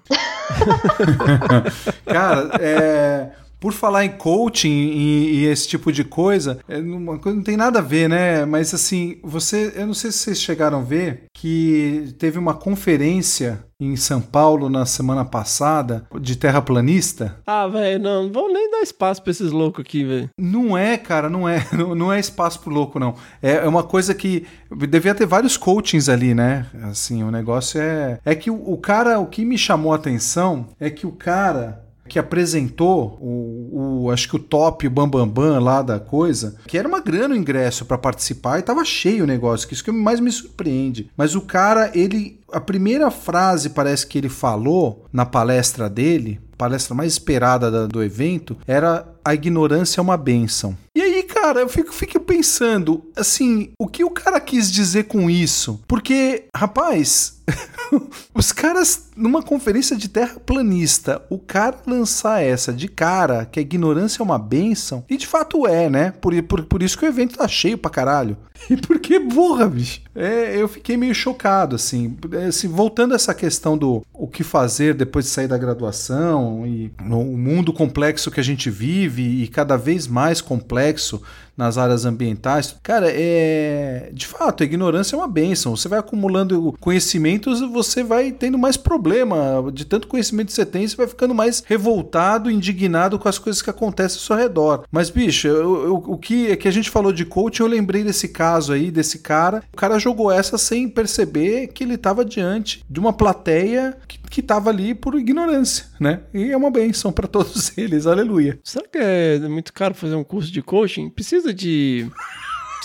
Cara, 2.07 2.51
é, 2.61 3.29
por 3.61 3.73
falar 3.73 4.05
em 4.05 4.11
coaching 4.11 4.69
e, 4.69 5.35
e 5.37 5.47
esse 5.47 5.69
tipo 5.69 5.93
de 5.93 6.05
coisa, 6.05 6.59
é 6.69 6.79
uma 6.79 7.19
coisa 7.19 7.37
não 7.37 7.45
tem 7.45 7.57
nada 7.57 7.79
a 7.79 7.83
ver, 7.83 8.09
né? 8.09 8.45
Mas 8.45 8.73
assim, 8.73 9.19
você, 9.23 9.73
eu 9.77 9.87
não 9.87 9.95
sei 9.95 10.11
se 10.13 10.19
vocês 10.19 10.41
chegaram 10.41 10.79
a 10.79 10.83
ver 10.83 11.25
que 11.35 12.15
teve 12.19 12.39
uma 12.39 12.55
conferência 12.55 13.65
em 13.81 13.95
São 13.95 14.21
Paulo 14.21 14.69
na 14.69 14.85
semana 14.85 15.25
passada 15.25 16.05
de 16.21 16.35
terraplanista. 16.35 17.37
Ah, 17.47 17.69
velho, 17.69 18.03
não, 18.03 18.25
não 18.25 18.33
vamos 18.33 18.53
nem 18.53 18.69
dar 18.71 18.83
espaço 18.83 19.23
pra 19.23 19.31
esses 19.31 19.53
loucos 19.53 19.85
aqui, 19.85 20.05
velho. 20.05 20.29
Não 20.37 20.77
é, 20.77 20.99
cara, 20.99 21.31
não 21.31 21.49
é, 21.49 21.65
não, 21.73 21.95
não 21.95 22.13
é 22.13 22.19
espaço 22.19 22.61
pro 22.61 22.75
louco, 22.75 22.99
não. 22.99 23.15
É, 23.41 23.53
é 23.53 23.69
uma 23.69 23.85
coisa 23.85 24.15
que 24.15 24.45
devia 24.89 25.15
ter 25.15 25.27
vários 25.27 25.57
coachings 25.57 26.09
ali, 26.09 26.35
né? 26.35 26.67
Assim, 26.83 27.23
o 27.23 27.31
negócio 27.31 27.81
é 27.81 28.19
é 28.25 28.35
que 28.35 28.51
o, 28.51 28.73
o 28.73 28.77
cara, 28.77 29.19
o 29.19 29.27
que 29.27 29.45
me 29.45 29.57
chamou 29.57 29.93
a 29.93 29.97
atenção 29.97 30.67
é 30.81 30.91
que 30.91 31.07
o 31.07 31.13
cara 31.13 31.88
que 32.09 32.19
apresentou 32.19 33.19
o, 33.21 34.05
o- 34.07 34.11
acho 34.11 34.29
que 34.29 34.37
o 34.37 34.39
top, 34.39 34.87
o 34.87 34.91
bambambam 34.91 35.29
bam, 35.29 35.53
bam 35.53 35.61
lá 35.61 35.83
da 35.83 36.01
coisa, 36.01 36.57
que 36.67 36.79
era 36.79 36.89
uma 36.89 37.01
grana 37.01 37.35
o 37.35 37.39
ingresso 37.39 37.85
pra 37.85 37.99
participar 37.99 38.59
e 38.59 38.63
tava 38.63 38.85
cheio 38.85 39.25
o 39.25 39.27
negócio, 39.27 39.69
que 39.69 39.75
isso 39.75 39.85
que 39.85 39.93
mais 39.93 40.19
me 40.21 40.31
surpreende. 40.33 41.11
Mas 41.17 41.35
o 41.35 41.41
cara, 41.43 41.91
ele 41.95 42.39
a 42.51 42.61
primeira 42.61 43.11
frase 43.11 43.69
parece 43.71 44.07
que 44.07 44.17
ele 44.17 44.31
falou 44.31 45.05
na 45.13 45.27
palestra 45.27 45.89
dele, 45.91 46.41
palestra 46.57 46.95
mais 46.95 47.13
esperada 47.13 47.71
da- 47.71 47.87
do 47.87 48.03
evento, 48.03 48.57
era 48.67 49.07
a 49.23 49.35
ignorância 49.35 50.01
é 50.01 50.03
uma 50.03 50.17
bênção. 50.17 50.75
E 50.97 51.03
aí, 51.03 51.23
cara, 51.25 51.61
eu 51.61 51.69
fico, 51.69 51.93
fico 51.93 52.19
pensando, 52.21 53.05
assim, 53.15 53.71
o 53.79 53.87
que 53.87 54.03
o 54.03 54.11
cara 54.11 54.41
quis 54.41 54.73
dizer 54.73 55.05
com 55.05 55.29
isso? 55.29 55.79
Porque, 55.87 56.45
rapaz, 56.57 57.38
os 58.35 58.53
caras, 58.53 59.09
numa 59.17 59.43
conferência 59.43 59.97
de 59.97 60.09
terraplanista, 60.09 61.23
o 61.31 61.39
cara 61.39 61.79
lançar 61.87 62.43
essa 62.43 62.73
de 62.73 62.89
cara, 62.89 63.47
que 63.47 63.59
a 63.59 63.63
ignorância 63.63 64.23
é 64.23 64.25
uma 64.25 64.39
bênção, 64.39 65.05
e 65.09 65.17
de 65.17 65.27
fato 65.27 65.67
é, 65.67 65.89
né? 65.89 66.13
Por, 66.21 66.41
por, 66.43 66.65
por 66.65 66.83
isso 66.83 66.99
que 66.99 67.05
o 67.05 67.09
evento 67.09 67.37
tá 67.39 67.49
cheio 67.49 67.79
pra 67.79 67.91
caralho. 67.91 68.37
E 68.69 68.77
porque, 68.77 69.21
burra, 69.21 69.69
bicho. 69.69 70.01
É, 70.15 70.61
eu 70.61 70.67
fiquei 70.67 70.97
meio 70.97 71.15
chocado, 71.15 71.77
assim. 71.77 72.17
É, 72.33 72.47
assim, 72.47 72.67
Voltando 72.69 73.13
a 73.13 73.15
essa 73.15 73.33
questão 73.33 73.79
do 73.79 74.05
o 74.13 74.27
que 74.27 74.43
fazer 74.43 74.95
depois 74.95 75.27
de 75.27 75.31
sair 75.31 75.47
da 75.47 75.57
graduação 75.57 76.67
e 76.67 76.93
no 77.01 77.23
mundo 77.25 77.73
complexo 77.73 78.33
que 78.33 78.41
a 78.41 78.43
gente 78.43 78.69
vive 78.69 79.23
e 79.23 79.47
cada 79.47 79.77
vez 79.77 80.09
mais 80.09 80.41
complexo 80.41 81.23
nas 81.59 81.77
áreas 81.77 82.05
ambientais. 82.05 82.77
Cara, 82.83 83.09
é. 83.11 84.11
De 84.15 84.27
fato, 84.27 84.63
a 84.63 84.67
ignorância 84.67 85.17
é 85.17 85.19
uma 85.19 85.27
benção. 85.29 85.77
Você 85.77 85.89
vai 85.89 85.99
acumulando 85.99 86.73
conhecimentos, 86.81 87.61
você 87.61 88.05
vai 88.05 88.31
tendo 88.31 88.57
mais 88.57 88.77
problema. 88.77 89.71
De 89.73 89.85
tanto 89.85 90.07
conhecimento 90.07 90.47
que 90.49 90.53
você 90.55 90.65
tem, 90.65 90.87
você 90.87 90.95
vai 90.97 91.09
ficando 91.09 91.35
mais 91.35 91.63
revoltado, 91.67 92.51
indignado 92.51 93.19
com 93.19 93.29
as 93.29 93.39
coisas 93.39 93.61
que 93.61 93.71
acontecem 93.71 94.19
ao 94.19 94.23
seu 94.25 94.37
redor. 94.37 94.85
Mas, 94.91 95.11
bicho, 95.11 95.49
eu- 95.49 95.85
eu- 95.85 96.05
o 96.07 96.17
que, 96.17 96.51
é 96.53 96.57
que 96.57 96.69
a 96.69 96.71
gente 96.71 96.91
falou 96.91 97.13
de 97.13 97.25
coaching, 97.25 97.63
eu 97.63 97.69
lembrei 97.69 98.05
desse 98.05 98.29
caso 98.29 98.73
aí, 98.73 98.91
desse 98.91 99.19
cara. 99.19 99.63
O 99.73 99.77
cara 99.77 99.99
jogou 99.99 100.31
essa 100.31 100.57
sem 100.57 100.89
perceber 100.89 101.69
que 101.69 101.83
ele 101.83 101.95
estava 101.95 102.25
diante 102.25 102.85
de 102.89 103.01
uma 103.01 103.13
plateia 103.13 103.97
que, 104.07 104.19
que 104.31 104.43
tava 104.43 104.71
ali 104.71 104.95
por 104.95 105.15
ignorância, 105.19 105.87
né? 106.01 106.21
E 106.35 106.51
é 106.51 106.57
uma 106.57 106.71
benção 106.71 107.11
para 107.13 107.27
todos 107.27 107.77
eles, 107.79 108.07
aleluia. 108.07 108.59
Será 108.65 108.87
que 108.87 108.99
é 108.99 109.39
muito 109.41 109.73
caro 109.73 109.95
fazer 109.95 110.15
um 110.15 110.25
curso 110.25 110.51
de 110.53 110.63
coaching? 110.63 111.09
Precisa 111.11 111.53
de. 111.53 112.11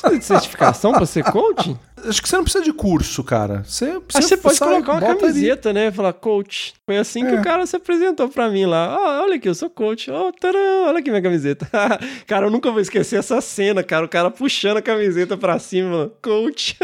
Precisa 0.01 0.19
de 0.19 0.25
certificação 0.25 0.91
pra 0.91 1.05
ser 1.05 1.23
coaching? 1.23 1.77
Acho 2.05 2.21
que 2.21 2.27
você 2.27 2.35
não 2.35 2.43
precisa 2.43 2.61
de 2.65 2.73
curso, 2.73 3.23
cara. 3.23 3.63
Você, 3.63 3.85
Aí 4.13 4.21
você 4.21 4.35
pode 4.35 4.57
sai, 4.57 4.67
colocar 4.67 4.91
uma 4.91 4.99
bota 4.99 5.11
ali. 5.13 5.19
camiseta, 5.21 5.71
né? 5.71 5.89
Falar 5.89 6.11
coach. 6.11 6.73
Foi 6.85 6.97
assim 6.97 7.25
que 7.25 7.31
É. 7.33 7.39
o 7.39 7.41
cara 7.41 7.65
se 7.65 7.77
apresentou 7.77 8.27
pra 8.27 8.49
mim 8.49 8.65
lá. 8.65 8.97
Ó, 8.99 9.23
olha 9.23 9.35
aqui, 9.35 9.47
eu 9.47 9.55
sou 9.55 9.69
coach. 9.69 10.11
Taran, 10.41 10.87
olha 10.87 10.99
aqui 10.99 11.09
minha 11.09 11.21
camiseta. 11.21 11.65
cara, 12.27 12.47
eu 12.47 12.51
nunca 12.51 12.69
vou 12.69 12.81
esquecer 12.81 13.19
essa 13.19 13.39
cena, 13.39 13.81
cara. 13.83 14.05
O 14.05 14.09
cara 14.09 14.29
puxando 14.29 14.75
a 14.77 14.81
camiseta 14.81 15.37
pra 15.37 15.57
cima. 15.59 16.11
Coach. 16.21 16.75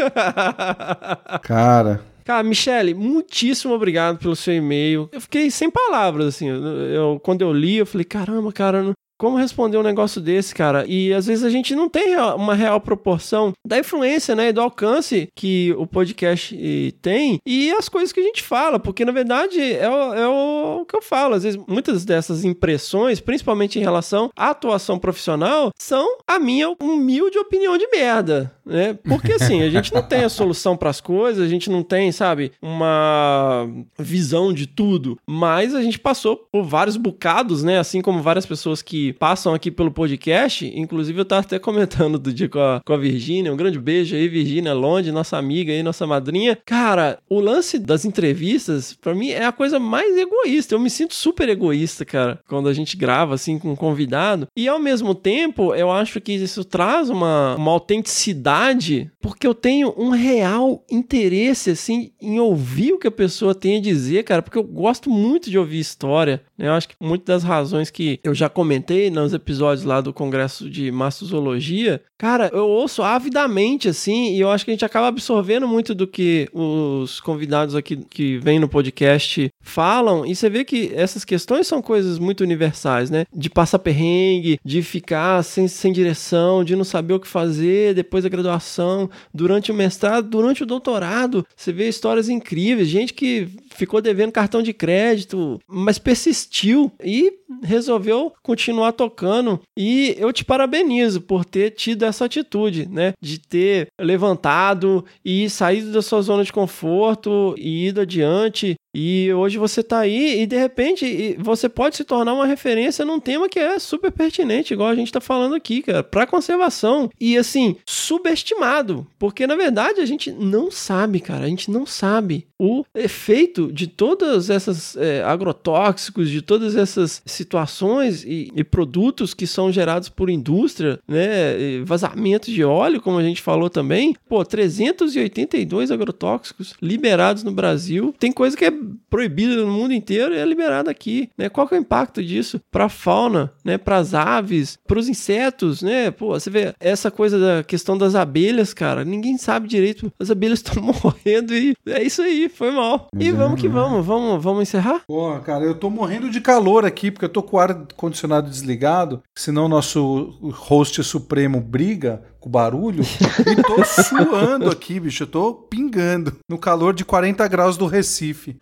Cara, 1.42 2.00
Cara, 2.24 2.42
Michele, 2.42 2.94
muitíssimo 2.94 3.74
obrigado 3.74 4.18
pelo 4.18 4.36
seu 4.36 4.54
e-mail. 4.54 5.08
Eu 5.12 5.20
fiquei 5.20 5.50
sem 5.50 5.70
palavras, 5.70 6.26
assim. 6.26 6.48
Eu, 6.48 7.20
quando 7.22 7.42
eu 7.42 7.52
li, 7.52 7.76
eu 7.76 7.86
falei, 7.86 8.04
caramba, 8.04 8.52
cara, 8.52 8.78
eu 8.78 8.84
não, 8.84 8.92
como 9.20 9.36
responder 9.36 9.76
um 9.76 9.82
negócio 9.82 10.18
desse, 10.18 10.54
cara? 10.54 10.86
E 10.88 11.12
às 11.12 11.26
vezes 11.26 11.44
a 11.44 11.50
gente 11.50 11.74
não 11.74 11.90
tem 11.90 12.16
uma 12.16 12.54
real 12.54 12.80
proporção 12.80 13.52
da 13.62 13.78
influência, 13.78 14.34
né, 14.34 14.48
e 14.48 14.52
do 14.52 14.62
alcance 14.62 15.28
que 15.36 15.74
o 15.76 15.86
podcast 15.86 16.56
eh, 16.58 16.94
tem 17.02 17.38
e 17.44 17.70
as 17.70 17.86
coisas 17.86 18.12
que 18.12 18.20
a 18.20 18.22
gente 18.22 18.42
fala, 18.42 18.80
porque 18.80 19.04
na 19.04 19.12
verdade 19.12 19.60
é 19.60 19.88
o, 19.88 20.14
é 20.14 20.26
o 20.26 20.86
que 20.86 20.96
eu 20.96 21.02
falo. 21.02 21.34
Às 21.34 21.42
vezes 21.42 21.60
muitas 21.68 22.06
dessas 22.06 22.46
impressões, 22.46 23.20
principalmente 23.20 23.78
em 23.78 23.82
relação 23.82 24.30
à 24.34 24.48
atuação 24.50 24.98
profissional, 24.98 25.70
são 25.78 26.16
a 26.26 26.38
minha 26.38 26.74
humilde 26.80 27.36
opinião 27.36 27.76
de 27.76 27.86
merda, 27.88 28.50
né? 28.64 28.98
Porque 29.04 29.32
assim, 29.32 29.60
a 29.60 29.68
gente 29.68 29.92
não 29.92 30.02
tem 30.02 30.24
a 30.24 30.30
solução 30.30 30.78
para 30.78 30.88
as 30.88 31.00
coisas, 31.00 31.44
a 31.44 31.48
gente 31.48 31.68
não 31.68 31.82
tem, 31.82 32.10
sabe, 32.10 32.52
uma 32.62 33.68
visão 33.98 34.50
de 34.50 34.66
tudo, 34.66 35.18
mas 35.28 35.74
a 35.74 35.82
gente 35.82 35.98
passou 35.98 36.48
por 36.50 36.62
vários 36.62 36.96
bocados, 36.96 37.62
né? 37.62 37.78
Assim 37.78 38.00
como 38.00 38.22
várias 38.22 38.46
pessoas 38.46 38.80
que 38.80 39.09
passam 39.12 39.54
aqui 39.54 39.70
pelo 39.70 39.90
podcast, 39.90 40.66
inclusive 40.74 41.20
eu 41.20 41.24
tava 41.24 41.40
até 41.40 41.58
comentando 41.58 42.18
do 42.18 42.32
dia 42.32 42.48
com 42.48 42.58
a, 42.58 42.80
com 42.84 42.92
a 42.92 42.96
Virgínia, 42.96 43.52
um 43.52 43.56
grande 43.56 43.78
beijo 43.78 44.14
aí, 44.14 44.28
Virgínia 44.28 44.72
Londe, 44.72 45.12
nossa 45.12 45.36
amiga 45.36 45.72
aí, 45.72 45.82
nossa 45.82 46.06
madrinha. 46.06 46.58
Cara, 46.64 47.18
o 47.28 47.40
lance 47.40 47.78
das 47.78 48.04
entrevistas, 48.04 48.94
pra 48.94 49.14
mim, 49.14 49.30
é 49.30 49.44
a 49.44 49.52
coisa 49.52 49.78
mais 49.78 50.16
egoísta. 50.16 50.74
Eu 50.74 50.78
me 50.78 50.90
sinto 50.90 51.14
super 51.14 51.48
egoísta, 51.48 52.04
cara, 52.04 52.38
quando 52.48 52.68
a 52.68 52.72
gente 52.72 52.96
grava 52.96 53.34
assim 53.34 53.58
com 53.58 53.72
um 53.72 53.76
convidado. 53.76 54.46
E 54.56 54.68
ao 54.68 54.78
mesmo 54.78 55.14
tempo, 55.14 55.74
eu 55.74 55.90
acho 55.90 56.20
que 56.20 56.32
isso 56.32 56.64
traz 56.64 57.10
uma, 57.10 57.56
uma 57.56 57.70
autenticidade, 57.72 59.10
porque 59.20 59.46
eu 59.46 59.54
tenho 59.54 59.94
um 59.96 60.10
real 60.10 60.84
interesse, 60.90 61.70
assim, 61.70 62.12
em 62.20 62.38
ouvir 62.38 62.92
o 62.92 62.98
que 62.98 63.08
a 63.08 63.10
pessoa 63.12 63.54
tem 63.54 63.78
a 63.78 63.80
dizer, 63.80 64.24
cara, 64.24 64.42
porque 64.42 64.58
eu 64.58 64.64
gosto 64.64 65.10
muito 65.10 65.50
de 65.50 65.58
ouvir 65.58 65.78
história. 65.78 66.42
né? 66.56 66.68
Eu 66.68 66.72
acho 66.72 66.88
que 66.88 66.94
muitas 67.00 67.26
das 67.30 67.44
razões 67.44 67.90
que 67.90 68.18
eu 68.24 68.34
já 68.34 68.48
comentei 68.48 68.99
nos 69.08 69.32
episódios 69.32 69.84
lá 69.84 70.00
do 70.00 70.12
Congresso 70.12 70.68
de 70.68 70.90
Mastozoologia, 70.90 72.02
cara, 72.18 72.50
eu 72.52 72.66
ouço 72.66 73.02
avidamente, 73.02 73.88
assim, 73.88 74.34
e 74.34 74.40
eu 74.40 74.50
acho 74.50 74.64
que 74.64 74.70
a 74.70 74.74
gente 74.74 74.84
acaba 74.84 75.06
absorvendo 75.06 75.66
muito 75.68 75.94
do 75.94 76.06
que 76.06 76.48
os 76.52 77.20
convidados 77.20 77.74
aqui 77.74 77.96
que 77.96 78.38
vêm 78.38 78.58
no 78.58 78.68
podcast 78.68 79.48
falam, 79.62 80.26
e 80.26 80.34
você 80.34 80.50
vê 80.50 80.64
que 80.64 80.90
essas 80.94 81.24
questões 81.24 81.66
são 81.66 81.80
coisas 81.80 82.18
muito 82.18 82.42
universais, 82.42 83.08
né? 83.10 83.24
De 83.32 83.48
passar 83.48 83.78
perrengue, 83.78 84.58
de 84.64 84.82
ficar 84.82 85.42
sem, 85.44 85.68
sem 85.68 85.92
direção, 85.92 86.64
de 86.64 86.74
não 86.74 86.84
saber 86.84 87.14
o 87.14 87.20
que 87.20 87.28
fazer 87.28 87.94
depois 87.94 88.24
da 88.24 88.30
graduação, 88.30 89.08
durante 89.32 89.70
o 89.70 89.74
mestrado, 89.74 90.28
durante 90.28 90.62
o 90.62 90.66
doutorado. 90.66 91.46
Você 91.56 91.72
vê 91.72 91.88
histórias 91.88 92.28
incríveis, 92.28 92.88
gente 92.88 93.14
que 93.14 93.48
ficou 93.80 94.02
devendo 94.02 94.30
cartão 94.30 94.62
de 94.62 94.74
crédito, 94.74 95.58
mas 95.66 95.98
persistiu 95.98 96.92
e 97.02 97.32
resolveu 97.62 98.30
continuar 98.42 98.92
tocando. 98.92 99.58
E 99.76 100.14
eu 100.18 100.30
te 100.32 100.44
parabenizo 100.44 101.22
por 101.22 101.46
ter 101.46 101.70
tido 101.70 102.04
essa 102.04 102.26
atitude, 102.26 102.86
né? 102.86 103.14
De 103.20 103.38
ter 103.38 103.88
levantado 103.98 105.02
e 105.24 105.48
saído 105.48 105.92
da 105.92 106.02
sua 106.02 106.20
zona 106.20 106.44
de 106.44 106.52
conforto 106.52 107.54
e 107.56 107.88
ido 107.88 108.02
adiante. 108.02 108.74
E 108.94 109.32
hoje 109.32 109.58
você 109.58 109.82
tá 109.82 110.00
aí 110.00 110.42
e 110.42 110.46
de 110.46 110.56
repente 110.56 111.36
você 111.38 111.68
pode 111.68 111.96
se 111.96 112.04
tornar 112.04 112.34
uma 112.34 112.46
referência 112.46 113.04
num 113.04 113.20
tema 113.20 113.48
que 113.48 113.58
é 113.58 113.78
super 113.78 114.10
pertinente, 114.10 114.74
igual 114.74 114.88
a 114.88 114.94
gente 114.94 115.12
tá 115.12 115.20
falando 115.20 115.54
aqui, 115.54 115.82
cara, 115.82 116.02
para 116.02 116.26
conservação. 116.26 117.10
E 117.20 117.36
assim, 117.36 117.76
subestimado, 117.86 119.06
porque 119.18 119.46
na 119.46 119.56
verdade 119.56 120.00
a 120.00 120.06
gente 120.06 120.32
não 120.32 120.70
sabe, 120.70 121.20
cara, 121.20 121.44
a 121.44 121.48
gente 121.48 121.70
não 121.70 121.86
sabe 121.86 122.46
o 122.58 122.84
efeito 122.94 123.72
de 123.72 123.86
todas 123.86 124.50
essas 124.50 124.94
é, 124.96 125.22
agrotóxicos, 125.22 126.28
de 126.28 126.42
todas 126.42 126.76
essas 126.76 127.22
situações 127.24 128.22
e, 128.22 128.52
e 128.54 128.62
produtos 128.62 129.32
que 129.32 129.46
são 129.46 129.72
gerados 129.72 130.10
por 130.10 130.28
indústria, 130.28 130.98
né, 131.08 131.80
vazamentos 131.84 132.52
de 132.52 132.62
óleo, 132.62 133.00
como 133.00 133.16
a 133.16 133.22
gente 133.22 133.40
falou 133.40 133.70
também, 133.70 134.14
pô, 134.28 134.44
382 134.44 135.90
agrotóxicos 135.90 136.74
liberados 136.82 137.42
no 137.42 137.52
Brasil. 137.52 138.14
Tem 138.18 138.30
coisa 138.30 138.54
que 138.54 138.66
é 138.66 138.79
proibida 139.08 139.56
no 139.56 139.70
mundo 139.70 139.92
inteiro 139.92 140.34
e 140.34 140.38
é 140.38 140.44
liberada 140.44 140.90
aqui, 140.90 141.30
né? 141.36 141.48
Qual 141.48 141.66
que 141.66 141.74
é 141.74 141.78
o 141.78 141.80
impacto 141.80 142.22
disso 142.22 142.60
para 142.70 142.86
a 142.86 142.88
fauna, 142.88 143.52
né, 143.64 143.78
para 143.78 143.96
as 143.96 144.14
aves, 144.14 144.78
para 144.86 144.98
os 144.98 145.08
insetos, 145.08 145.82
né? 145.82 146.10
Pô, 146.10 146.28
você 146.28 146.50
vê 146.50 146.74
essa 146.78 147.10
coisa 147.10 147.38
da 147.38 147.64
questão 147.64 147.96
das 147.96 148.14
abelhas, 148.14 148.72
cara, 148.72 149.04
ninguém 149.04 149.38
sabe 149.38 149.68
direito. 149.68 150.12
As 150.18 150.30
abelhas 150.30 150.60
estão 150.64 150.82
morrendo 150.82 151.54
e 151.54 151.74
é 151.86 152.02
isso 152.02 152.22
aí, 152.22 152.48
foi 152.48 152.70
mal. 152.70 153.08
E 153.18 153.30
vamos 153.30 153.60
que 153.60 153.68
vamos, 153.68 154.04
vamos, 154.04 154.42
vamos 154.42 154.62
encerrar? 154.62 155.02
Porra, 155.06 155.40
cara, 155.40 155.64
eu 155.64 155.74
tô 155.74 155.90
morrendo 155.90 156.30
de 156.30 156.40
calor 156.40 156.84
aqui, 156.84 157.10
porque 157.10 157.24
eu 157.24 157.30
tô 157.30 157.42
com 157.42 157.56
o 157.56 157.60
ar 157.60 157.86
condicionado 157.96 158.50
desligado, 158.50 159.22
senão 159.34 159.66
o 159.66 159.68
nosso 159.68 160.38
host 160.52 161.02
supremo 161.02 161.60
briga 161.60 162.22
com 162.40 162.48
barulho. 162.50 163.04
e 163.04 163.62
tô 163.62 163.84
suando 163.84 164.70
aqui, 164.70 164.98
bicho. 164.98 165.24
Eu 165.24 165.28
tô 165.28 165.54
pingando 165.54 166.38
no 166.48 166.58
calor 166.58 166.94
de 166.94 167.04
40 167.04 167.46
graus 167.46 167.76
do 167.76 167.86
Recife. 167.86 168.56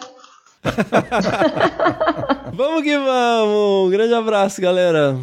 Vamos 2.53 2.83
que 2.83 2.95
vamos! 2.95 3.87
Um 3.87 3.89
grande 3.89 4.13
abraço, 4.13 4.61
galera. 4.61 5.17